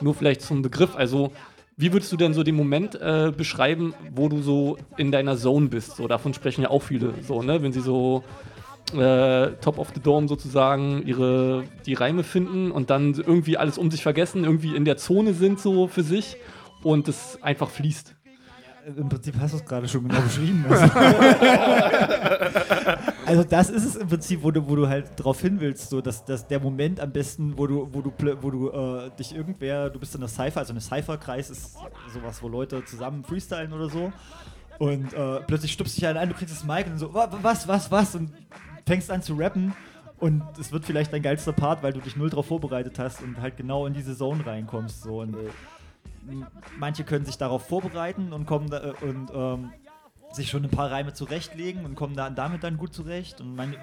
nur 0.01 0.15
vielleicht 0.15 0.43
zum 0.43 0.63
Begriff. 0.63 0.95
Also, 0.95 1.33
wie 1.77 1.93
würdest 1.93 2.13
du 2.13 2.17
denn 2.17 2.35
so 2.35 2.43
den 2.43 2.55
Moment 2.55 2.95
äh, 2.95 3.33
beschreiben, 3.37 3.95
wo 4.15 4.29
du 4.29 4.41
so 4.41 4.77
in 4.97 5.11
deiner 5.11 5.37
Zone 5.37 5.69
bist? 5.69 5.97
So, 5.97 6.07
davon 6.07 6.35
sprechen 6.35 6.63
ja 6.63 6.71
auch 6.71 6.83
viele, 6.83 7.15
so, 7.23 7.43
ne? 7.43 7.63
Wenn 7.63 7.73
sie 7.73 7.81
so 7.81 8.23
äh, 8.95 9.53
Top 9.61 9.79
of 9.79 9.91
the 9.95 10.01
Dome 10.01 10.29
sozusagen 10.29 11.05
ihre 11.07 11.65
die 11.87 11.95
Reime 11.95 12.23
finden 12.23 12.71
und 12.71 12.91
dann 12.91 13.15
irgendwie 13.15 13.57
alles 13.57 13.79
um 13.79 13.91
sich 13.91 14.03
vergessen, 14.03 14.45
irgendwie 14.45 14.77
in 14.77 14.85
der 14.85 14.97
Zone 14.97 15.35
sind 15.35 15.61
so 15.61 15.89
für 15.89 16.03
sich 16.03 16.37
und 16.83 17.09
es 17.09 17.39
einfach 17.43 17.71
fließt. 17.71 18.15
Im 18.85 19.09
Prinzip 19.09 19.37
hast 19.39 19.53
du 19.53 19.59
es 19.59 19.65
gerade 19.65 19.89
schon 19.89 20.09
genau 20.09 20.21
beschrieben. 20.21 20.65
Also. 20.69 20.85
also. 23.27 23.45
das 23.45 23.71
ist 23.71 23.85
es 23.85 23.97
im 23.97 24.09
Prinzip, 24.09 24.43
wo 24.43 24.51
du, 24.51 24.69
wo 24.69 24.75
du 24.75 24.89
halt 24.89 25.11
drauf 25.17 25.41
hin 25.41 25.61
willst, 25.61 25.91
so 25.91 26.01
dass, 26.01 26.25
dass 26.25 26.49
der 26.49 26.59
Moment 26.59 26.99
am 26.99 27.13
besten, 27.13 27.57
wo 27.57 27.67
du, 27.67 27.89
wo 27.93 28.01
du, 28.01 28.13
wo 28.41 28.51
du 28.51 28.71
äh, 28.71 29.11
dich 29.17 29.35
irgendwer, 29.35 29.89
du 29.89 30.01
bist 30.01 30.15
in 30.15 30.21
der 30.21 30.29
Cypher, 30.29 30.61
also 30.61 30.73
eine 30.73 30.81
Cypher-Kreis 30.81 31.51
ist 31.51 31.77
sowas, 32.13 32.43
wo 32.43 32.49
Leute 32.49 32.85
zusammen 32.85 33.25
freestylen 33.25 33.73
oder 33.73 33.89
so. 33.89 34.13
Und 34.79 35.15
äh, 35.15 35.41
plötzlich 35.47 35.73
stupst 35.73 35.97
dich 35.97 36.07
einer 36.07 36.19
ein, 36.19 36.29
du 36.29 36.35
kriegst 36.35 36.55
das 36.55 36.65
Mic 36.65 36.91
und 36.91 36.99
so, 36.99 37.15
was, 37.15 37.69
was, 37.69 37.91
was? 37.91 38.15
Und 38.17 38.33
fängst 38.85 39.11
an 39.11 39.23
zu 39.23 39.35
rappen 39.35 39.75
und 40.19 40.43
es 40.59 40.73
wird 40.73 40.85
vielleicht 40.85 41.13
dein 41.13 41.23
geilster 41.23 41.53
Part, 41.53 41.83
weil 41.83 41.93
du 41.93 42.01
dich 42.01 42.17
null 42.17 42.31
drauf 42.31 42.47
vorbereitet 42.47 42.99
hast 42.99 43.23
und 43.23 43.41
halt 43.41 43.57
genau 43.57 43.87
in 43.87 43.95
diese 43.95 44.17
Zone 44.17 44.45
reinkommst. 44.45 45.03
So. 45.03 45.21
Und, 45.21 45.37
manche 46.79 47.05
können 47.05 47.25
sich 47.25 47.39
darauf 47.39 47.67
vorbereiten 47.67 48.33
und 48.33 48.47
kommen 48.47 48.71
da, 48.71 48.83
äh, 48.83 48.93
und 49.03 49.31
ähm, 49.35 49.73
sich 50.33 50.49
schon 50.49 50.65
ein 50.65 50.71
paar 50.71 50.91
Reime 50.91 51.13
zurechtlegen 51.13 51.85
und 51.85 51.95
kommen 51.95 52.17
da, 52.17 52.31
damit 52.31 52.65
dann 52.65 52.79
gut 52.79 52.95
zurecht. 52.95 53.41
Und 53.41 53.55
mein, 53.55 53.77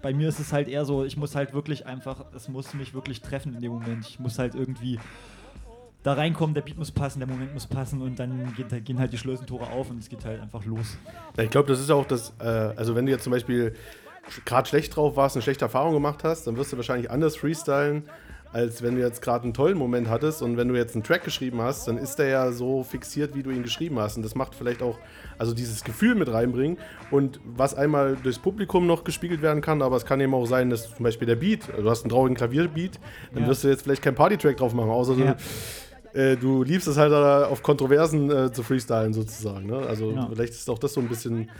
bei 0.00 0.14
mir 0.14 0.28
ist 0.28 0.40
es 0.40 0.52
halt 0.52 0.68
eher 0.68 0.84
so, 0.84 1.04
ich 1.04 1.16
muss 1.16 1.34
halt 1.34 1.52
wirklich 1.52 1.86
einfach, 1.86 2.24
es 2.34 2.48
muss 2.48 2.72
mich 2.74 2.94
wirklich 2.94 3.20
treffen 3.20 3.54
in 3.54 3.60
dem 3.60 3.72
Moment. 3.72 4.06
Ich 4.06 4.18
muss 4.18 4.38
halt 4.38 4.54
irgendwie 4.54 4.98
da 6.02 6.14
reinkommen, 6.14 6.54
der 6.54 6.62
Beat 6.62 6.78
muss 6.78 6.90
passen, 6.90 7.20
der 7.20 7.28
Moment 7.28 7.54
muss 7.54 7.66
passen 7.66 8.02
und 8.02 8.18
dann 8.18 8.54
geht, 8.56 8.84
gehen 8.84 8.98
halt 8.98 9.12
die 9.12 9.18
Schlösentore 9.18 9.68
auf 9.68 9.90
und 9.90 9.98
es 9.98 10.08
geht 10.08 10.24
halt 10.24 10.40
einfach 10.40 10.64
los. 10.64 10.96
Ja, 11.36 11.44
ich 11.44 11.50
glaube, 11.50 11.68
das 11.68 11.78
ist 11.78 11.90
auch 11.90 12.06
das, 12.06 12.32
äh, 12.40 12.44
also 12.44 12.94
wenn 12.94 13.06
du 13.06 13.12
jetzt 13.12 13.22
zum 13.22 13.32
Beispiel 13.32 13.74
gerade 14.44 14.68
schlecht 14.68 14.96
drauf 14.96 15.16
warst, 15.16 15.36
eine 15.36 15.42
schlechte 15.42 15.64
Erfahrung 15.64 15.92
gemacht 15.92 16.24
hast, 16.24 16.46
dann 16.46 16.56
wirst 16.56 16.72
du 16.72 16.76
wahrscheinlich 16.76 17.10
anders 17.10 17.36
freestylen, 17.36 18.04
als 18.52 18.82
wenn 18.82 18.96
du 18.96 19.00
jetzt 19.00 19.22
gerade 19.22 19.44
einen 19.44 19.54
tollen 19.54 19.78
Moment 19.78 20.08
hattest 20.08 20.42
und 20.42 20.56
wenn 20.56 20.68
du 20.68 20.76
jetzt 20.76 20.94
einen 20.94 21.02
Track 21.02 21.24
geschrieben 21.24 21.62
hast, 21.62 21.88
dann 21.88 21.96
ist 21.96 22.16
der 22.16 22.28
ja 22.28 22.52
so 22.52 22.82
fixiert, 22.82 23.34
wie 23.34 23.42
du 23.42 23.50
ihn 23.50 23.62
geschrieben 23.62 23.98
hast. 23.98 24.16
Und 24.16 24.22
das 24.22 24.34
macht 24.34 24.54
vielleicht 24.54 24.82
auch, 24.82 24.98
also 25.38 25.54
dieses 25.54 25.84
Gefühl 25.84 26.14
mit 26.14 26.30
reinbringen 26.30 26.76
und 27.10 27.40
was 27.44 27.74
einmal 27.74 28.16
durchs 28.22 28.38
Publikum 28.38 28.86
noch 28.86 29.04
gespiegelt 29.04 29.40
werden 29.40 29.62
kann, 29.62 29.80
aber 29.80 29.96
es 29.96 30.04
kann 30.04 30.20
eben 30.20 30.34
auch 30.34 30.46
sein, 30.46 30.68
dass 30.68 30.94
zum 30.94 31.02
Beispiel 31.02 31.26
der 31.26 31.36
Beat, 31.36 31.68
du 31.76 31.88
hast 31.88 32.02
einen 32.02 32.10
traurigen 32.10 32.36
Klavierbeat, 32.36 33.00
dann 33.32 33.44
ja. 33.44 33.48
wirst 33.48 33.64
du 33.64 33.68
jetzt 33.68 33.82
vielleicht 33.82 34.02
keinen 34.02 34.16
Party-Track 34.16 34.58
drauf 34.58 34.74
machen, 34.74 34.90
außer 34.90 35.14
ja. 35.14 35.36
du, 36.12 36.18
äh, 36.18 36.36
du 36.36 36.62
liebst 36.62 36.86
es 36.88 36.98
halt 36.98 37.12
auf 37.12 37.62
Kontroversen 37.62 38.30
äh, 38.30 38.52
zu 38.52 38.62
freestylen 38.62 39.14
sozusagen. 39.14 39.66
Ne? 39.66 39.78
Also 39.78 40.12
ja. 40.12 40.28
vielleicht 40.30 40.52
ist 40.52 40.68
auch 40.68 40.78
das 40.78 40.92
so 40.92 41.00
ein 41.00 41.08
bisschen 41.08 41.50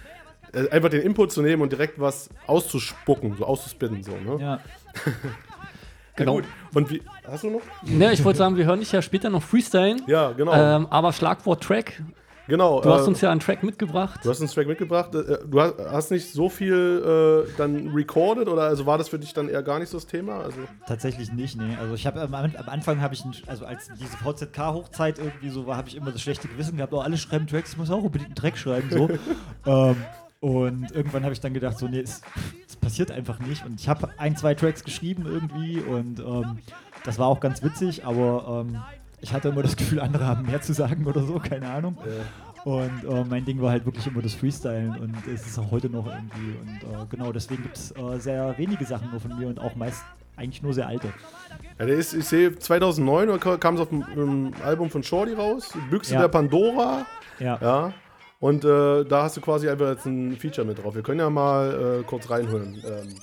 äh, 0.53 0.69
einfach 0.69 0.91
den 0.91 1.01
Input 1.01 1.33
zu 1.33 1.41
nehmen 1.41 1.63
und 1.63 1.73
direkt 1.73 1.99
was 1.99 2.29
auszuspucken, 2.47 3.37
so 3.39 3.47
auszuspitten. 3.47 4.03
So, 4.03 4.13
ne? 4.13 4.43
Ja. 4.43 4.61
Genau. 6.17 6.41
Ja, 6.41 6.47
und 6.75 6.91
wie, 6.91 7.03
hast 7.27 7.45
du 7.45 7.51
noch? 7.51 7.63
Ne, 7.83 8.13
ich 8.13 8.25
wollte 8.25 8.39
sagen, 8.39 8.57
wir 8.57 8.67
hören 8.67 8.81
dich 8.81 8.93
ja 8.93 9.01
später 9.01 9.31
noch 9.31 9.43
freestylen. 9.43 10.03
Ja, 10.07 10.33
genau. 10.33 10.53
Ähm, 10.53 10.87
aber 10.91 11.13
Schlagwort 11.13 11.63
Track. 11.63 12.03
Genau. 12.49 12.81
Du 12.81 12.91
hast 12.93 13.07
äh, 13.07 13.09
uns 13.09 13.21
ja 13.21 13.31
einen 13.31 13.41
Track 13.41 13.63
mitgebracht. 13.63 14.21
Du 14.23 14.29
hast 14.29 14.41
uns 14.41 14.51
einen 14.51 14.55
Track 14.55 14.67
mitgebracht. 14.67 15.15
Äh, 15.15 15.39
du 15.47 15.61
hast 15.61 16.11
nicht 16.11 16.31
so 16.31 16.49
viel 16.49 17.47
äh, 17.47 17.51
dann 17.57 17.89
recorded 17.95 18.49
oder 18.49 18.63
also 18.63 18.85
war 18.85 18.99
das 18.99 19.09
für 19.09 19.19
dich 19.19 19.33
dann 19.33 19.49
eher 19.49 19.63
gar 19.63 19.79
nicht 19.79 19.89
so 19.89 19.97
das 19.97 20.07
Thema? 20.07 20.41
Also 20.41 20.59
Tatsächlich 20.87 21.33
nicht, 21.33 21.57
nee. 21.57 21.77
Also 21.81 21.95
ich 21.95 22.07
habe 22.07 22.21
am, 22.21 22.35
am, 22.35 22.53
Anfang 22.67 23.01
habe 23.01 23.15
ich, 23.15 23.25
also 23.47 23.65
als 23.65 23.91
diese 23.99 24.17
VZK-Hochzeit 24.17 25.19
irgendwie 25.19 25.51
so 25.51 25.67
war, 25.67 25.77
habe 25.77 25.89
ich 25.89 25.97
immer 25.97 26.11
das 26.11 26.21
schlechte 26.21 26.49
Gewissen 26.49 26.77
gehabt, 26.77 26.93
oh, 26.93 27.01
alle 27.01 27.17
schreiben 27.17 27.47
Tracks, 27.47 27.73
ich 27.73 27.79
muss 27.79 27.91
auch 27.91 28.03
unbedingt 28.03 28.27
einen 28.27 28.35
Track 28.35 28.59
schreiben, 28.59 28.91
so. 28.91 29.09
ähm, 29.67 29.97
und 30.43 30.91
irgendwann 30.91 31.23
habe 31.23 31.33
ich 31.33 31.39
dann 31.39 31.55
gedacht, 31.55 31.79
so, 31.79 31.87
nee, 31.87 32.01
es, 32.01 32.21
es, 32.69 32.75
passiert 32.75 33.13
einfach 33.13 33.39
nicht. 33.39 33.65
Und 33.65 33.81
ich 33.81 33.89
habe 33.89 34.09
ein, 34.19 34.37
zwei 34.37 34.55
Tracks 34.55 34.83
geschrieben 34.83 35.25
irgendwie 35.25 35.79
und 35.79 36.19
ähm, 36.19 36.59
das 37.05 37.21
war 37.21 37.29
auch 37.29 37.39
ganz 37.39 37.63
witzig, 37.63 38.05
aber 38.05 38.67
ähm, 38.67 38.83
ich 39.21 39.33
hatte 39.33 39.51
immer 39.51 39.63
das 39.63 39.77
Gefühl, 39.77 40.01
andere 40.01 40.27
haben 40.27 40.45
mehr 40.47 40.61
zu 40.61 40.73
sagen 40.73 41.07
oder 41.07 41.23
so, 41.23 41.39
keine 41.39 41.71
Ahnung. 41.71 41.97
Ja. 42.05 42.65
Und 42.65 43.05
äh, 43.05 43.25
mein 43.25 43.45
Ding 43.45 43.63
war 43.63 43.71
halt 43.71 43.87
wirklich 43.87 44.05
immer 44.09 44.21
das 44.21 44.35
Freestylen 44.35 44.99
und 44.99 45.15
es 45.33 45.47
ist 45.47 45.57
auch 45.61 45.71
heute 45.71 45.89
noch 45.89 46.07
irgendwie. 46.07 46.59
Und 46.61 46.93
äh, 46.93 47.07
genau, 47.09 47.31
deswegen 47.31 47.63
gibt 47.63 47.77
es 47.77 47.93
äh, 47.93 48.19
sehr 48.19 48.59
wenige 48.59 48.85
Sachen 48.85 49.13
nur 49.13 49.21
von 49.21 49.39
mir 49.39 49.47
und 49.47 49.61
auch 49.61 49.77
meist 49.77 50.03
eigentlich 50.35 50.61
nur 50.61 50.75
sehr 50.75 50.89
alte. 50.89 51.13
Ja, 51.79 51.87
der 51.87 51.95
ist, 51.95 52.15
ich 52.15 52.25
sehe, 52.25 52.59
2009 52.59 53.39
kam 53.61 53.77
es 53.77 53.81
auf 53.81 53.91
dem 53.91 54.53
Album 54.65 54.91
von 54.91 55.05
Shorty 55.05 55.35
raus, 55.35 55.73
Büchse 55.89 56.15
Ja. 56.15 56.23
der 56.23 56.29
Pandora. 56.29 57.07
Ja. 57.39 57.59
ja. 57.63 57.93
Und 58.43 58.65
äh, 58.65 59.05
da 59.05 59.23
hast 59.23 59.37
du 59.37 59.41
quasi 59.41 59.69
einfach 59.69 59.91
jetzt 59.91 60.05
ein 60.05 60.37
Feature 60.37 60.67
mit 60.67 60.83
drauf. 60.83 60.97
Wir 60.97 61.03
können 61.05 61.21
ja 61.21 61.31
mal 61.31 62.01
äh, 62.01 62.03
kurz 62.03 62.29
reinhören. 62.29 62.83
Ähm, 62.85 63.15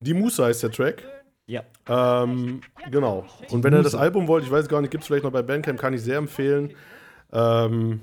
Die 0.00 0.14
Musa 0.14 0.46
heißt 0.46 0.64
der 0.64 0.72
Track. 0.72 1.04
Ja. 1.46 1.62
Ähm, 1.88 2.60
genau. 2.90 3.24
Und 3.50 3.62
wenn 3.62 3.72
ihr 3.72 3.84
das 3.84 3.94
Album 3.94 4.26
wollt, 4.26 4.42
ich 4.42 4.50
weiß 4.50 4.66
gar 4.66 4.80
nicht, 4.80 4.90
gibt 4.90 5.02
es 5.04 5.06
vielleicht 5.06 5.22
noch 5.22 5.30
bei 5.30 5.42
Bandcamp, 5.42 5.78
kann 5.78 5.94
ich 5.94 6.02
sehr 6.02 6.16
empfehlen. 6.18 6.74
Ähm, 7.32 8.00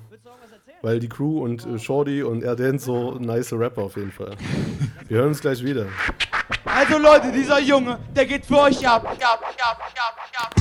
weil 0.82 1.02
die 1.02 1.10
Crew 1.10 1.44
und 1.44 1.66
äh, 1.66 1.78
Shorty 1.78 2.24
und 2.24 2.42
Erden 2.42 2.80
so 2.80 3.16
nice 3.16 3.52
Rapper 3.52 3.82
auf 3.82 3.98
jeden 3.98 4.14
Fall. 4.14 4.38
Wir 5.10 5.18
hören 5.18 5.28
uns 5.30 5.42
gleich 5.42 5.62
wieder. 5.62 5.88
Also 6.64 6.98
Leute, 7.00 7.34
dieser 7.34 7.60
Junge, 7.60 8.00
der 8.16 8.26
geht 8.26 8.46
für 8.46 8.60
euch 8.60 8.88
ab. 8.88 9.04
ab, 9.04 9.18
ab, 9.22 9.44
ab, 9.62 9.82
ab. 10.38 10.56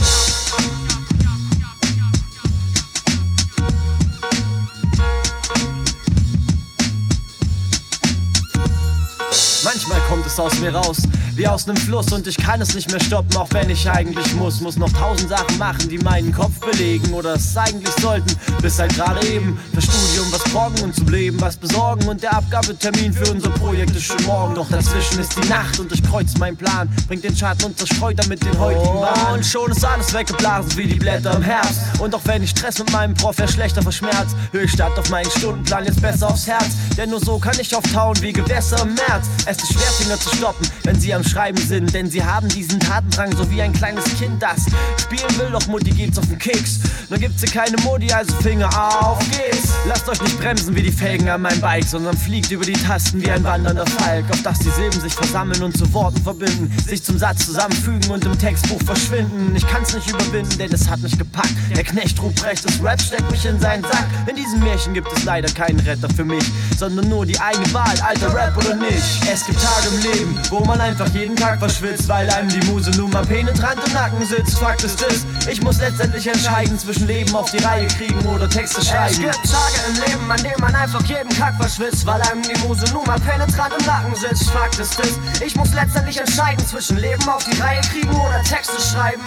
Manchmal 9.65 10.01
kommt 10.09 10.27
es 10.27 10.39
aus 10.39 10.59
mir 10.61 10.75
raus, 10.75 10.99
wie 11.39 11.47
aus 11.47 11.67
nem 11.67 11.77
Fluss 11.77 12.13
und 12.13 12.27
ich 12.27 12.37
kann 12.37 12.61
es 12.61 12.75
nicht 12.75 12.91
mehr 12.91 13.01
stoppen, 13.01 13.37
auch 13.37 13.49
wenn 13.53 13.71
ich 13.71 13.89
eigentlich 13.89 14.35
muss. 14.35 14.61
Muss 14.61 14.77
noch 14.77 14.93
tausend 14.93 15.31
Sachen 15.31 15.57
machen, 15.57 15.89
die 15.89 15.99
meinen 15.99 16.33
Kopf 16.33 16.59
belegen 16.59 17.13
oder 17.13 17.35
es 17.35 17.57
eigentlich 17.57 17.95
sollten. 18.01 18.35
Bis 18.61 18.79
halt 18.79 18.95
gerade 18.97 19.25
eben 19.27 19.57
fürs 19.73 19.85
Studium 19.85 20.27
was 20.33 20.43
borgen 20.53 20.83
und 20.83 20.95
zum 20.95 21.09
Leben 21.09 21.41
was 21.41 21.57
besorgen 21.57 22.09
und 22.09 22.23
der 22.23 22.37
Abgabetermin 22.37 23.13
für 23.13 23.31
unser 23.31 23.51
Projekt 23.51 23.95
ist 23.95 24.05
schon 24.05 24.23
morgen. 24.27 24.57
Doch 24.57 24.69
dazwischen 24.69 25.21
ist 25.21 25.37
die 25.41 25.49
Nacht 25.49 25.79
und 25.79 25.93
ich 25.93 26.03
kreuz 26.03 26.37
meinen 26.39 26.57
Plan, 26.57 26.91
bringt 27.07 27.23
den 27.23 27.37
Schatten 27.37 27.67
und 27.67 27.79
zerstreut 27.79 28.19
damit 28.19 28.45
den 28.45 28.59
heutigen 28.59 29.01
Wahn. 29.01 29.35
Und 29.35 29.47
schon 29.47 29.71
ist 29.71 29.85
alles 29.85 30.13
weggeblasen 30.13 30.77
wie 30.77 30.89
die 30.89 30.99
Blätter 30.99 31.37
im 31.37 31.43
Herbst. 31.43 31.79
Und 32.01 32.15
auch 32.17 32.23
wenn 32.25 32.43
ich 32.43 32.51
Stress 32.51 32.81
mit 32.81 32.91
meinem 32.93 33.15
Prof 33.15 33.39
ja 33.39 33.47
schlechter 33.47 33.83
verschmerzt, 33.83 34.35
höre 34.51 34.65
ich 34.65 34.73
statt 34.73 34.99
auf 34.99 35.09
meinen 35.11 35.31
Stundenplan 35.31 35.85
jetzt 35.85 36.03
besser 36.03 36.31
aufs 36.31 36.49
Herz. 36.49 36.75
Denn 36.97 37.11
nur 37.11 37.21
so 37.21 37.39
kann 37.39 37.57
ich 37.61 37.75
auftauen 37.77 38.17
wie 38.23 38.33
Gewässer 38.33 38.83
im 38.83 38.95
März. 38.95 39.29
Es 39.47 39.59
ist 39.59 39.73
schwer, 39.73 39.91
Finger 39.99 40.19
zu 40.19 40.35
stoppen, 40.35 40.69
wenn 40.83 40.99
sie 40.99 41.15
am 41.15 41.23
Schreiben 41.29 41.59
sind. 41.59 41.93
Denn 41.95 42.11
sie 42.11 42.25
haben 42.25 42.49
diesen 42.49 42.81
Tatendrang, 42.81 43.37
so 43.37 43.51
wie 43.51 43.63
ein 43.63 43.73
kleines 43.73 44.05
Kind, 44.19 44.43
das 44.43 44.67
spielen 45.01 45.39
will. 45.39 45.51
Doch 45.53 45.67
Mutti 45.67 45.91
geht's 45.91 46.19
auf 46.19 46.27
den 46.27 46.39
Keks. 46.39 46.81
Nur 47.09 47.19
gibt 47.19 47.39
sie 47.39 47.47
keine 47.47 47.77
Modi, 47.83 48.13
also 48.13 48.35
Finger 48.37 48.69
auf 48.69 49.19
geht's. 49.31 49.69
Lasst 49.87 50.09
euch 50.09 50.21
nicht 50.21 50.39
bremsen 50.41 50.75
wie 50.75 50.83
die 50.83 50.93
Felgen 50.93 51.29
an 51.29 51.43
meinem 51.43 51.61
Bike, 51.61 51.85
sondern 51.85 52.17
fliegt 52.17 52.51
über 52.51 52.65
die 52.65 52.73
Tasten 52.73 53.23
wie 53.23 53.31
ein 53.31 53.45
wandernder 53.45 53.87
Falk. 53.87 54.25
Auf 54.31 54.43
dass 54.43 54.59
die 54.59 54.71
Silben 54.71 55.01
sich 55.01 55.15
versammeln 55.15 55.63
und 55.63 55.77
zu 55.77 55.93
Worten 55.93 56.23
verbinden, 56.23 56.73
sich 56.87 57.03
zum 57.03 57.19
Satz 57.19 57.47
zusammenfügen 57.47 58.11
und 58.11 58.25
im 58.25 58.39
Textbuch 58.39 58.83
verschwinden. 58.83 59.55
Ich 59.57 59.67
kann's 59.67 59.95
nicht 59.95 60.09
überwinden, 60.09 60.59
denn 60.59 60.73
es 60.73 60.89
hat 60.89 61.01
mich 61.01 61.19
gepackt. 61.19 61.55
Der 61.77 61.85
Knecht 61.85 62.21
Ruprechtes 62.21 62.83
Rap 62.83 63.01
steckt 63.01 63.31
mich 63.31 63.45
in 63.45 63.61
seinen 63.61 63.83
Sack. 63.83 64.07
In 64.27 64.37
diesem 64.37 64.61
Märchen 64.61 64.95
gibt 64.95 65.13
es 65.13 65.25
leider 65.25 65.49
keinen 65.49 65.81
Retter 65.81 66.09
für 66.11 66.25
mich, 66.25 66.45
sondern 66.77 67.09
nur 67.09 67.27
die 67.27 67.39
eine 67.39 67.73
Wahl, 67.73 67.95
alter 68.01 68.35
Rap 68.35 68.57
oder 68.57 68.75
nicht. 68.75 69.29
Es 69.31 69.47
gibt 69.47 69.61
Tage 69.63 69.89
im 69.95 70.13
Leben, 70.13 70.41
wo 70.51 70.61
man 70.61 70.81
einfach 70.81 71.13
jeden 71.19 71.37
Tag 71.37 71.59
verschwitzt, 71.59 72.09
weil 72.09 72.31
einem 72.31 72.49
die 72.49 72.65
Muse 72.67 72.91
nun 72.93 73.11
mal 73.11 73.27
penetrant 73.27 73.81
im 73.85 73.93
Nacken 73.93 74.25
sitzt. 74.25 74.59
Fakt 74.59 74.85
ist 74.85 75.03
es, 75.03 75.27
ich 75.49 75.61
muss 75.63 75.79
letztendlich 75.81 76.27
entscheiden 76.27 76.79
zwischen 76.79 77.07
Leben 77.09 77.35
auf 77.35 77.51
die 77.51 77.59
Reihe 77.59 77.87
kriegen 77.89 78.21
oder 78.27 78.49
Texte 78.49 78.85
schreiben. 78.85 79.13
Es 79.13 79.19
gibt 79.19 79.35
Tage 79.35 79.79
im 79.89 79.95
Leben, 80.07 80.31
an 80.31 80.43
denen 80.43 80.61
man 80.61 80.75
einfach 80.75 81.03
jeden 81.07 81.31
Kack 81.31 81.57
verschwitzt, 81.57 82.07
weil 82.07 82.21
einem 82.23 82.43
die 82.43 82.57
Muse 82.61 82.85
nun 82.93 83.05
mal 83.07 83.19
penetrant 83.19 83.75
im 83.79 83.87
Nacken 83.87 84.15
sitzt. 84.15 84.51
Fakt 84.51 84.79
ist 84.79 84.99
es, 85.01 85.43
ich 85.45 85.57
muss 85.57 85.73
letztendlich 85.75 86.19
entscheiden 86.19 86.65
zwischen 86.67 86.99
Leben 86.99 87.29
auf 87.29 87.45
die 87.45 87.61
Reihe 87.61 87.81
kriegen 87.81 88.15
oder 88.15 88.43
Texte 88.45 88.81
schreiben. 88.81 89.23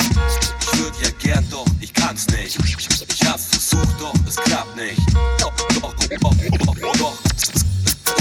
Ich 0.60 0.80
würd 0.80 0.94
ja 1.04 1.10
gern, 1.20 1.46
doch 1.50 1.66
ich 1.82 1.94
kann's 1.94 2.28
nicht. 2.28 2.58
Ich 2.64 3.28
hab's 3.28 3.46
versucht, 3.48 4.00
doch 4.00 4.14
es 4.28 4.36
klappt 4.38 4.76
nicht. 4.78 5.00
Doch, 5.40 5.52
doch, 5.82 5.82
doch, 5.82 5.96
doch, 6.22 6.76
doch, 6.76 6.98
doch. 6.98 7.61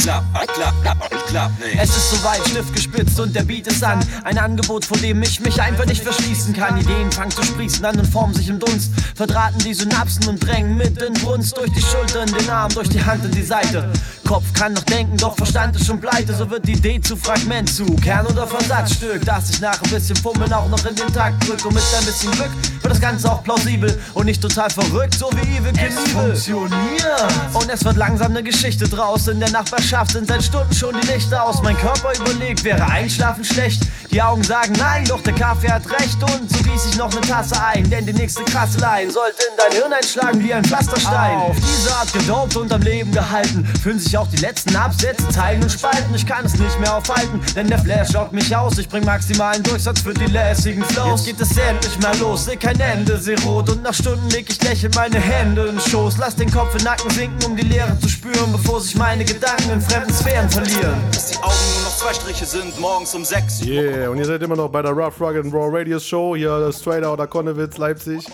Klappt, 0.03 0.55
klappt, 0.55 0.82
klappt, 1.28 1.61
nicht. 1.61 1.78
Es 1.78 1.90
ist 1.90 2.11
soweit, 2.11 2.40
Stift 2.48 2.74
gespitzt 2.74 3.20
und 3.20 3.36
der 3.36 3.42
Beat 3.42 3.66
ist 3.66 3.84
an. 3.84 4.01
Ein 4.24 4.38
Angebot, 4.38 4.84
vor 4.84 4.96
dem 4.96 5.22
ich 5.22 5.40
mich 5.40 5.61
einfach 5.61 5.84
nicht 5.84 6.03
verschließen 6.03 6.55
kann. 6.55 6.80
Ideen 6.80 7.12
fangen 7.12 7.30
zu 7.30 7.42
sprießen 7.42 7.84
an 7.84 7.98
und 7.98 8.07
formen 8.07 8.34
sich 8.34 8.48
im 8.48 8.59
Dunst. 8.59 8.92
Verdrahten 9.14 9.59
die 9.59 9.74
Synapsen 9.74 10.26
und 10.28 10.38
drängen 10.38 10.78
mit 10.78 11.01
in 11.03 11.12
Brunst. 11.14 11.55
Durch 11.57 11.70
die 11.72 11.82
Schulter 11.82 12.22
in 12.22 12.32
den 12.32 12.48
Arm, 12.48 12.72
durch 12.72 12.88
die 12.88 13.05
Hand 13.05 13.24
in 13.26 13.32
die 13.32 13.42
Seite. 13.42 13.90
Kopf 14.26 14.44
kann 14.55 14.72
noch 14.72 14.84
denken, 14.84 15.16
doch 15.18 15.36
Verstand 15.36 15.76
ist 15.76 15.86
schon 15.86 16.01
pleite. 16.01 16.34
So 16.34 16.48
wird 16.48 16.66
die 16.66 16.72
Idee 16.72 17.01
zu 17.01 17.16
Fragment, 17.16 17.68
zu 17.68 17.84
Kern- 17.96 18.26
oder 18.26 18.46
Versatzstück. 18.46 19.24
Das 19.26 19.51
ich 19.51 19.61
nach 19.61 19.82
ein 19.82 19.90
bisschen 19.90 20.16
Fummeln 20.16 20.53
auch 20.53 20.68
noch 20.68 20.84
in 20.86 20.94
den 20.94 21.12
Takt 21.12 21.46
drück. 21.46 21.62
Und 21.66 21.74
mit 21.74 21.82
ein 21.98 22.07
bisschen 22.07 22.30
Glück 22.32 22.51
wird 22.80 22.92
das 22.92 23.01
Ganze 23.01 23.30
auch 23.30 23.44
plausibel 23.44 24.01
und 24.14 24.26
nicht 24.26 24.40
total 24.40 24.70
verrückt, 24.70 25.14
so 25.14 25.30
wie 25.34 25.57
Evil 25.57 25.72
Knievel. 25.72 25.90
funktioniert. 26.09 27.32
Und 27.53 27.68
es 27.68 27.84
wird 27.84 27.96
langsam 27.96 28.30
eine 28.30 28.42
Geschichte 28.42 28.88
draus. 28.88 29.28
In 29.28 29.40
der 29.40 29.51
Nachbarschaft 29.51 29.89
sind 30.12 30.28
seit 30.28 30.45
Stunden 30.45 30.72
schon 30.72 30.95
die 31.01 31.07
Lichter 31.09 31.43
aus. 31.43 31.62
Mein 31.62 31.76
Körper 31.76 32.12
überlegt, 32.16 32.62
wäre 32.62 32.86
Einschlafen 32.86 33.43
schlecht. 33.43 33.82
Die 34.13 34.21
Augen 34.21 34.43
sagen 34.43 34.73
nein, 34.77 35.05
doch 35.05 35.21
der 35.21 35.35
Kaffee 35.35 35.71
hat 35.71 35.89
recht. 35.89 36.21
Und 36.23 36.51
so 36.51 36.63
gieß 36.65 36.87
ich 36.87 36.97
noch 36.97 37.13
eine 37.13 37.21
Tasse 37.21 37.55
ein, 37.63 37.89
denn 37.89 38.07
die 38.07 38.13
nächste 38.13 38.43
krasse 38.43 38.79
Line 38.79 39.11
sollte 39.11 39.43
in 39.49 39.57
dein 39.57 39.73
Hirn 39.73 39.93
einschlagen 39.93 40.43
wie 40.43 40.53
ein 40.53 40.65
Pflasterstein. 40.65 41.37
Auf 41.37 41.57
diese 41.57 41.95
Art 41.95 42.13
gedopt 42.13 42.57
und 42.57 42.73
am 42.73 42.83
Leben 42.83 43.13
gehalten, 43.13 43.65
fühlen 43.81 44.01
sich 44.01 44.19
auch 44.19 44.27
die 44.27 44.39
letzten 44.39 44.75
Absätze 44.75 45.29
teilen 45.29 45.63
und 45.63 45.71
spalten. 45.71 46.13
Ich 46.13 46.27
kann 46.27 46.45
es 46.45 46.55
nicht 46.59 46.81
mehr 46.81 46.97
aufhalten, 46.97 47.41
denn 47.55 47.69
der 47.69 47.79
Flash 47.79 48.13
lockt 48.13 48.33
mich 48.33 48.55
aus. 48.55 48.79
Ich 48.79 48.89
bring 48.89 49.05
maximalen 49.05 49.63
Durchsatz 49.63 50.01
für 50.01 50.13
die 50.13 50.27
lässigen 50.27 50.85
Flows. 50.87 51.25
Jetzt 51.27 51.39
geht 51.39 51.49
es 51.49 51.57
endlich 51.57 51.99
mal 52.01 52.17
los, 52.19 52.47
seh 52.47 52.57
kein 52.57 52.81
Ende, 52.81 53.17
seh 53.17 53.37
rot. 53.45 53.69
Und 53.69 53.85
nach 53.85 53.95
Stunden 53.95 54.29
leg 54.31 54.51
ich 54.51 54.61
lächelnd 54.63 54.97
meine 54.97 55.21
Hände 55.21 55.67
in 55.67 55.77
den 55.77 55.81
Schoß. 55.89 56.17
Lass 56.19 56.35
den 56.35 56.51
Kopf 56.51 56.73
in 56.73 56.79
den 56.79 56.85
Nacken 56.87 57.11
sinken, 57.11 57.45
um 57.45 57.57
die 57.57 57.67
Leere 57.67 57.97
zu 58.01 58.09
spüren, 58.09 58.51
bevor 58.51 58.81
sich 58.81 58.97
meine 58.97 59.25
Gedanken 59.25 59.71
in 59.71 59.81
fremden 59.81 60.13
Sphären 60.13 60.51
verlieren. 60.51 61.01
Bis 61.13 61.27
die 61.27 61.37
Augen 61.37 61.55
nur 61.75 61.83
noch 61.85 61.97
zwei 61.97 62.13
Striche 62.13 62.45
sind, 62.45 62.79
morgens 62.81 63.15
um 63.15 63.25
sechs. 63.25 63.61
Yeah, 63.63 63.99
und 64.09 64.18
ihr 64.18 64.24
seid 64.24 64.42
immer 64.42 64.57
noch 64.57 64.68
bei 64.68 64.82
der 64.82 64.92
Rough 64.92 65.20
Rugged 65.20 65.44
and 65.44 65.53
Raw 65.55 65.68
Radio 65.70 65.98
Show, 65.98 66.36
hier 66.36 66.70
Straight 66.72 67.05
Outta 67.05 67.26
Konnewitz, 67.26 67.76
Leipzig. 67.78 68.26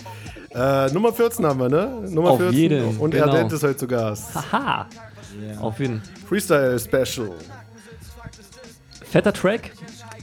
Äh, 0.53 0.87
Nummer 0.91 1.13
14 1.13 1.45
haben 1.45 1.59
wir, 1.59 1.69
ne? 1.69 2.01
Nummer 2.09 2.31
Auf 2.31 2.39
14. 2.39 2.57
jeden, 2.57 2.97
Und 2.97 3.11
genau. 3.11 3.27
Erdent 3.27 3.51
ist 3.53 3.63
heute 3.63 3.77
zu 3.77 3.87
Gast. 3.87 4.35
Haha. 4.35 4.87
Auf 5.61 5.79
jeden. 5.79 6.01
Freestyle 6.27 6.79
Special. 6.79 7.31
Fetter 9.03 9.33
Track. 9.33 9.71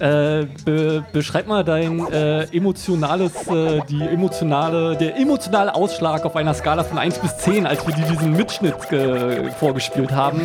Äh, 0.01 0.47
be 0.65 1.05
beschreib 1.13 1.47
mal 1.47 1.63
dein 1.63 2.05
äh, 2.13 2.45
emotionales, 2.57 3.33
äh, 3.47 3.81
die 3.89 4.03
emotionale, 4.03 4.97
der 4.97 5.17
emotionale 5.17 5.73
Ausschlag 5.73 6.25
auf 6.25 6.35
einer 6.35 6.53
Skala 6.53 6.83
von 6.83 6.99
1 6.99 7.21
bis 7.21 7.37
10, 7.39 7.65
als 7.65 7.87
wir 7.87 7.95
dir 7.95 8.05
diesen 8.07 8.33
Mitschnitt 8.33 8.75
äh, 8.91 9.53
vorgespielt 9.53 10.11
haben 10.11 10.41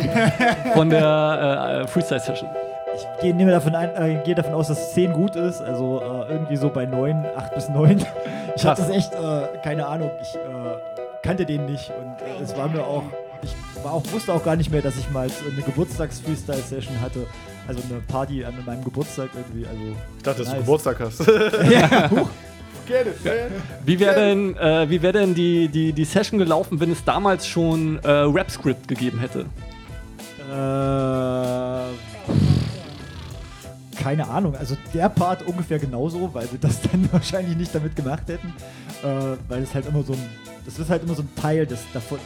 von 0.74 0.88
der 0.88 1.82
äh, 1.82 1.88
Freestyle-Session. 1.88 2.48
Ich 3.00 3.22
gehe 3.22 3.34
nehme 3.34 3.50
davon, 3.50 3.74
ein, 3.74 3.90
äh, 3.96 4.22
gehe 4.24 4.34
davon 4.34 4.54
aus, 4.54 4.68
dass 4.68 4.92
10 4.94 5.12
gut 5.12 5.36
ist, 5.36 5.60
also 5.60 6.00
äh, 6.00 6.32
irgendwie 6.32 6.56
so 6.56 6.68
bei 6.68 6.86
9, 6.86 7.26
8 7.36 7.54
bis 7.54 7.68
9. 7.68 8.04
Ich 8.56 8.66
hatte 8.66 8.82
das 8.82 8.90
echt, 8.90 9.14
äh, 9.14 9.58
keine 9.62 9.86
Ahnung, 9.86 10.10
ich 10.20 10.34
äh, 10.34 11.20
kannte 11.22 11.46
den 11.46 11.66
nicht 11.66 11.90
und 11.90 12.20
äh, 12.20 12.42
es 12.42 12.54
war 12.56 12.68
mir 12.68 12.84
auch, 12.84 13.04
ich 13.42 13.54
war 13.82 13.94
auch, 13.94 14.02
wusste 14.12 14.34
auch 14.34 14.44
gar 14.44 14.56
nicht 14.56 14.70
mehr, 14.70 14.82
dass 14.82 14.98
ich 14.98 15.08
mal 15.10 15.28
eine 15.52 15.62
Geburtstags-Freestyle-Session 15.62 17.00
hatte. 17.00 17.26
Also 17.68 17.80
eine 17.88 18.00
Party 18.00 18.44
an 18.44 18.54
meinem 18.66 18.82
Geburtstag 18.84 19.30
irgendwie. 19.34 19.66
Also 19.66 19.80
Ich 20.16 20.22
dachte, 20.24 20.38
dass 20.40 20.48
du 20.48 20.54
nice. 20.56 20.64
Geburtstag 20.64 21.00
hast. 21.00 21.20
ja, 21.70 22.10
huch. 22.10 22.28
Wie 23.84 24.00
wäre 24.00 24.14
denn, 24.16 24.56
äh, 24.56 24.90
wie 24.90 25.00
wär 25.00 25.12
denn 25.12 25.34
die, 25.34 25.68
die, 25.68 25.92
die 25.92 26.04
Session 26.04 26.38
gelaufen, 26.40 26.80
wenn 26.80 26.90
es 26.90 27.04
damals 27.04 27.46
schon 27.46 28.00
äh, 28.02 28.10
Rap-Script 28.10 28.88
gegeben 28.88 29.20
hätte? 29.20 29.46
Äh, 30.50 32.09
keine 34.00 34.28
Ahnung. 34.28 34.56
Also 34.56 34.76
der 34.94 35.08
Part 35.08 35.46
ungefähr 35.46 35.78
genauso, 35.78 36.32
weil 36.32 36.50
wir 36.50 36.58
das 36.58 36.80
dann 36.90 37.08
wahrscheinlich 37.12 37.56
nicht 37.56 37.74
damit 37.74 37.94
gemacht 37.94 38.24
hätten. 38.26 38.52
Äh, 39.02 39.36
weil 39.48 39.62
es 39.62 39.74
halt 39.74 39.86
immer 39.86 40.02
so 40.02 40.12
ein. 40.12 40.28
Das 40.66 40.78
ist 40.78 40.90
halt 40.90 41.02
immer 41.02 41.14
so 41.14 41.22
ein 41.22 41.34
Teil 41.36 41.66
des, 41.66 41.80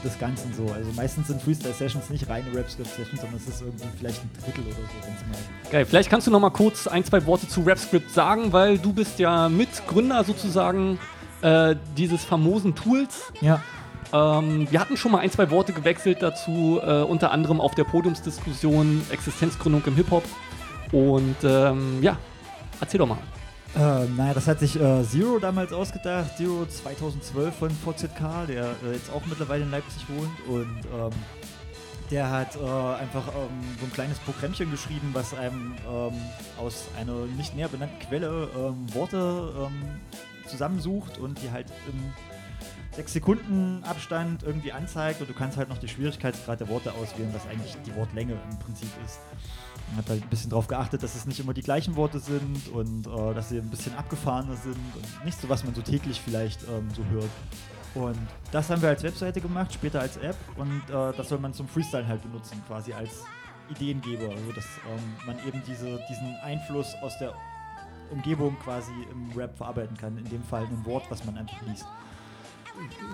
des 0.05 0.19
Ganzen 0.19 0.53
so. 0.55 0.65
Also 0.73 0.91
meistens 0.97 1.29
sind 1.29 1.41
Freestyle-Sessions 1.41 2.11
nicht 2.11 2.29
reine 2.29 2.47
Rap-Script-Sessions, 2.53 3.21
sondern 3.21 3.37
es 3.37 3.49
ist 3.49 3.63
irgendwie 3.63 3.87
vielleicht 3.97 4.23
ein 4.23 4.31
Drittel 4.45 4.65
oder 4.65 4.75
so, 4.75 5.07
wenn 5.07 5.15
es 5.15 5.21
mal. 5.21 5.71
Geil, 5.71 5.87
vielleicht 5.87 6.11
kannst 6.11 6.27
du 6.27 6.33
noch 6.33 6.41
mal 6.41 6.51
kurz 6.51 6.89
ein, 6.89 7.05
zwei 7.05 7.25
Worte 7.27 7.47
zu 7.47 7.61
Rap-Script 7.61 8.11
sagen, 8.11 8.53
weil 8.53 8.79
du 8.79 8.93
bist 8.93 9.21
ja 9.21 9.49
Mitgründer 9.49 10.25
sozusagen 10.25 10.99
äh, 11.43 11.77
dieses 11.97 12.25
famosen 12.25 12.75
Tools. 12.75 13.33
Ja. 13.41 13.63
Ähm, 14.13 14.67
wir 14.71 14.81
hatten 14.81 14.97
schon 14.97 15.13
mal 15.13 15.19
ein, 15.19 15.31
zwei 15.31 15.51
Worte 15.51 15.73
gewechselt 15.73 16.21
dazu, 16.21 16.81
äh, 16.83 17.03
unter 17.03 17.31
anderem 17.31 17.61
auf 17.61 17.77
der 17.77 17.85
Podiumsdiskussion 17.85 19.03
Existenzgründung 19.11 19.83
im 19.87 19.95
Hip-Hop. 19.95 20.25
Und 20.93 21.37
ähm, 21.43 22.03
ja, 22.03 22.17
erzähl 22.81 22.99
doch 22.99 23.07
mal. 23.07 23.19
Äh, 23.77 24.07
naja, 24.17 24.35
das 24.35 24.47
hat 24.47 24.61
sich 24.61 24.81
äh, 24.81 25.03
Zero 25.03 25.39
damals 25.41 25.73
ausgedacht. 25.73 26.37
Zero 26.37 26.65
2012 26.67 27.55
von 27.55 27.71
VZK, 27.71 28.47
der 28.47 28.77
äh, 28.85 28.93
jetzt 28.93 29.13
auch 29.13 29.27
mittlerweile 29.27 29.65
in 29.65 29.71
Leipzig 29.71 30.05
wohnt. 30.09 30.31
Und 30.49 30.81
ähm, 30.95 31.13
der 32.11 32.31
hat 32.31 32.55
äh, 32.55 32.61
einfach 32.61 33.27
ähm, 33.29 33.77
so 33.81 33.87
ein 33.87 33.93
kleines 33.93 34.19
Programmchen 34.21 34.71
geschrieben, 34.71 35.11
was 35.13 35.35
einem 35.35 35.75
ähm, 35.91 36.13
aus 36.59 36.89
einer 37.01 37.27
nicht 37.37 37.57
näher 37.57 37.69
benannten 37.69 37.99
Quelle 38.07 38.49
ähm, 38.57 38.95
Worte 38.95 39.53
ähm, 39.59 40.01
zusammensucht 40.47 41.19
und 41.19 41.43
die 41.43 41.51
halt 41.51 41.67
in 41.89 42.13
6 42.93 43.13
Sekunden 43.13 43.83
Abstand 43.83 44.45
irgendwie 44.45 44.71
anzeigt 44.71 45.21
und 45.21 45.29
du 45.29 45.35
kannst 45.35 45.57
halt 45.57 45.69
noch 45.69 45.79
die 45.79 45.89
Schwierigkeitsgrad 45.89 46.61
der 46.61 46.69
Worte 46.69 46.93
auswählen, 46.93 47.31
was 47.33 47.47
eigentlich 47.47 47.77
die 47.85 47.95
Wortlänge 47.97 48.35
im 48.35 48.59
Prinzip 48.61 48.91
ist. 49.05 49.19
Hat 49.97 50.09
halt 50.09 50.23
ein 50.23 50.29
bisschen 50.29 50.51
darauf 50.51 50.67
geachtet, 50.67 51.03
dass 51.03 51.15
es 51.15 51.27
nicht 51.27 51.39
immer 51.41 51.55
die 51.55 51.63
gleichen 51.63 51.95
Worte 51.97 52.19
sind 52.19 52.69
und 52.73 53.07
äh, 53.07 53.35
dass 53.35 53.51
sie 53.51 53.59
ein 53.59 53.71
bisschen 53.71 53.95
abgefahrener 53.95 54.57
sind 54.57 54.77
und 54.97 55.25
nicht 55.25 55.41
so, 55.41 55.49
was 55.49 55.65
man 55.65 55.75
so 55.75 55.83
täglich 55.83 56.21
vielleicht 56.21 56.63
ähm, 56.63 56.89
so 56.95 57.05
hört. 57.05 57.31
Und 57.95 58.19
das 58.51 58.71
haben 58.71 58.83
wir 58.83 58.89
als 58.89 59.03
Webseite 59.05 59.41
gemacht, 59.41 59.73
später 59.73 60.01
als 60.01 60.17
App 60.17 60.37
und 60.57 60.83
äh, 60.89 61.13
das 61.17 61.29
soll 61.29 61.39
man 61.39 61.55
zum 61.55 61.69
Freestyle 61.69 62.07
halt 62.07 62.23
benutzen, 62.23 62.61
quasi 62.67 62.93
als 62.93 63.25
Ideengeber, 63.71 64.31
also 64.31 64.53
dass 64.53 64.67
ähm, 64.89 65.27
man 65.27 65.39
eben 65.47 65.63
diese, 65.67 66.01
diesen 66.09 66.35
Einfluss 66.43 66.95
aus 67.03 67.17
der 67.19 67.35
Umgebung 68.11 68.57
quasi 68.59 68.93
im 69.11 69.31
Rap 69.39 69.57
verarbeiten 69.57 69.97
kann, 69.97 70.19
in 70.19 70.25
dem 70.25 70.43
Fall 70.43 70.65
ein 70.65 70.85
Wort, 70.85 71.05
was 71.09 71.25
man 71.25 71.39
einfach 71.39 71.61
liest. 71.63 71.87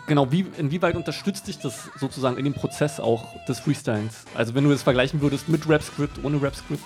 Genau, 0.07 0.33
wie, 0.33 0.47
inwieweit 0.59 0.97
unterstützt 0.97 1.47
dich 1.47 1.59
das 1.59 1.91
sozusagen 1.99 2.37
in 2.37 2.45
dem 2.45 2.55
Prozess 2.55 2.99
auch 2.99 3.27
des 3.45 3.61
Freestyles? 3.61 4.25
Also 4.35 4.55
wenn 4.55 4.65
du 4.65 4.71
das 4.71 4.83
vergleichen 4.83 5.21
würdest 5.21 5.49
mit 5.49 5.69
Rap-Script, 5.69 6.25
ohne 6.25 6.41
Rap-Script? 6.43 6.83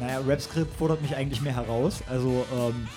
Naja, 0.00 0.20
Rap-Script 0.26 0.76
fordert 0.76 1.02
mich 1.02 1.14
eigentlich 1.14 1.40
mehr 1.40 1.54
heraus, 1.54 2.02
also 2.08 2.46
ähm, 2.52 2.88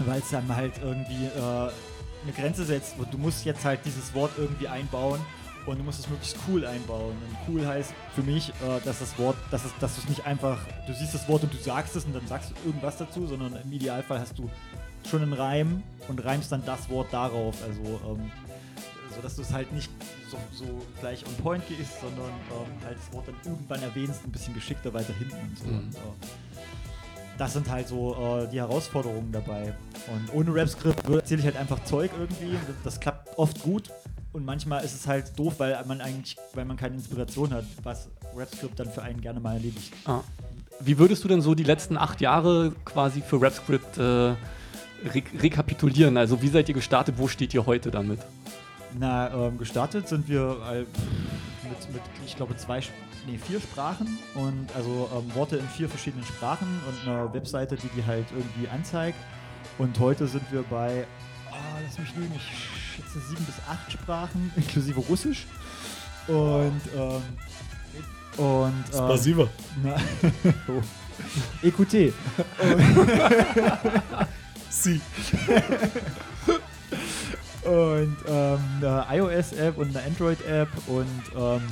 weil 0.00 0.20
es 0.20 0.30
dann 0.30 0.54
halt 0.54 0.72
irgendwie 0.82 1.26
äh, 1.26 1.40
eine 1.40 2.32
Grenze 2.36 2.64
setzt. 2.64 2.94
Du 3.10 3.18
musst 3.18 3.44
jetzt 3.44 3.64
halt 3.64 3.80
dieses 3.84 4.14
Wort 4.14 4.32
irgendwie 4.36 4.68
einbauen 4.68 5.20
und 5.66 5.78
du 5.78 5.84
musst 5.84 6.00
es 6.00 6.08
möglichst 6.08 6.36
cool 6.48 6.66
einbauen. 6.66 7.12
Und 7.12 7.36
cool 7.48 7.66
heißt 7.66 7.92
für 8.14 8.22
mich, 8.22 8.50
äh, 8.50 8.80
dass 8.84 8.98
das 8.98 9.18
Wort, 9.18 9.36
dass, 9.50 9.64
es, 9.64 9.72
dass 9.80 9.94
du 9.94 10.02
es 10.02 10.08
nicht 10.08 10.26
einfach, 10.26 10.58
du 10.86 10.92
siehst 10.94 11.14
das 11.14 11.28
Wort 11.28 11.42
und 11.42 11.52
du 11.52 11.58
sagst 11.58 11.96
es 11.96 12.04
und 12.04 12.14
dann 12.14 12.26
sagst 12.26 12.50
du 12.50 12.66
irgendwas 12.66 12.96
dazu, 12.96 13.26
sondern 13.26 13.56
im 13.56 13.72
Idealfall 13.72 14.20
hast 14.20 14.38
du 14.38 14.50
schon 15.08 15.22
einen 15.22 15.32
Reim 15.32 15.82
und 16.08 16.24
reimst 16.24 16.52
dann 16.52 16.64
das 16.64 16.88
Wort 16.90 17.12
darauf. 17.12 17.56
Also, 17.62 18.00
ähm, 18.06 18.30
so 19.14 19.20
dass 19.20 19.36
du 19.36 19.42
es 19.42 19.52
halt 19.52 19.72
nicht 19.72 19.90
so, 20.30 20.38
so 20.52 20.64
gleich 21.00 21.24
on 21.26 21.34
point 21.36 21.66
gehst, 21.68 22.00
sondern 22.00 22.30
ähm, 22.30 22.84
halt 22.84 22.96
das 22.96 23.12
Wort 23.12 23.28
dann 23.28 23.36
irgendwann 23.44 23.82
erwähnst, 23.82 24.24
ein 24.24 24.32
bisschen 24.32 24.54
geschickter 24.54 24.92
weiter 24.94 25.12
hinten 25.12 25.36
und 25.36 25.58
so. 25.58 25.66
Mhm. 25.66 25.78
Und, 25.78 25.94
äh, 25.94 25.98
das 27.38 27.54
sind 27.54 27.70
halt 27.70 27.88
so 27.88 28.14
äh, 28.14 28.48
die 28.48 28.60
Herausforderungen 28.60 29.32
dabei. 29.32 29.74
Und 30.06 30.34
ohne 30.34 30.54
Rap-Skript 30.54 31.08
erzähle 31.08 31.40
ich 31.40 31.46
halt 31.46 31.56
einfach 31.56 31.82
Zeug 31.84 32.10
irgendwie. 32.18 32.56
Das, 32.84 33.00
klappt 33.00 33.36
oft 33.38 33.62
gut. 33.62 33.90
Und 34.32 34.44
manchmal 34.44 34.84
ist 34.84 34.94
es 34.94 35.06
halt 35.06 35.38
doof, 35.38 35.54
weil 35.58 35.82
man 35.86 36.00
eigentlich, 36.00 36.36
weil 36.54 36.64
man 36.64 36.76
keine 36.76 36.94
Inspiration 36.94 37.52
hat, 37.52 37.64
was 37.82 38.08
Rap-Script 38.34 38.78
dann 38.78 38.90
für 38.90 39.02
einen 39.02 39.20
gerne 39.20 39.40
mal 39.40 39.54
erledigt. 39.54 39.92
Ah. 40.06 40.20
Wie 40.80 40.98
würdest 40.98 41.22
du 41.24 41.28
denn 41.28 41.42
so 41.42 41.54
die 41.54 41.64
letzten 41.64 41.96
acht 41.96 42.20
Jahre 42.20 42.72
quasi 42.84 43.20
für 43.20 43.40
Rap-Script 43.40 43.98
äh, 43.98 44.34
re 45.04 45.22
rekapitulieren? 45.38 46.16
Also 46.16 46.40
wie 46.42 46.48
seid 46.48 46.68
ihr 46.68 46.74
gestartet? 46.74 47.16
Wo 47.18 47.28
steht 47.28 47.54
ihr 47.54 47.66
heute 47.66 47.90
damit? 47.90 48.20
Na, 48.98 49.30
ähm, 49.32 49.58
gestartet 49.58 50.08
sind 50.08 50.28
wir 50.28 50.56
äh, 50.70 50.78
mit, 50.80 51.92
mit, 51.92 52.02
ich 52.26 52.36
glaube, 52.36 52.56
zwei, 52.56 52.80
nee, 53.26 53.38
vier 53.38 53.60
Sprachen 53.60 54.18
und 54.34 54.66
also 54.74 55.08
ähm, 55.16 55.34
Worte 55.34 55.56
in 55.56 55.66
vier 55.68 55.88
verschiedenen 55.88 56.24
Sprachen 56.26 56.68
und 56.88 57.08
eine 57.08 57.32
Webseite, 57.32 57.76
die 57.76 57.88
die 57.96 58.04
halt 58.04 58.26
irgendwie 58.30 58.68
anzeigt. 58.68 59.18
Und 59.78 59.98
heute 59.98 60.26
sind 60.26 60.42
wir 60.50 60.62
bei, 60.62 61.06
oh, 61.50 61.54
lass 61.84 61.98
mich 61.98 62.14
lügen, 62.14 62.32
ich 62.36 62.96
schätze 62.96 63.20
sieben 63.20 63.44
bis 63.44 63.54
acht 63.68 63.90
Sprachen, 63.90 64.52
inklusive 64.56 65.00
Russisch. 65.00 65.46
Und, 66.28 66.80
ähm, 66.94 67.22
und, 68.36 68.72
ähm, 68.72 68.74
Spasiba. 68.92 69.48
na, 69.82 69.96
oh. 70.68 70.82
Écoutez. 71.62 72.12
Sie. 74.72 75.00
und 77.64 78.16
ähm, 78.26 78.58
eine 78.80 79.06
iOS-App 79.10 79.76
und 79.76 79.96
eine 79.96 80.06
Android-App 80.06 80.68
und 80.86 81.22
ähm, 81.36 81.62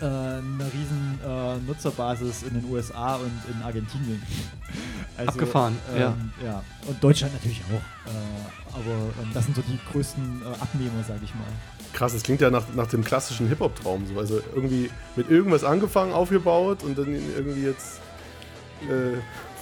äh, 0.00 0.04
eine 0.04 0.64
riesen 0.72 1.20
äh, 1.24 1.56
Nutzerbasis 1.66 2.44
in 2.44 2.54
den 2.54 2.70
USA 2.70 3.16
und 3.16 3.32
in 3.52 3.62
Argentinien. 3.62 4.22
Also, 5.16 5.32
Abgefahren, 5.32 5.76
ähm, 5.94 6.32
ja. 6.44 6.62
Und 6.86 7.02
Deutschland 7.02 7.34
natürlich 7.34 7.60
auch. 7.64 8.10
Äh, 8.10 8.72
aber 8.72 8.94
ähm, 9.22 9.30
das 9.34 9.44
sind 9.44 9.56
so 9.56 9.62
die 9.62 9.78
größten 9.92 10.42
äh, 10.42 10.62
Abnehmer, 10.62 11.02
sage 11.06 11.20
ich 11.24 11.34
mal. 11.34 11.44
Krass, 11.92 12.12
das 12.12 12.22
klingt 12.22 12.40
ja 12.40 12.50
nach, 12.50 12.64
nach 12.74 12.86
dem 12.86 13.04
klassischen 13.04 13.48
Hip-Hop-Traum. 13.48 14.06
So. 14.06 14.18
Also 14.18 14.40
irgendwie 14.54 14.90
mit 15.16 15.30
irgendwas 15.30 15.64
angefangen, 15.64 16.12
aufgebaut 16.12 16.82
und 16.84 16.96
dann 16.96 17.12
irgendwie 17.12 17.62
jetzt 17.62 18.00
äh, 18.82 19.18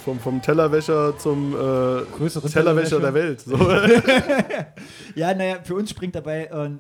vom, 0.07 0.20
vom 0.20 0.40
Tellerwäscher 0.40 1.18
zum 1.18 1.52
äh, 1.52 1.57
Größeren 1.57 2.48
Tellerwäscher 2.48 3.00
Tellerwäscher. 3.00 3.00
der 3.00 3.14
Welt. 3.14 3.40
So. 3.40 3.57
ja, 5.16 5.34
naja, 5.34 5.59
für 5.64 5.74
uns 5.74 5.90
springt 5.90 6.14
dabei 6.14 6.44
äh, 6.44 6.70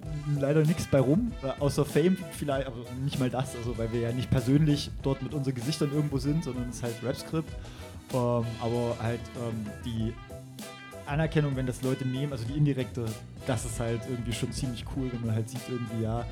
leider 0.40 0.62
nichts 0.62 0.86
bei 0.86 1.00
rum, 1.00 1.32
äh, 1.42 1.60
außer 1.60 1.84
Fame 1.84 2.16
vielleicht, 2.30 2.68
aber 2.68 2.76
nicht 3.02 3.18
mal 3.18 3.28
das, 3.28 3.56
also 3.56 3.76
weil 3.78 3.92
wir 3.92 4.00
ja 4.00 4.12
nicht 4.12 4.30
persönlich 4.30 4.92
dort 5.02 5.22
mit 5.22 5.34
unseren 5.34 5.56
Gesichtern 5.56 5.90
irgendwo 5.92 6.18
sind, 6.18 6.44
sondern 6.44 6.68
es 6.68 6.76
ist 6.76 6.82
halt 6.84 6.94
Rap-Script. 7.02 7.50
Ähm, 8.14 8.44
aber 8.60 8.96
halt 9.02 9.20
ähm, 9.34 9.66
die 9.84 10.14
Anerkennung, 11.06 11.56
wenn 11.56 11.66
das 11.66 11.82
Leute 11.82 12.06
nehmen, 12.06 12.30
also 12.30 12.44
die 12.44 12.56
indirekte, 12.56 13.06
das 13.44 13.64
ist 13.64 13.80
halt 13.80 14.02
irgendwie 14.08 14.32
schon 14.32 14.52
ziemlich 14.52 14.84
cool, 14.96 15.10
wenn 15.12 15.26
man 15.26 15.34
halt 15.34 15.50
sieht 15.50 15.62
irgendwie, 15.68 16.04
ja, 16.04 16.24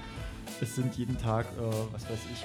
es 0.61 0.75
sind 0.75 0.95
jeden 0.97 1.19
Tag, 1.19 1.47
äh, 1.59 1.93
was 1.93 2.05
weiß 2.05 2.19
ich, 2.33 2.45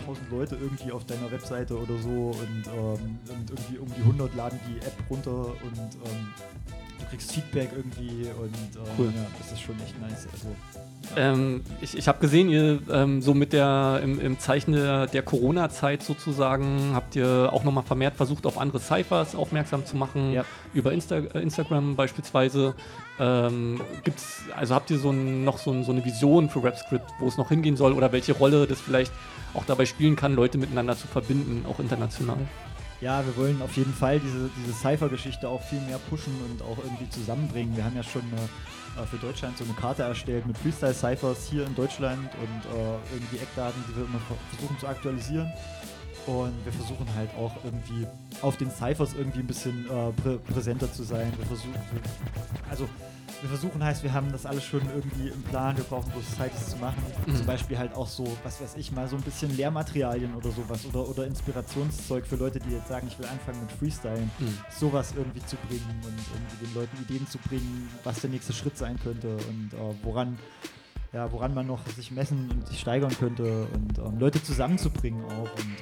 1000 0.00 0.30
Leute 0.30 0.56
irgendwie 0.56 0.92
auf 0.92 1.04
deiner 1.04 1.30
Webseite 1.30 1.76
oder 1.78 1.96
so 1.98 2.08
und, 2.08 2.64
ähm, 2.66 3.18
und 3.28 3.50
irgendwie 3.50 3.78
um 3.78 3.88
die 3.94 4.02
100 4.02 4.34
laden 4.34 4.58
die 4.68 4.78
App 4.78 4.94
runter 5.10 5.46
und 5.46 5.78
ähm, 5.78 6.34
du 7.02 7.10
kriegst 7.10 7.32
Feedback 7.32 7.70
irgendwie 7.76 8.26
und 8.40 8.54
ähm, 8.54 8.82
Cool. 8.98 9.06
ja, 9.14 9.26
das 9.38 9.52
ist 9.52 9.60
schon 9.60 9.74
echt 9.80 10.00
nice. 10.00 10.26
Also, 10.32 10.48
Ähm, 11.16 11.62
ich 11.80 11.96
ich 11.98 12.08
habe 12.08 12.20
gesehen, 12.20 12.48
ihr 12.48 12.80
ähm, 12.90 13.20
so 13.20 13.34
mit 13.34 13.52
der 13.52 14.00
im, 14.02 14.20
im 14.20 14.38
Zeichen 14.38 14.72
der, 14.72 15.06
der 15.08 15.22
Corona-Zeit 15.22 16.02
sozusagen 16.02 16.92
habt 16.94 17.16
ihr 17.16 17.50
auch 17.52 17.64
nochmal 17.64 17.84
vermehrt 17.84 18.14
versucht, 18.16 18.46
auf 18.46 18.56
andere 18.56 18.78
Cyphers 18.80 19.34
aufmerksam 19.34 19.84
zu 19.84 19.96
machen, 19.96 20.32
über 20.72 20.92
Insta 20.92 21.16
äh, 21.16 21.40
Instagram 21.42 21.96
beispielsweise. 21.96 22.74
Ähm, 23.18 23.80
gibt's, 24.04 24.42
also 24.56 24.74
habt 24.74 24.90
ihr 24.90 24.98
so 24.98 25.10
ein, 25.10 25.44
noch 25.44 25.58
so, 25.58 25.70
ein, 25.72 25.84
so 25.84 25.92
eine 25.92 26.04
Vision 26.04 26.48
für 26.48 26.64
RapScript, 26.64 27.10
wo 27.18 27.28
es 27.28 27.36
noch 27.36 27.48
hingehen 27.50 27.76
soll 27.76 27.92
oder 27.92 28.10
welche 28.12 28.32
Rolle 28.32 28.66
das 28.66 28.80
vielleicht 28.80 29.12
auch 29.54 29.64
dabei 29.66 29.84
spielen 29.84 30.16
kann, 30.16 30.34
Leute 30.34 30.56
miteinander 30.56 30.96
zu 30.96 31.06
verbinden, 31.08 31.66
auch 31.68 31.78
international? 31.78 32.38
Ja, 33.02 33.26
wir 33.26 33.36
wollen 33.36 33.60
auf 33.62 33.76
jeden 33.76 33.92
Fall 33.92 34.20
diese, 34.20 34.48
diese 34.56 34.72
Cypher-Geschichte 34.72 35.48
auch 35.48 35.60
viel 35.60 35.80
mehr 35.80 35.98
pushen 36.08 36.32
und 36.48 36.62
auch 36.62 36.78
irgendwie 36.84 37.08
zusammenbringen. 37.10 37.76
Wir 37.76 37.84
haben 37.84 37.96
ja 37.96 38.02
schon 38.04 38.22
eine, 38.22 39.02
äh, 39.02 39.06
für 39.08 39.16
Deutschland 39.16 39.58
so 39.58 39.64
eine 39.64 39.72
Karte 39.74 40.04
erstellt 40.04 40.46
mit 40.46 40.56
Freestyle-Cyphers 40.56 41.48
hier 41.50 41.66
in 41.66 41.74
Deutschland 41.74 42.30
und 42.40 42.78
äh, 42.78 42.94
irgendwie 43.12 43.38
Eckdaten, 43.38 43.82
die 43.88 43.96
wir 43.96 44.04
immer 44.04 44.20
ver- 44.20 44.36
versuchen 44.54 44.78
zu 44.78 44.86
aktualisieren. 44.86 45.52
Und 46.28 46.52
wir 46.64 46.72
versuchen 46.72 47.04
halt 47.16 47.30
auch 47.36 47.52
irgendwie 47.64 48.06
auf 48.40 48.56
den 48.56 48.70
Cyphers 48.70 49.14
irgendwie 49.14 49.40
ein 49.40 49.48
bisschen 49.48 49.84
äh, 49.86 50.12
prä 50.22 50.38
präsenter 50.52 50.92
zu 50.92 51.02
sein. 51.02 51.32
Wir 51.36 51.46
versuchen, 51.46 51.74
also 52.70 52.88
wir 53.42 53.48
versuchen 53.48 53.82
heißt, 53.82 54.02
wir 54.04 54.12
haben 54.12 54.30
das 54.32 54.46
alles 54.46 54.64
schon 54.64 54.80
irgendwie 54.94 55.28
im 55.28 55.42
Plan, 55.42 55.76
wir 55.76 55.84
brauchen 55.84 56.10
bloß 56.12 56.36
Zeit, 56.36 56.52
es 56.54 56.70
zu 56.70 56.76
machen. 56.76 57.02
Mhm. 57.26 57.36
Zum 57.36 57.46
Beispiel 57.46 57.76
halt 57.76 57.94
auch 57.94 58.06
so, 58.06 58.24
was 58.44 58.60
weiß 58.60 58.76
ich, 58.76 58.92
mal 58.92 59.08
so 59.08 59.16
ein 59.16 59.22
bisschen 59.22 59.54
Lehrmaterialien 59.56 60.34
oder 60.34 60.50
sowas 60.52 60.86
oder, 60.86 61.08
oder 61.08 61.26
Inspirationszeug 61.26 62.24
für 62.26 62.36
Leute, 62.36 62.60
die 62.60 62.70
jetzt 62.70 62.88
sagen, 62.88 63.06
ich 63.08 63.18
will 63.18 63.26
anfangen 63.26 63.60
mit 63.60 63.72
Freestylen, 63.72 64.30
Mhm. 64.38 64.56
sowas 64.70 65.12
irgendwie 65.16 65.44
zu 65.44 65.56
bringen 65.68 66.00
und 66.04 66.14
irgendwie 66.32 66.66
den 66.66 66.74
Leuten 66.74 66.96
Ideen 67.02 67.26
zu 67.26 67.38
bringen, 67.38 67.88
was 68.04 68.20
der 68.20 68.30
nächste 68.30 68.52
Schritt 68.52 68.78
sein 68.78 68.96
könnte 69.02 69.28
und 69.28 69.70
äh, 69.74 69.94
woran 70.02 70.38
ja, 71.12 71.30
woran 71.30 71.52
man 71.52 71.66
noch 71.66 71.86
sich 71.88 72.10
messen 72.10 72.50
und 72.50 72.66
sich 72.68 72.80
steigern 72.80 73.14
könnte 73.18 73.66
und 73.74 73.98
ähm, 73.98 74.18
Leute 74.18 74.42
zusammenzubringen 74.42 75.22
auch 75.26 75.50
und 75.58 75.76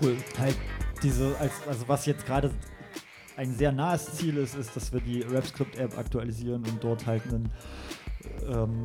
cool. 0.00 0.16
halt 0.38 0.56
diese, 1.02 1.36
als, 1.40 1.50
also 1.66 1.88
was 1.88 2.06
jetzt 2.06 2.24
gerade 2.26 2.52
ein 3.38 3.54
sehr 3.54 3.70
nahes 3.70 4.16
Ziel 4.16 4.36
ist, 4.36 4.56
ist, 4.56 4.74
dass 4.74 4.92
wir 4.92 5.00
die 5.00 5.22
RapScript-App 5.22 5.96
aktualisieren 5.96 6.64
und 6.64 6.82
dort 6.82 7.06
halt 7.06 7.22
einen 7.28 7.50
ähm, 8.48 8.82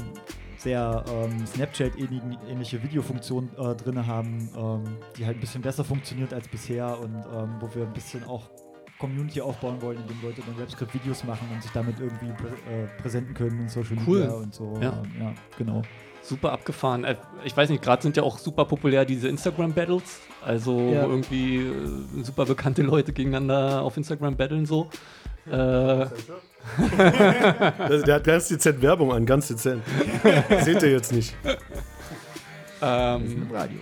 sehr 0.58 1.04
ähm, 1.10 1.46
Snapchat-ähnliche 1.48 2.82
Videofunktion 2.84 3.50
äh, 3.58 3.76
drin 3.76 4.06
haben, 4.06 4.50
ähm, 4.56 4.84
die 5.18 5.26
halt 5.26 5.38
ein 5.38 5.40
bisschen 5.40 5.64
besser 5.64 5.84
funktioniert 5.84 6.34
als 6.34 6.48
bisher 6.48 7.00
und 7.00 7.16
ähm, 7.16 7.56
wo 7.60 7.74
wir 7.74 7.88
ein 7.88 7.94
bisschen 7.94 8.24
auch 8.26 8.50
Community 9.04 9.42
aufbauen 9.42 9.82
wollen, 9.82 9.98
indem 10.00 10.18
Leute 10.22 10.42
dann 10.46 10.56
RapScript-Videos 10.60 11.24
machen 11.26 11.48
und 11.54 11.62
sich 11.62 11.72
damit 11.74 12.00
irgendwie 12.00 12.28
prä 12.42 12.48
äh, 12.72 12.88
präsenten 13.02 13.34
können 13.34 13.60
in 13.60 13.68
Social 13.70 13.98
Cool. 14.08 14.20
Media 14.22 14.34
und 14.34 14.54
so. 14.54 14.78
Ja. 14.82 15.02
Ja 15.20 15.34
genau. 15.58 15.82
Super 16.22 16.54
abgefahren. 16.54 17.04
Äh, 17.04 17.16
Ich 17.44 17.56
weiß 17.56 17.70
nicht, 17.70 17.84
gerade 17.84 18.02
sind 18.02 18.16
ja 18.16 18.24
auch 18.24 18.38
super 18.38 18.64
populär 18.64 19.04
diese 19.04 19.28
Instagram-Battles. 19.28 20.22
Also 20.46 20.80
Ja. 20.94 21.04
wo 21.06 21.10
irgendwie 21.10 21.58
äh, 21.58 22.24
super 22.24 22.46
bekannte 22.46 22.82
Leute 22.82 23.12
gegeneinander 23.12 23.82
auf 23.82 23.98
Instagram 23.98 24.38
battlen 24.38 24.66
so. 24.66 24.90
Äh, 25.52 26.06
Der, 26.90 28.02
der 28.06 28.16
hat 28.16 28.24
ganz 28.24 28.48
dezent 28.48 28.82
Werbung 28.82 29.12
an, 29.12 29.26
ganz 29.26 29.50
dezent. 29.50 29.84
Seht 30.62 30.82
ihr 30.82 30.92
jetzt 30.92 31.12
nicht. 31.12 31.36
Ähm, 32.84 33.44
im 33.44 33.52
Radio. 33.52 33.80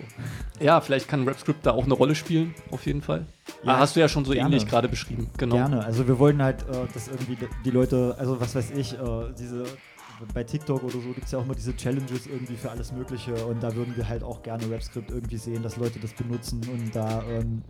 Ja, 0.59 0.79
vielleicht 0.79 1.07
kann 1.07 1.27
RapScript 1.27 1.65
da 1.65 1.71
auch 1.71 1.85
eine 1.85 1.93
Rolle 1.93 2.13
spielen, 2.13 2.53
auf 2.69 2.85
jeden 2.85 3.01
Fall. 3.01 3.25
Ja, 3.63 3.73
ah, 3.73 3.79
hast 3.79 3.95
du 3.95 3.99
ja 3.99 4.07
schon 4.07 4.25
so 4.25 4.33
gerne. 4.33 4.47
ähnlich 4.47 4.67
gerade 4.67 4.87
beschrieben. 4.87 5.29
Genau. 5.37 5.55
Gerne. 5.55 5.83
Also 5.83 6.07
wir 6.07 6.19
wollen 6.19 6.41
halt, 6.41 6.61
äh, 6.69 6.87
dass 6.93 7.07
irgendwie 7.07 7.37
die 7.65 7.71
Leute, 7.71 8.15
also 8.19 8.39
was 8.39 8.53
weiß 8.53 8.71
ich, 8.71 8.93
äh, 8.93 8.97
diese 9.37 9.65
bei 10.33 10.43
TikTok 10.43 10.83
oder 10.83 10.93
so 10.93 11.13
gibt 11.13 11.25
es 11.25 11.31
ja 11.31 11.39
auch 11.39 11.45
immer 11.45 11.55
diese 11.55 11.75
Challenges 11.75 12.27
irgendwie 12.27 12.55
für 12.55 12.69
alles 12.69 12.91
Mögliche 12.91 13.33
und 13.45 13.63
da 13.63 13.73
würden 13.75 13.95
wir 13.97 14.07
halt 14.07 14.23
auch 14.23 14.43
gerne 14.43 14.69
Rapscript 14.71 15.09
irgendwie 15.09 15.37
sehen, 15.37 15.63
dass 15.63 15.77
Leute 15.77 15.99
das 15.99 16.13
benutzen 16.13 16.61
und 16.71 16.95
da, 16.95 17.23
ähm, 17.27 17.63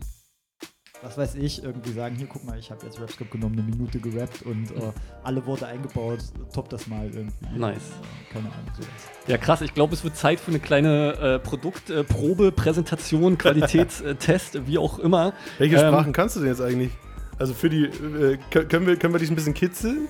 was 1.04 1.18
weiß 1.18 1.36
ich, 1.36 1.64
irgendwie 1.64 1.92
sagen, 1.94 2.16
hier 2.16 2.28
guck 2.28 2.44
mal, 2.46 2.60
ich 2.60 2.70
habe 2.70 2.86
jetzt 2.86 3.00
Rapscript 3.02 3.32
genommen, 3.32 3.54
eine 3.58 3.64
Minute 3.68 4.00
gerappt 4.00 4.44
und 4.44 4.72
äh, 4.72 4.92
alle 5.24 5.46
Worte 5.46 5.66
eingebaut, 5.68 6.20
top 6.54 6.70
das 6.70 6.88
mal 6.88 7.06
irgendwie. 7.06 7.58
Nice. 7.58 7.78
Äh, 7.78 8.34
keine 8.34 8.46
Ahnung, 8.48 8.66
sowas. 8.76 8.88
Ja, 9.28 9.38
krass. 9.38 9.62
Ich 9.62 9.74
glaube, 9.74 9.94
es 9.94 10.04
wird 10.04 10.16
Zeit 10.16 10.40
für 10.40 10.52
eine 10.52 10.60
kleine 10.60 11.14
äh, 11.14 11.40
Produktprobe, 11.40 12.52
Präsentation, 12.52 13.38
Qualitätstest, 13.40 14.68
wie 14.68 14.78
auch 14.78 15.00
immer. 15.00 15.34
Welche 15.58 15.78
Ähm, 15.78 15.88
Sprachen 15.88 16.14
kannst 16.14 16.36
du 16.36 16.42
denn 16.42 16.50
jetzt 16.50 16.62
eigentlich? 16.62 16.92
Also 17.40 17.54
für 17.54 17.70
die, 17.70 17.86
äh, 17.86 18.38
kö- 18.52 18.66
können, 18.66 18.86
wir, 18.86 18.96
können 18.98 19.14
wir 19.14 19.20
dich 19.20 19.30
ein 19.32 19.36
bisschen 19.36 19.54
kitzeln? 19.56 20.08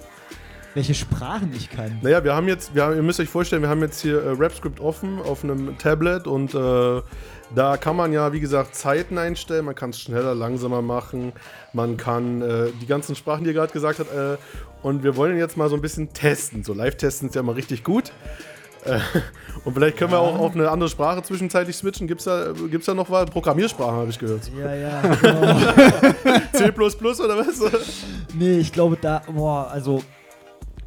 Welche 0.74 0.94
Sprachen 0.94 1.52
ich 1.56 1.70
kann? 1.70 2.00
Naja, 2.02 2.24
wir 2.24 2.34
haben 2.34 2.48
jetzt, 2.48 2.74
wir 2.76 2.84
haben, 2.84 2.96
ihr 2.96 3.02
müsst 3.02 3.20
euch 3.20 3.28
vorstellen, 3.30 3.62
wir 3.62 3.68
haben 3.70 3.82
jetzt 3.82 4.02
hier 4.02 4.22
äh, 4.24 4.30
RapScript 4.38 4.80
offen 4.80 5.20
auf 5.22 5.44
einem 5.44 5.78
Tablet 5.78 6.28
und 6.28 6.54
äh, 6.54 7.02
da 7.56 7.78
kann 7.78 7.96
man 7.96 8.14
ja, 8.14 8.32
wie 8.34 8.40
gesagt, 8.40 8.76
Zeiten 8.76 9.18
einstellen, 9.18 9.66
man 9.66 9.76
kann 9.76 9.92
es 9.92 10.00
schneller, 10.00 10.34
langsamer 10.36 10.82
machen, 10.82 11.34
man 11.74 11.98
kann 11.98 12.42
äh, 12.42 12.68
die 12.82 12.88
ganzen 12.88 13.16
Sprachen, 13.16 13.44
die 13.44 13.50
ihr 13.50 13.54
gerade 13.54 13.74
gesagt 13.74 14.00
habt, 14.00 14.14
äh, 14.14 14.38
und 14.84 15.04
wir 15.04 15.16
wollen 15.16 15.38
jetzt 15.38 15.58
mal 15.58 15.70
so 15.70 15.76
ein 15.76 15.82
bisschen 15.82 16.12
testen. 16.12 16.64
So 16.64 16.74
Live-Testen 16.74 17.30
ist 17.30 17.36
ja 17.36 17.42
immer 17.42 17.56
richtig 17.56 17.84
gut. 17.84 18.12
Äh, 18.86 19.00
und 19.64 19.74
vielleicht 19.74 19.98
können 19.98 20.12
wir 20.12 20.20
auch 20.20 20.40
auf 20.40 20.56
eine 20.56 20.70
andere 20.70 20.90
Sprache 20.90 21.22
zwischenzeitlich 21.22 21.76
switchen. 21.76 22.08
Gibt 22.08 22.22
es 22.22 22.26
da, 22.26 22.54
gibt's 22.70 22.88
da 22.88 22.94
noch 22.94 23.10
was? 23.10 23.30
Programmiersprachen, 23.30 23.96
habe 23.96 24.10
ich 24.10 24.18
gehört. 24.18 24.50
Ja, 24.58 24.74
ja, 24.74 25.02
genau. 25.22 25.60
C 26.54 26.70
oder 26.70 27.38
was? 27.38 27.62
Nee, 28.34 28.58
ich 28.58 28.72
glaube 28.72 28.98
da, 29.00 29.22
boah, 29.32 29.70
also 29.70 30.02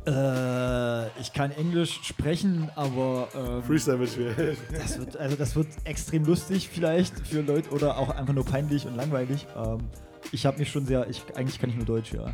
äh, 0.07 1.21
ich 1.21 1.33
kann 1.33 1.51
Englisch 1.53 2.01
sprechen, 2.03 2.71
aber 2.75 3.29
ähm, 3.35 3.63
Freestyle 3.63 3.99
wird 4.01 4.11
schwer. 4.11 4.35
Das 4.73 4.99
wird, 4.99 5.17
also 5.17 5.37
das 5.37 5.57
wird 5.57 5.69
extrem 5.85 6.25
lustig 6.25 6.69
vielleicht 6.73 7.27
für 7.27 7.41
Leute 7.41 7.71
oder 7.71 7.99
auch 7.99 8.11
einfach 8.11 8.35
nur 8.35 8.45
peinlich 8.45 8.87
und 8.87 8.97
langweilig. 8.97 9.47
Ähm, 9.57 9.79
ich 10.33 10.47
habe 10.47 10.59
mich 10.59 10.71
schon 10.71 10.87
sehr, 10.87 11.09
ich, 11.09 11.23
eigentlich 11.35 11.59
kann 11.59 11.71
ich 11.71 11.77
nur 11.77 11.87
Deutsch, 11.87 12.13
ja. 12.13 12.33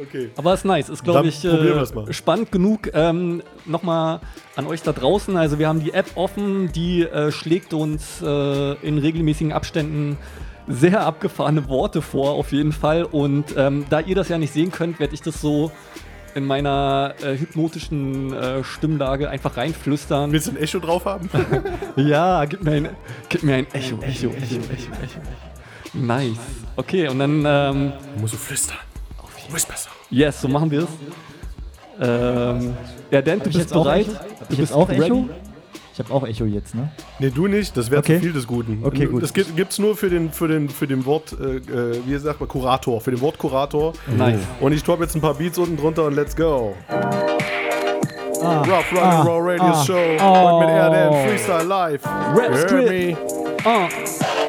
Okay. 0.00 0.30
Aber 0.36 0.54
ist 0.54 0.64
nice, 0.64 0.88
ist 0.88 1.02
glaube 1.02 1.28
ich 1.28 1.44
äh, 1.44 2.12
spannend 2.12 2.52
genug. 2.52 2.90
Ähm, 2.94 3.42
Nochmal 3.66 4.20
an 4.56 4.66
euch 4.66 4.82
da 4.82 4.92
draußen. 4.92 5.36
Also 5.36 5.58
wir 5.58 5.68
haben 5.68 5.80
die 5.80 5.92
App 5.92 6.12
offen, 6.14 6.70
die 6.72 7.02
äh, 7.02 7.32
schlägt 7.32 7.74
uns 7.74 8.22
äh, 8.22 8.72
in 8.86 8.98
regelmäßigen 8.98 9.52
Abständen 9.52 10.16
sehr 10.68 11.04
abgefahrene 11.04 11.68
Worte 11.68 12.02
vor, 12.02 12.32
auf 12.32 12.52
jeden 12.52 12.72
Fall. 12.72 13.04
Und 13.04 13.54
ähm, 13.56 13.84
da 13.90 14.00
ihr 14.00 14.14
das 14.14 14.28
ja 14.28 14.38
nicht 14.38 14.52
sehen 14.52 14.70
könnt, 14.70 15.00
werde 15.00 15.14
ich 15.14 15.22
das 15.22 15.40
so 15.40 15.72
in 16.34 16.44
meiner 16.44 17.14
äh, 17.22 17.36
hypnotischen 17.36 18.32
äh, 18.32 18.64
Stimmlage 18.64 19.28
einfach 19.28 19.56
reinflüstern. 19.56 20.32
Willst 20.32 20.48
du 20.48 20.52
ein 20.52 20.56
Echo 20.56 20.78
drauf 20.78 21.04
haben? 21.04 21.28
ja, 21.96 22.44
gib 22.44 22.62
mir 22.62 22.72
ein, 22.72 22.88
gib 23.28 23.42
mir 23.42 23.56
ein 23.56 23.66
Echo, 23.72 23.96
Echo, 24.02 24.28
Echo, 24.28 24.28
Echo, 24.28 24.92
Echo. 25.02 25.20
Nice. 25.92 26.38
Okay, 26.76 27.08
und 27.08 27.18
dann. 27.18 27.44
Ähm, 27.46 27.92
musst 28.20 28.34
du 28.34 28.38
flüstern. 28.38 28.78
Whispers. 29.50 29.88
Yes, 30.10 30.40
so 30.40 30.48
machen 30.48 30.70
wir 30.70 30.82
es. 30.82 30.88
Ähm, 32.00 32.76
ja, 33.10 33.20
Dan, 33.20 33.40
du 33.40 33.50
bist 33.50 33.72
bereit? 33.72 34.06
Echo? 34.06 34.12
Du 34.12 34.52
ich 34.52 34.58
bist 34.58 34.72
auch 34.72 34.88
Echo? 34.88 35.28
Ich 35.92 35.98
habe 35.98 36.12
auch 36.14 36.26
Echo 36.26 36.44
jetzt, 36.44 36.74
ne? 36.74 36.90
Nee, 37.18 37.30
du 37.30 37.46
nicht, 37.46 37.76
das 37.76 37.90
wäre 37.90 38.00
Okay. 38.00 38.16
zu 38.16 38.22
viel 38.22 38.32
des 38.32 38.46
Guten. 38.46 38.80
Okay, 38.84 39.06
gut. 39.06 39.22
Das 39.22 39.32
gibt, 39.34 39.56
gibt's 39.56 39.78
nur 39.78 39.96
für 39.96 40.08
den, 40.08 40.30
für 40.30 40.48
den, 40.48 40.68
für 40.68 40.86
den 40.86 41.04
Wort, 41.04 41.32
äh, 41.38 41.56
äh, 41.56 42.00
wie 42.06 42.16
sagt 42.18 42.40
man, 42.40 42.48
Kurator, 42.48 43.00
für 43.00 43.10
den 43.10 43.20
Wortkurator. 43.20 43.92
Nice. 44.16 44.40
Und 44.60 44.72
ich 44.72 44.82
droppe 44.84 45.02
jetzt 45.02 45.14
ein 45.16 45.20
paar 45.20 45.34
Beats 45.34 45.58
unten 45.58 45.76
drunter 45.76 46.04
und 46.06 46.14
let's 46.14 46.34
go. 46.36 46.74
Ah, 48.42 48.62
Rough 48.62 48.92
Run 48.92 49.00
ah, 49.02 49.22
Raw 49.22 49.38
Radio 49.40 49.64
ah, 49.64 49.84
Show. 49.84 50.16
oh. 50.18 50.34
Heute 50.34 50.66
mit 50.66 50.74
RDN 50.74 51.28
Freestyle 51.28 51.64
Live. 51.64 52.06
Rap 52.34 52.56
Script. 52.56 52.88
me? 52.88 53.16
Ah. 53.64 53.88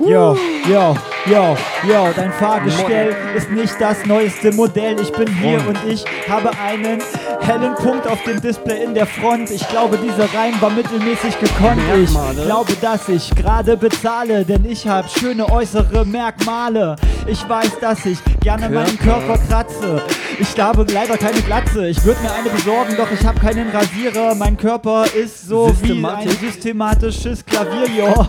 Yo, 0.07 0.35
yo, 0.67 0.95
yo, 1.27 1.57
yo, 1.87 2.09
dein 2.15 2.31
Fahrgestell 2.33 3.15
ist 3.35 3.51
nicht 3.51 3.75
das 3.79 4.03
neueste 4.05 4.51
Modell. 4.51 4.99
Ich 4.99 5.11
bin 5.11 5.27
hier 5.27 5.59
und 5.67 5.77
ich 5.87 6.03
habe 6.27 6.49
einen 6.59 6.99
hellen 7.41 7.75
Punkt 7.75 8.07
auf 8.07 8.23
dem 8.23 8.41
Display 8.41 8.83
in 8.83 8.95
der 8.95 9.05
Front. 9.05 9.51
Ich 9.51 9.67
glaube, 9.69 9.97
dieser 9.97 10.25
Reim 10.33 10.59
war 10.59 10.71
mittelmäßig 10.71 11.39
gekonnt. 11.39 11.81
Ich 12.01 12.43
glaube, 12.43 12.73
dass 12.81 13.09
ich 13.09 13.29
gerade 13.35 13.77
bezahle, 13.77 14.43
denn 14.43 14.65
ich 14.65 14.87
habe 14.87 15.07
schöne 15.07 15.51
äußere 15.51 16.03
Merkmale. 16.05 16.95
Ich 17.27 17.47
weiß, 17.47 17.79
dass 17.79 18.05
ich 18.05 18.17
gerne 18.41 18.69
meinen 18.69 18.97
Körper. 18.97 19.37
Kratze. 19.47 20.01
Ich 20.39 20.59
habe 20.59 20.85
leider 20.91 21.17
keine 21.17 21.41
Glatze. 21.41 21.87
Ich 21.87 22.03
würde 22.03 22.21
mir 22.21 22.33
eine 22.33 22.49
besorgen, 22.49 22.95
doch 22.97 23.11
ich 23.11 23.23
habe 23.25 23.39
keinen 23.39 23.69
Rasierer. 23.69 24.33
Mein 24.33 24.57
Körper 24.57 25.05
ist 25.13 25.47
so 25.47 25.71
wie 25.81 26.03
ein 26.03 26.29
systematisches 26.29 27.45
Klavier, 27.45 27.87
jo. 27.95 28.25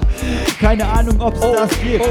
Keine 0.61 0.87
Ahnung, 0.87 1.21
ob 1.21 1.35
es 1.35 1.62
das 1.63 1.81
gibt. 1.81 2.05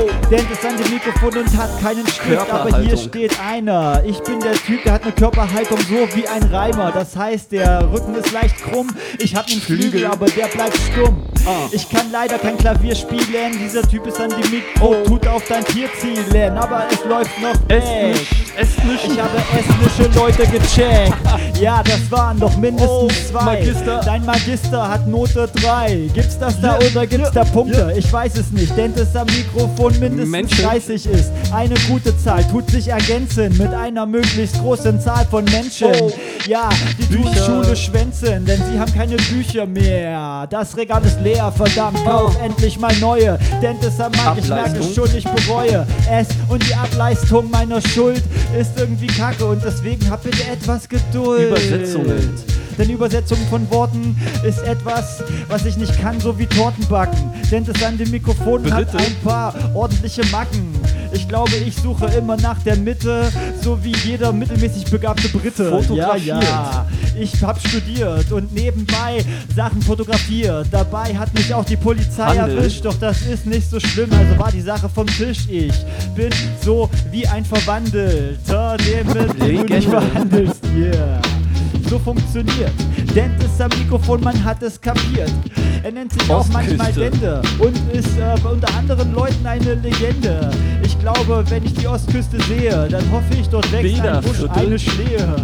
Es 0.52 0.66
an 0.66 0.78
dem 0.78 0.94
Mikrofon 0.94 1.38
und 1.38 1.58
hat 1.58 1.82
keinen 1.82 2.08
Stift. 2.08 2.50
Aber 2.50 2.80
hier 2.80 2.98
steht 2.98 3.38
einer. 3.40 4.02
Ich 4.06 4.20
bin 4.24 4.40
der 4.40 4.54
Typ, 4.54 4.84
der 4.84 4.94
hat 4.94 5.04
eine 5.04 5.12
Körperhaltung 5.12 5.80
so 5.80 6.08
wie 6.16 6.28
ein 6.28 6.44
Reimer. 6.44 6.92
Das 6.92 7.16
heißt, 7.16 7.52
der 7.52 7.92
Rücken 7.92 8.16
ist 8.16 8.32
leicht 8.32 8.58
krumm. 8.58 8.88
Ich 9.20 9.36
habe 9.36 9.48
einen 9.52 9.62
Flügel, 9.62 10.06
aber 10.06 10.28
der 10.28 10.48
bleibt 10.48 10.78
stumm. 10.92 11.24
Ah. 11.46 11.68
Ich 11.72 11.90
kann 11.90 12.12
leider 12.12 12.38
kein 12.38 12.58
Klavier 12.58 12.96
spielen. 12.96 13.58
Dieser 13.60 13.82
Typ 13.82 14.06
ist 14.08 14.20
an 14.20 14.30
dem 14.30 14.50
Mikro, 14.52 14.96
tut 15.06 15.28
auf 15.28 15.44
dein 15.48 15.66
Tier 15.66 15.90
zielen. 16.00 16.58
Aber 16.58 16.86
es 16.92 17.04
läuft 17.06 17.42
noch. 17.42 17.56
Estnisch. 17.68 19.06
Ich 19.08 19.20
habe 19.20 19.38
estnische 19.58 20.20
Leute 20.20 20.46
gecheckt. 20.48 21.14
Ja, 21.60 21.82
das 21.84 22.12
waren 22.12 22.40
doch 22.40 22.56
mindestens 22.58 23.30
zwei. 23.30 23.44
Magister. 23.44 24.02
Dein 24.04 24.26
Magister 24.26 24.90
hat 24.90 25.08
Note 25.08 25.50
3. 25.62 26.10
Gibt's 26.14 26.38
das 26.38 26.60
da 26.62 26.78
oder 26.78 27.08
gibt's 27.08 27.32
da 27.32 27.44
Punkte? 27.44 27.94
Ich 27.98 28.12
weiß 28.12 28.38
es 28.38 28.52
nicht, 28.52 28.74
das 28.96 29.16
am 29.16 29.28
Mikrofon 29.42 30.00
mindestens 30.00 30.30
Menschen. 30.30 30.64
30 30.64 31.06
ist. 31.08 31.32
Eine 31.54 31.76
gute 31.88 32.18
Zahl 32.18 32.44
tut 32.50 32.70
sich 32.70 32.90
ergänzen 32.90 33.58
mit 33.58 33.74
einer 33.74 34.06
möglichst 34.06 34.60
großen 34.60 35.00
Zahl 35.02 35.26
von 35.26 35.44
Menschen. 35.46 35.88
Oh. 36.00 36.12
Ja, 36.46 36.70
die 36.98 37.14
tun 37.14 37.24
Bücher. 37.24 37.46
Schule 37.46 37.76
schwänzen, 37.76 38.46
denn 38.46 38.62
sie 38.72 38.80
haben 38.80 38.94
keine 38.94 39.16
Bücher 39.18 39.66
mehr. 39.66 40.48
Das 40.50 40.78
Regal 40.78 41.04
ist 41.04 41.20
leer, 41.22 41.52
verdammt, 41.52 42.04
kauf 42.06 42.36
endlich 42.42 42.80
mal 42.80 42.96
neue. 43.00 43.38
Denn 43.62 43.78
am 44.00 44.12
Mann, 44.12 44.38
ich 44.38 44.48
merke 44.48 44.70
Ableistung. 44.72 44.94
schon, 44.94 45.18
ich 45.18 45.26
bereue 45.26 45.88
es. 46.10 46.28
Und 46.50 46.68
die 46.68 46.76
Ableistung 46.76 47.50
meiner 47.50 47.82
Schuld 47.82 48.24
ist 48.60 48.72
irgendwie 48.78 49.08
kacke 49.08 49.46
und 49.46 49.64
deswegen 49.64 50.10
hab 50.10 50.24
bitte 50.24 50.44
etwas 50.52 50.88
Geduld. 50.88 51.48
Übersetzungen. 51.50 52.61
Denn 52.78 52.90
Übersetzung 52.90 53.38
von 53.50 53.70
Worten 53.70 54.16
ist 54.46 54.60
etwas, 54.64 55.24
was 55.48 55.66
ich 55.66 55.78
nicht 55.78 56.00
kann, 56.02 56.20
so 56.20 56.38
wie 56.40 56.46
Torten 56.46 56.86
backen. 56.88 57.32
Denn 57.52 57.66
das 57.66 57.82
an 57.84 57.98
dem 57.98 58.12
Mikrofon 58.12 58.72
hat 58.72 58.92
Bitte? 58.92 59.04
ein 59.04 59.16
paar 59.24 59.54
ordentliche 59.74 60.26
Macken. 60.28 60.74
Ich 61.14 61.28
glaube, 61.28 61.56
ich 61.56 61.76
suche 61.76 62.06
immer 62.18 62.38
nach 62.38 62.58
der 62.64 62.78
Mitte, 62.78 63.30
so 63.62 63.84
wie 63.84 63.94
jeder 64.06 64.32
mittelmäßig 64.32 64.86
begabte 64.86 65.28
Brite. 65.28 65.70
Fotografiert. 65.70 66.26
Ja, 66.26 66.42
ja. 66.42 66.86
Ich 67.20 67.44
hab 67.44 67.60
studiert 67.60 68.32
und 68.32 68.54
nebenbei 68.54 69.24
Sachen 69.54 69.82
fotografiert. 69.82 70.68
Dabei 70.72 71.14
hat 71.16 71.34
mich 71.34 71.54
auch 71.54 71.66
die 71.66 71.76
Polizei 71.76 72.38
Handel. 72.38 72.58
erwischt, 72.60 72.86
doch 72.86 72.96
das 72.98 73.22
ist 73.24 73.46
nicht 73.46 73.70
so 73.70 73.80
schlimm, 73.80 74.10
also 74.14 74.40
war 74.40 74.52
die 74.52 74.62
Sache 74.62 74.88
vom 74.88 75.06
Tisch. 75.08 75.40
Ich 75.50 75.74
bin 76.16 76.30
so 76.64 76.90
wie 77.12 77.28
ein 77.28 77.44
Verwandelter, 77.44 78.78
der 78.78 79.04
mit 79.04 79.16
dem 79.16 79.28
du 79.38 79.46
nicht 79.46 79.70
Legende. 79.70 79.90
verhandelst. 79.90 80.62
Yeah. 80.74 81.20
So 81.92 82.00
funktioniert. 82.00 82.72
Denn 83.14 83.36
das 83.38 83.60
am 83.60 83.70
Mikrofon, 83.78 84.22
man 84.22 84.42
hat 84.46 84.64
es 84.64 84.80
kapiert. 84.80 85.30
Er 85.84 85.92
nennt 85.92 86.14
sich 86.14 86.32
auch 86.32 86.48
manchmal. 86.48 86.94
Dende 86.94 87.42
und 87.60 87.76
ist 87.92 88.18
äh, 88.18 88.48
unter 88.48 88.74
anderen 88.78 89.14
Leuten 89.14 89.46
eine 89.46 89.74
Legende. 89.74 90.52
Ich 90.84 90.98
glaube, 91.02 91.44
wenn 91.50 91.66
ich 91.66 91.74
die 91.74 91.88
Ostküste 91.88 92.42
sehe, 92.44 92.88
dann 92.90 93.12
hoffe 93.12 93.34
ich, 93.38 93.50
dort 93.50 93.70
wächst 93.74 94.00
ein 94.00 94.22
Busch 94.22 94.38
eine 94.56 94.80
Schlehe. 94.80 95.36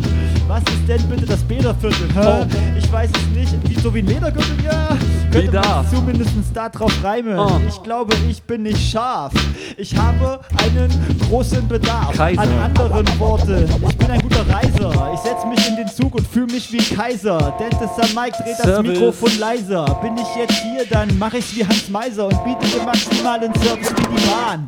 Was 0.48 0.62
ist 0.62 0.88
denn 0.88 1.10
bitte 1.10 1.26
das 1.26 1.44
Bäderviertel? 1.44 2.08
Hä? 2.16 2.20
Oh. 2.26 2.46
Ich 2.78 2.92
weiß 2.92 3.10
es 3.12 3.36
nicht. 3.36 3.70
Wie, 3.70 3.80
so 3.82 3.94
wie 3.94 4.00
ein 4.00 4.08
Ledergürtel? 4.08 4.56
Ja. 4.64 4.98
Könnte 5.30 5.52
man 5.52 5.90
zumindest 5.90 6.32
da 6.54 6.70
drauf 6.70 6.94
reimen. 7.04 7.38
Oh. 7.38 7.60
Ich 7.68 7.84
glaube, 7.84 8.16
ich 8.30 8.42
bin 8.44 8.64
nicht 8.64 8.92
scharf. 8.92 9.34
Ich 9.76 9.96
habe 9.98 10.40
einen 10.64 10.90
großen 11.28 11.68
Bedarf 11.68 12.16
Kaiser. 12.16 12.42
an 12.42 12.60
anderen 12.60 13.20
Worten. 13.20 13.66
Ich 13.90 13.98
bin 13.98 14.10
ein 14.10 14.22
guter 14.22 14.48
Reiser. 14.50 15.12
Ich 15.14 15.20
setze 15.20 15.48
mich 15.48 15.68
in 15.68 15.76
den 15.76 15.88
Zug 15.90 16.16
und 16.16 16.26
fühle 16.26 16.48
mich 16.48 16.72
wie 16.72 16.80
ein 16.80 16.98
Kaiser. 16.98 17.54
Denn 17.60 17.70
das 17.72 18.10
am 18.10 18.16
Mike 18.16 18.38
dreht 18.42 18.58
das 18.58 18.66
Service. 18.66 18.92
Mikrofon 18.92 19.40
leiser. 19.40 19.86
Bin 20.02 20.18
ich 20.18 20.36
jetzt 20.38 20.64
hier, 20.64 20.86
dann 20.90 21.18
mache 21.20 21.40
ich's 21.40 21.54
wie 21.56 21.66
Hans 21.66 21.90
Meiser 21.90 22.26
und 22.28 22.44
biete 22.46 22.66
den 22.78 22.86
maximalen 22.86 23.54
Service 23.56 23.92
wie 23.92 24.16
die 24.16 24.28
Bahn. 24.28 24.68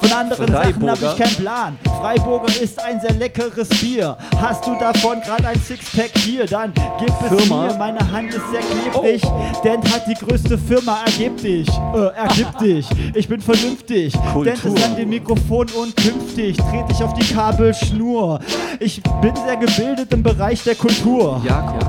Von 0.00 0.12
anderen 0.12 0.46
Sachen 0.52 0.56
habe 0.56 0.72
Freiburger. 0.72 1.12
ich 1.12 1.18
keinen 1.18 1.36
Plan. 1.36 1.78
Freiburger 2.00 2.60
ist 2.62 2.82
ein 2.82 3.00
sehr 3.00 3.12
leckeres 3.12 3.68
Bier. 3.68 4.16
Hast 4.40 4.66
du 4.66 4.74
davon 4.78 5.20
gerade 5.20 5.48
ein 5.48 5.60
Sixpack 5.60 6.10
hier, 6.18 6.46
dann 6.46 6.72
gib 6.98 7.10
es 7.10 7.28
Firma. 7.42 7.66
mir. 7.66 7.74
Meine 7.74 8.10
Hand 8.10 8.30
ist 8.34 8.40
sehr 8.50 8.60
klebrig, 8.60 9.22
denn 9.62 9.82
hat 9.92 10.06
die 10.06 10.14
größte 10.14 10.56
Firma. 10.56 10.98
Ergib 11.04 11.36
dich, 11.42 11.68
äh, 11.94 12.06
ergib 12.16 12.58
dich. 12.58 12.86
Ich 13.14 13.28
bin 13.28 13.40
vernünftig, 13.40 14.14
Kultur. 14.32 14.44
denn 14.44 14.74
es 14.74 14.84
an 14.84 14.96
dem 14.96 15.10
Mikrofon 15.10 15.66
und 15.78 15.94
künftig 15.96 16.56
trete 16.56 16.92
ich 16.92 17.02
auf 17.02 17.12
die 17.14 17.34
Kabelschnur. 17.34 18.40
Ich 18.78 19.02
bin 19.20 19.34
sehr 19.36 19.56
gebildet 19.56 20.12
im 20.12 20.22
Bereich 20.22 20.62
der 20.64 20.74
Kultur. 20.76 21.40
Jakob. 21.46 21.84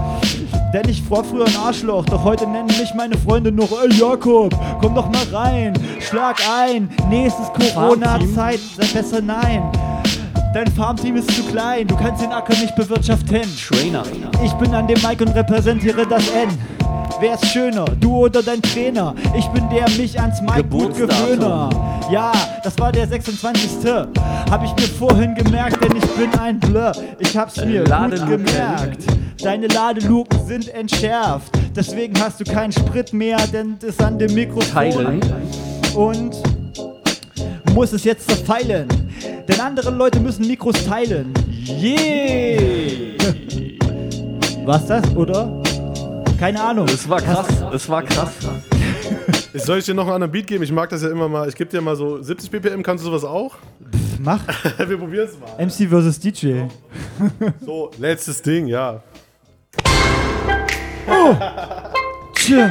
Denn 0.73 0.87
ich 0.87 1.09
war 1.11 1.23
früher 1.23 1.45
ein 1.45 1.55
Arschloch, 1.57 2.05
doch 2.05 2.23
heute 2.23 2.47
nennen 2.47 2.67
mich 2.67 2.93
meine 2.95 3.17
Freunde 3.17 3.51
noch, 3.51 3.69
ey 3.71 3.93
Jakob, 3.93 4.57
komm 4.79 4.95
doch 4.95 5.09
mal 5.09 5.25
rein, 5.33 5.73
schlag 5.99 6.37
ein, 6.49 6.89
nächstes 7.09 7.47
Corona-Zeit, 7.53 8.59
besser 8.93 9.21
nein. 9.21 9.63
Dein 10.53 10.67
Farmteam 10.67 11.17
ist 11.17 11.29
zu 11.31 11.43
klein, 11.43 11.87
du 11.87 11.95
kannst 11.95 12.21
den 12.21 12.31
Acker 12.31 12.53
nicht 12.53 12.75
bewirtschaften. 12.75 13.41
Trainer. 13.67 14.03
Ich 14.43 14.51
bin 14.53 14.73
an 14.73 14.87
dem 14.87 15.01
Mic 15.01 15.21
und 15.21 15.35
repräsentiere 15.35 16.05
das 16.05 16.29
N. 16.29 16.49
Wer 17.19 17.35
ist 17.35 17.47
schöner, 17.47 17.85
du 17.99 18.25
oder 18.25 18.41
dein 18.41 18.61
Trainer? 18.61 19.13
Ich 19.37 19.47
bin 19.47 19.69
der 19.69 19.89
mich 19.91 20.19
ans 20.19 20.41
Mic 20.41 20.69
gut 20.69 20.95
gewöhner. 20.95 21.69
Ja, 22.09 22.31
das 22.63 22.77
war 22.79 22.91
der 22.91 23.07
26. 23.07 23.69
Hab 24.49 24.63
ich 24.63 24.73
mir 24.75 24.87
vorhin 24.97 25.35
gemerkt, 25.35 25.83
denn 25.83 25.95
ich 25.95 26.05
bin 26.11 26.33
ein 26.39 26.59
Blur. 26.59 26.91
Ich 27.19 27.37
hab's 27.37 27.57
mir 27.57 27.81
gut 27.81 27.89
Ladeluken. 27.89 28.45
gemerkt. 28.45 29.20
Deine 29.43 29.67
Ladeluken 29.67 30.45
sind 30.45 30.67
entschärft. 30.69 31.51
Deswegen 31.75 32.19
hast 32.21 32.39
du 32.39 32.43
keinen 32.43 32.71
Sprit 32.71 33.11
mehr, 33.11 33.37
denn 33.47 33.77
es 33.81 33.99
an 33.99 34.19
dem 34.19 34.35
Mikrofon. 34.35 34.71
Teilen. 34.71 35.21
Und 35.95 36.35
muss 37.73 37.91
es 37.91 38.03
jetzt 38.03 38.29
zerfeilen. 38.29 38.87
Denn 39.47 39.59
andere 39.59 39.89
Leute 39.89 40.19
müssen 40.19 40.45
Mikros 40.45 40.85
teilen. 40.85 41.33
Yeah! 41.67 42.61
Was 44.65 44.85
das, 44.85 45.15
oder? 45.15 45.63
Keine 46.37 46.61
Ahnung. 46.61 46.85
Es 46.85 47.09
war 47.09 47.19
krass, 47.19 47.47
es 47.73 47.89
war 47.89 48.03
krass. 48.03 48.33
Soll 49.55 49.79
ich 49.79 49.85
dir 49.85 49.95
noch 49.95 50.03
einen 50.03 50.13
anderen 50.13 50.31
Beat 50.31 50.47
geben? 50.47 50.63
Ich 50.63 50.71
mag 50.71 50.89
das 50.89 51.01
ja 51.01 51.09
immer 51.09 51.27
mal. 51.27 51.49
Ich 51.49 51.55
gebe 51.55 51.69
dir 51.69 51.81
mal 51.81 51.95
so 51.95 52.21
70 52.21 52.51
BPM. 52.51 52.83
Kannst 52.83 53.03
du 53.03 53.09
sowas 53.09 53.23
auch? 53.23 53.55
Mach. 54.19 54.41
Wir 54.77 54.97
probieren 54.97 55.27
es 55.27 55.39
mal. 55.39 55.65
MC 55.65 55.89
versus 55.89 56.19
DJ. 56.19 56.65
So, 57.65 57.89
letztes 57.97 58.41
Ding, 58.41 58.67
ja. 58.67 59.01
Oh! 61.21 61.35
Tschö. 62.33 62.67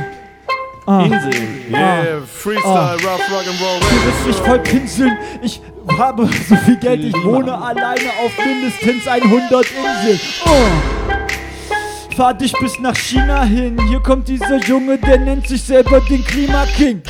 Ah. 0.87 1.05
Inseln. 1.05 1.71
Yeah, 1.71 2.21
Freestyle, 2.27 2.97
Rough 2.97 3.31
Rock 3.31 3.47
and 3.47 3.61
Roll. 3.61 3.79
Du 3.79 4.07
wirst 4.07 4.27
mich 4.27 4.37
voll 4.37 4.59
pinseln. 4.59 5.17
Ich 5.41 5.61
habe 5.99 6.27
so 6.49 6.57
viel 6.57 6.77
Geld, 6.77 7.05
ich 7.05 7.15
wohne 7.25 7.55
alleine 7.55 8.11
auf 8.25 8.33
mindestens 8.45 9.07
100 9.07 9.67
Inseln. 9.71 10.21
Oh. 10.47 12.17
Fahr 12.17 12.35
dich 12.35 12.53
bis 12.55 12.79
nach 12.81 12.97
China 12.97 13.45
hin. 13.45 13.79
Hier 13.89 14.01
kommt 14.01 14.27
dieser 14.27 14.57
Junge, 14.59 14.99
der 14.99 15.19
nennt 15.19 15.47
sich 15.47 15.63
selber 15.63 16.01
den 16.01 16.25
Klimaking. 16.25 17.03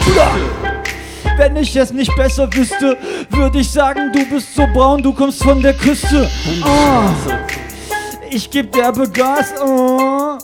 Wenn 1.39 1.57
ich 1.57 1.75
es 1.75 1.91
nicht 1.91 2.15
besser 2.17 2.53
wüsste, 2.53 2.99
würde 3.31 3.61
ich 3.61 3.71
sagen, 3.71 4.13
du 4.13 4.27
bist 4.27 4.55
so 4.55 4.67
braun, 4.75 5.03
du 5.03 5.15
kommst 5.15 5.43
von 5.43 5.63
der 5.63 5.73
Küste. 5.73 6.29
Oh. 6.63 7.09
Ich 8.29 8.51
geb 8.51 8.73
derbe 8.73 9.09
Gas. 9.09 9.55
Oh. 9.65 10.37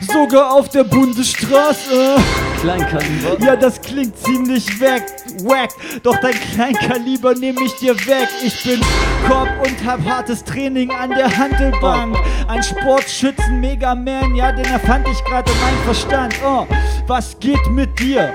Sogar 0.00 0.52
auf 0.52 0.68
der 0.68 0.84
Bundesstraße. 0.84 2.16
Kleinkaliber. 2.60 3.38
Ja, 3.40 3.56
das 3.56 3.80
klingt 3.80 4.16
ziemlich 4.18 4.80
weg, 4.80 5.04
wack. 5.42 5.70
Doch 6.02 6.16
dein 6.20 6.34
Kleinkaliber 6.34 7.34
nehme 7.34 7.62
ich 7.64 7.74
dir 7.76 7.94
weg. 8.06 8.28
Ich 8.44 8.62
bin 8.64 8.80
Cop 9.28 9.48
und 9.64 9.86
hab 9.86 10.04
hartes 10.04 10.42
Training 10.44 10.90
an 10.90 11.10
der 11.10 11.34
Handelbank. 11.36 12.16
Ein 12.48 12.62
Sportschützen 12.62 13.60
Megaman, 13.60 14.34
ja, 14.34 14.52
den 14.52 14.64
erfand 14.66 15.06
ich 15.08 15.22
gerade 15.24 15.50
mein 15.62 15.76
Verstand. 15.84 16.34
Oh, 16.44 16.66
was 17.06 17.38
geht 17.38 17.70
mit 17.70 17.98
dir? 17.98 18.32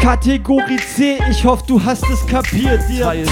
Kategorie 0.00 0.78
C, 0.78 1.18
ich 1.30 1.44
hoffe, 1.44 1.64
du 1.66 1.82
hast 1.82 2.04
es 2.10 2.26
kapiert. 2.26 2.80
Dir 2.88 3.04
Teil, 3.04 3.26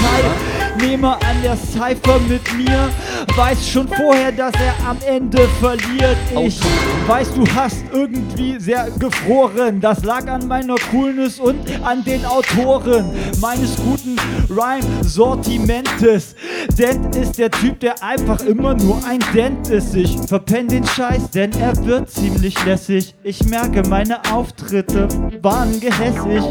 Teilnehmer 0.81 1.13
an 1.13 1.41
der 1.43 1.55
Cypher 1.55 2.19
mit 2.27 2.41
mir 2.57 2.89
weiß 3.35 3.69
schon 3.69 3.87
vorher, 3.87 4.31
dass 4.31 4.53
er 4.55 4.89
am 4.89 4.97
Ende 5.05 5.47
verliert. 5.59 6.17
Ich 6.39 6.59
weiß, 7.07 7.33
du 7.35 7.45
hast 7.55 7.83
irgendwie 7.93 8.59
sehr 8.59 8.89
gefroren. 8.97 9.79
Das 9.79 10.03
lag 10.03 10.27
an 10.27 10.47
meiner 10.47 10.75
Coolness 10.91 11.39
und 11.39 11.59
an 11.83 12.03
den 12.03 12.25
Autoren 12.25 13.11
meines 13.39 13.75
guten 13.75 14.15
Rhyme-Sortimentes. 14.49 16.35
Dent 16.77 17.15
ist 17.15 17.37
der 17.37 17.51
Typ, 17.51 17.79
der 17.79 18.01
einfach 18.03 18.41
immer 18.41 18.73
nur 18.73 19.01
ein 19.07 19.19
Dent 19.33 19.69
ist. 19.69 19.95
Ich 19.95 20.17
verpenn 20.27 20.67
den 20.67 20.85
Scheiß, 20.85 21.29
denn 21.31 21.51
er 21.59 21.77
wird 21.85 22.09
ziemlich 22.09 22.63
lässig. 22.65 23.13
Ich 23.23 23.43
merke, 23.45 23.83
meine 23.87 24.19
Auftritte 24.31 25.07
waren 25.41 25.79
gehässig. 25.79 26.43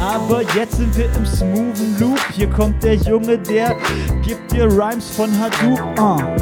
Aber 0.00 0.42
jetzt 0.54 0.76
sind 0.76 0.96
wir 0.96 1.06
im 1.16 1.26
smoothen 1.26 1.96
Loop. 1.98 2.18
Hier 2.32 2.48
kommt 2.48 2.82
der 2.82 2.94
Junge, 2.94 3.38
der 3.38 3.59
gibt 4.22 4.52
dir 4.52 4.66
Rhymes 4.66 5.10
von 5.10 5.30
Hadoop. 5.38 5.80
Ah. 5.98 6.36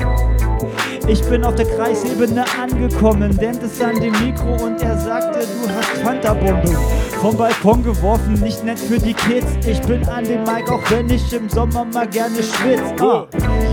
Ich 1.06 1.22
bin 1.24 1.42
auf 1.42 1.54
der 1.54 1.64
Kreisebene 1.64 2.44
angekommen, 2.60 3.34
Dent 3.38 3.62
ist 3.62 3.82
an 3.82 3.98
dem 3.98 4.12
Mikro 4.12 4.62
und 4.62 4.82
er 4.82 4.98
sagte, 4.98 5.38
du 5.38 5.70
hast 5.74 6.02
Fanta-Bombe 6.02 6.76
vom 7.20 7.36
Balkon 7.36 7.82
geworfen, 7.82 8.34
nicht 8.34 8.62
nett 8.62 8.78
für 8.78 8.98
die 8.98 9.14
Kids. 9.14 9.66
Ich 9.66 9.80
bin 9.82 10.06
an 10.08 10.24
dem 10.24 10.42
Mic, 10.42 10.70
auch 10.70 10.90
wenn 10.90 11.08
ich 11.08 11.32
im 11.32 11.48
Sommer 11.48 11.86
mal 11.86 12.06
gerne 12.06 12.42
schwitz. 12.42 13.00
Ah. 13.00 13.26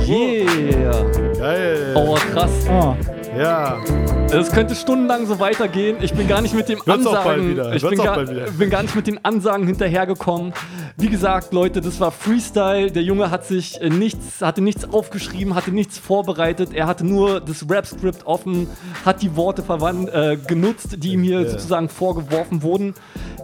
Yeah. 0.07 1.03
Geil. 1.37 1.93
Oh, 1.95 2.15
krass. 2.31 2.51
Ah. 2.69 2.95
Ja. 3.37 3.81
Es 4.31 4.51
könnte 4.51 4.75
stundenlang 4.75 5.27
so 5.27 5.39
weitergehen. 5.39 5.97
Ich 6.01 6.13
bin 6.13 6.27
gar 6.27 6.41
nicht 6.41 6.53
mit 6.55 6.67
dem 6.67 6.79
Wird's 6.85 7.05
Ansagen. 7.07 7.59
Ich 7.75 7.83
bin 7.87 7.97
gar, 7.97 8.23
bin 8.25 8.69
gar 8.69 8.81
nicht 8.81 8.95
mit 8.95 9.07
den 9.07 9.23
Ansagen 9.23 9.65
hinterhergekommen. 9.67 10.53
Wie 10.97 11.09
gesagt, 11.09 11.53
Leute, 11.53 11.81
das 11.81 11.99
war 11.99 12.11
Freestyle. 12.11 12.91
Der 12.91 13.03
Junge 13.03 13.29
hat 13.29 13.45
sich 13.45 13.79
äh, 13.81 13.89
nichts, 13.89 14.41
hatte 14.41 14.61
nichts 14.61 14.91
aufgeschrieben, 14.91 15.53
hatte 15.53 15.71
nichts 15.71 15.97
vorbereitet. 15.97 16.69
Er 16.73 16.87
hatte 16.87 17.05
nur 17.05 17.39
das 17.41 17.69
Rap-Skript 17.69 18.25
offen, 18.25 18.67
hat 19.05 19.21
die 19.21 19.35
Worte 19.35 19.63
äh, 20.11 20.37
genutzt, 20.37 20.97
die 21.03 21.13
ihm 21.13 21.23
hier 21.23 21.41
Ja. 21.41 21.49
sozusagen 21.49 21.89
vorgeworfen 21.89 22.63
wurden. 22.63 22.93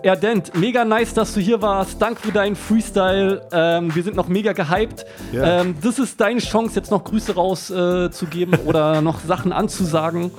Erdent, 0.03 0.53
mega 0.55 0.83
nice, 0.83 1.13
dass 1.13 1.33
du 1.33 1.39
hier 1.39 1.61
warst. 1.61 2.01
Danke 2.01 2.21
für 2.21 2.31
deinen 2.31 2.55
Freestyle. 2.55 3.41
Ähm, 3.51 3.93
wir 3.93 4.01
sind 4.03 4.15
noch 4.15 4.27
mega 4.27 4.53
gehypt. 4.53 5.05
Ja. 5.31 5.61
Ähm, 5.61 5.75
das 5.81 5.99
ist 5.99 6.19
deine 6.19 6.39
Chance, 6.39 6.75
jetzt 6.77 6.89
noch 6.89 7.03
Grüße 7.03 7.35
rauszugeben 7.35 8.53
äh, 8.55 8.67
oder 8.67 9.01
noch 9.01 9.19
Sachen 9.19 9.51
anzusagen. 9.81 10.31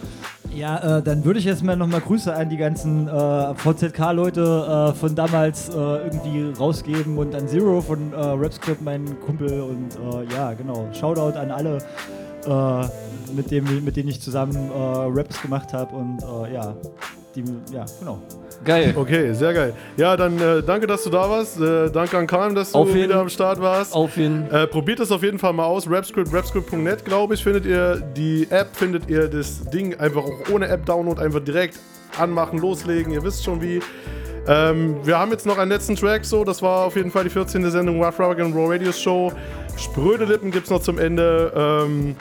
Ja, 0.54 0.98
äh, 0.98 1.02
dann 1.02 1.24
würde 1.24 1.38
ich 1.38 1.46
jetzt 1.46 1.62
mal 1.62 1.76
nochmal 1.76 2.00
Grüße 2.00 2.32
an 2.32 2.50
die 2.50 2.58
ganzen 2.58 3.08
äh, 3.08 3.54
VZK-Leute 3.54 4.92
äh, 4.92 4.94
von 4.94 5.14
damals 5.14 5.70
äh, 5.70 5.72
irgendwie 5.72 6.52
rausgeben 6.52 7.16
und 7.16 7.34
an 7.34 7.48
Zero 7.48 7.80
von 7.80 8.12
äh, 8.12 8.16
Rapscript, 8.16 8.82
mein 8.82 9.18
Kumpel 9.20 9.62
und 9.62 9.96
äh, 9.96 10.34
ja, 10.34 10.52
genau. 10.52 10.88
Shoutout 10.92 11.38
an 11.38 11.50
alle, 11.50 11.78
äh, 12.46 13.32
mit, 13.34 13.50
dem, 13.50 13.82
mit 13.82 13.96
denen 13.96 14.10
ich 14.10 14.20
zusammen 14.20 14.70
Raps 14.70 15.40
gemacht 15.40 15.72
habe 15.72 15.96
und 15.96 16.18
ja, 16.52 16.74
die, 17.34 17.44
ja, 17.72 17.84
genau. 17.98 18.20
Geil. 18.64 18.94
Okay, 18.96 19.32
sehr 19.32 19.52
geil. 19.54 19.74
Ja, 19.96 20.16
dann 20.16 20.38
äh, 20.40 20.62
danke, 20.62 20.86
dass 20.86 21.02
du 21.04 21.10
da 21.10 21.28
warst. 21.28 21.60
Äh, 21.60 21.90
danke 21.90 22.16
an 22.16 22.26
Kalm, 22.26 22.54
dass 22.54 22.72
du 22.72 22.94
wieder 22.94 23.16
am 23.16 23.28
Start 23.28 23.60
warst. 23.60 23.94
Auf 23.94 24.16
jeden 24.16 24.48
Äh, 24.50 24.66
probiert 24.66 25.00
es 25.00 25.10
auf 25.10 25.22
jeden 25.22 25.38
Fall 25.38 25.52
mal 25.52 25.64
aus. 25.64 25.90
Rapscript, 25.90 26.32
rapscript.net, 26.32 27.04
glaube 27.04 27.34
ich, 27.34 27.42
findet 27.42 27.66
ihr. 27.66 27.96
Die 28.16 28.46
App 28.50 28.68
findet 28.76 29.08
ihr 29.08 29.28
das 29.28 29.64
Ding 29.70 29.98
einfach 29.98 30.24
auch 30.24 30.50
ohne 30.52 30.68
App-Download 30.68 31.20
einfach 31.20 31.40
direkt 31.40 31.78
anmachen, 32.18 32.58
loslegen. 32.58 33.12
Ihr 33.12 33.22
wisst 33.24 33.44
schon 33.44 33.60
wie. 33.60 33.80
Ähm, 34.46 34.96
wir 35.04 35.18
haben 35.18 35.30
jetzt 35.30 35.46
noch 35.46 35.58
einen 35.58 35.70
letzten 35.70 35.96
Track, 35.96 36.24
so. 36.24 36.44
Das 36.44 36.62
war 36.62 36.84
auf 36.86 36.96
jeden 36.96 37.10
Fall 37.10 37.24
die 37.24 37.30
14. 37.30 37.68
Sendung 37.70 38.02
Rough 38.02 38.18
Rock 38.20 38.40
and 38.40 38.54
Raw 38.54 38.72
Radio 38.72 38.92
Show. 38.92 39.32
Spröde 39.76 40.24
Lippen 40.24 40.50
gibt 40.50 40.64
es 40.64 40.70
noch 40.70 40.82
zum 40.82 40.98
Ende. 40.98 41.52
Ähm, 41.56 42.16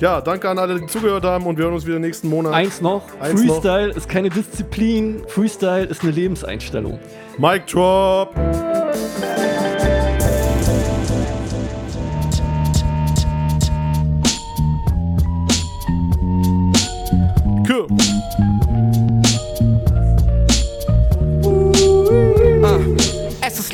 ja, 0.00 0.20
danke 0.20 0.48
an 0.48 0.58
alle, 0.58 0.80
die 0.80 0.86
zugehört 0.86 1.24
haben 1.24 1.46
und 1.46 1.56
wir 1.58 1.64
hören 1.64 1.74
uns 1.74 1.86
wieder 1.86 1.98
nächsten 1.98 2.28
Monat. 2.28 2.54
Eins 2.54 2.80
noch, 2.80 3.02
Eins 3.20 3.44
noch. 3.44 3.54
Freestyle 3.54 3.92
ist 3.92 4.08
keine 4.08 4.30
Disziplin, 4.30 5.22
Freestyle 5.28 5.84
ist 5.84 6.02
eine 6.02 6.12
Lebenseinstellung. 6.12 6.98
Mic 7.38 7.66
Drop. 7.70 8.34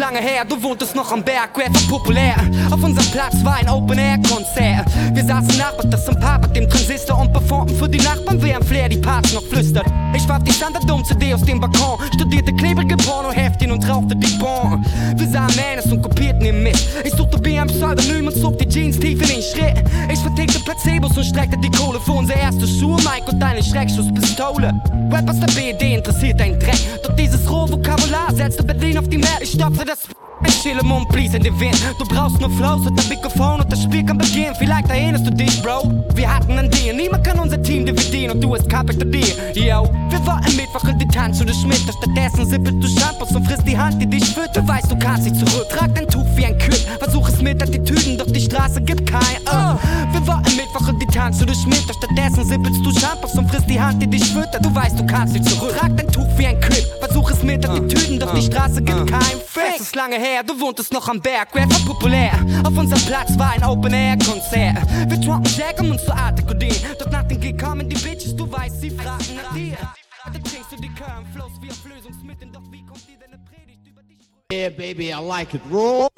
Lange 0.07 0.21
her, 0.21 0.45
du 0.45 0.63
wohntest 0.63 0.95
noch 0.95 1.11
am 1.11 1.25
Berg, 1.25 1.59
Rap 1.59 1.75
war 1.75 1.99
populär. 1.99 2.37
Auf 2.71 2.83
unserem 2.83 3.11
Platz 3.11 3.35
war 3.43 3.57
ein 3.57 3.69
Open-Air-Konzert. 3.69 4.87
Wir 5.13 5.25
saßen 5.25 5.59
nachmittags 5.59 6.07
im 6.07 6.21
Park 6.21 6.43
mit 6.43 6.57
dem 6.57 6.69
Transistor 6.69 7.19
und 7.19 7.33
performten 7.33 7.77
für 7.77 7.89
die 7.89 7.99
Nachbarn, 7.99 8.41
während 8.41 8.65
Flair 8.67 8.89
die 8.89 8.99
Parts 8.99 9.33
noch 9.35 9.43
flüstert. 9.43 9.87
Ich 10.15 10.29
warf 10.29 10.45
die 10.45 10.53
Standard-Dom-CD 10.53 11.35
aus 11.35 11.43
dem 11.43 11.61
Balkon, 11.61 11.99
studierte 12.15 12.53
klebrige 12.55 12.97
Porno-Heftchen 12.97 13.73
und 13.73 13.89
rauchte 13.89 14.15
die 14.15 14.31
Bon. 14.39 14.85
Wir 15.17 15.29
sahen 15.29 15.53
Manes 15.57 15.91
und 15.91 16.03
kopierten 16.03 16.45
ihn 16.45 16.63
mit. 16.63 16.79
Ich 17.05 17.13
suchte 17.13 17.39
B 17.39 17.59
am 17.59 17.67
Pseudonym 17.67 18.29
und 18.29 18.37
zog 18.37 18.59
die 18.59 18.69
Jeans 18.69 19.01
tief 19.01 19.21
in 19.23 19.29
den 19.29 19.43
Schritt. 19.43 19.85
Ich 20.13 20.21
vertickte 20.21 20.61
Placebos 20.61 21.17
und 21.17 21.25
streckte 21.25 21.59
die 21.59 21.71
Kohle 21.71 21.99
für 21.99 22.13
unser 22.13 22.37
erstes 22.37 22.79
Schuh, 22.79 22.97
Mike 22.97 23.31
und 23.33 23.41
deine 23.41 23.63
Schreckschusspistole. 23.63 24.73
Rappers 25.11 25.41
der 25.41 25.49
BD 25.49 25.95
interessiert 25.95 26.41
ein 26.41 26.59
Dreck, 26.61 26.79
doch 27.03 27.15
dieses 27.17 27.51
rohe 27.51 27.71
Vokabular 27.71 28.33
setzte 28.35 28.63
Berlin 28.63 28.99
auf 28.99 29.09
die 29.09 29.19
Map. 29.19 29.39
Ich 29.41 29.53
stopfte 29.53 29.85
das 29.85 29.96
Yes. 29.97 30.36
Ich 30.47 30.63
chill 30.63 30.79
im 30.79 30.87
Mund, 30.87 31.09
please 31.09 31.37
in 31.37 31.43
den 31.43 31.59
Wind. 31.59 31.77
Du 31.99 32.05
brauchst 32.05 32.41
nur 32.41 32.51
Flows 32.51 32.87
und 32.87 32.99
ein 32.99 33.09
Mikrofon 33.09 33.61
und 33.61 33.73
das 33.73 33.83
Spiel 33.83 34.05
kann 34.05 34.19
beginnen. 34.19 34.55
Vielleicht 34.59 34.89
erinnerst 34.89 35.27
du 35.27 35.31
dich, 35.31 35.61
Bro. 35.63 36.05
Wir 36.15 36.35
hatten 36.35 36.59
ein 36.59 36.71
Deal. 36.71 36.95
Niemand 36.95 37.25
kann 37.25 37.39
unser 37.39 37.61
Team 37.63 37.85
dividieren 37.87 38.37
und 38.37 38.41
du 38.43 38.55
hast 38.55 38.69
Kapitalier. 38.69 39.35
Yo, 39.55 39.89
wir 40.11 40.27
wollten 40.27 40.57
Mittwoch 40.57 40.85
in 40.85 40.99
die 40.99 41.09
Tanzschule 41.09 41.53
Schmidt. 41.53 41.81
Stattdessen 41.81 42.47
sippelst 42.47 42.83
du 42.83 43.01
Shampoos 43.01 43.35
und 43.35 43.47
frisst 43.47 43.67
die 43.67 43.77
Hand, 43.77 44.01
die 44.01 44.07
dich 44.07 44.25
führt. 44.25 44.57
Du 44.57 44.67
weißt, 44.67 44.91
du 44.91 44.99
kannst 44.99 45.25
nicht 45.25 45.37
zurück. 45.37 45.69
Trag 45.71 45.95
dein 45.95 46.09
Tuch 46.09 46.27
wie 46.35 46.47
ein 46.47 46.59
Kühl. 46.59 46.79
Versuch 46.99 47.29
es 47.29 47.43
mit 47.43 47.63
Attitüden, 47.63 48.19
doch 48.19 48.31
die 48.31 48.41
Straße 48.41 48.81
gibt 48.83 49.11
kein. 49.11 49.21
Oh. 49.47 49.79
Wir 50.13 50.27
wollten 50.27 50.57
Mittwoch 50.57 50.89
in 50.89 50.99
die 50.99 51.07
Tanzschule 51.07 51.55
Schmidt. 51.55 51.83
Stattdessen 51.83 52.45
sippelst 52.45 52.85
du 52.85 52.93
Shampoos 52.99 53.35
und 53.35 53.51
frisst 53.51 53.69
die 53.69 53.81
Hand, 53.81 54.03
die 54.03 54.07
dich 54.07 54.25
füttert. 54.25 54.65
Du 54.65 54.75
weißt, 54.75 54.99
du 54.99 55.07
kannst 55.07 55.35
nicht 55.35 55.49
zurück. 55.49 55.75
Trag 55.77 55.97
dein 55.97 56.09
Tuch 56.09 56.29
wie 56.37 56.47
ein 56.47 56.61
Kühl. 56.61 56.85
Versuch 57.01 57.31
es 57.31 57.43
mit 57.43 57.69
Attitüden, 57.69 58.19
doch 58.19 58.33
die 58.35 58.43
Straße 58.43 58.83
gibt 58.83 59.11
kein 59.11 59.21
Fick. 59.47 59.63
Es 59.75 59.81
ist 59.81 59.97
lange 59.97 60.17
her, 60.17 60.36
du 60.43 60.59
wohntest 60.61 60.93
noch 60.93 61.09
am 61.09 61.21
Berg, 61.21 61.55
Rap 61.55 61.71
war 61.71 61.95
populär. 61.95 62.33
Auf 62.65 62.77
unserem 62.77 63.03
Platz 63.05 63.39
war 63.39 63.51
ein 63.53 63.65
Open-Air-Konzert. 63.65 64.87
Wir 65.09 65.21
tranken 65.21 65.53
Jack, 65.57 65.81
um 65.81 65.91
uns 65.93 66.05
zu 66.05 66.13
artikulieren. 66.13 66.77
Doch 66.99 67.11
nach 67.11 67.25
dem 67.25 67.41
Gig 67.41 67.57
kamen 67.57 67.89
die 67.89 67.97
Bitches, 67.97 68.35
du 68.35 68.51
weißt, 68.51 68.81
sie 68.81 68.91
fragen 68.91 69.37
nach 69.37 69.55
dir. 69.55 69.77
Da 70.25 70.33
trinkst 70.33 70.73
du 70.73 70.77
die 70.77 70.93
Current 70.95 71.27
Flows 71.35 71.53
wie 71.61 71.71
Auflösungsmittel, 71.71 72.49
doch 72.53 72.63
wie 72.71 72.85
kommt 72.85 73.07
dir 73.09 73.19
deine 73.19 73.39
Predigt 73.45 73.87
über 73.87 74.03
dich? 74.03 74.19
Yeah, 74.53 74.71
baby, 74.71 75.11
I 75.11 75.21
like 75.21 75.55
it. 75.55 75.63
Roll. 75.71 76.09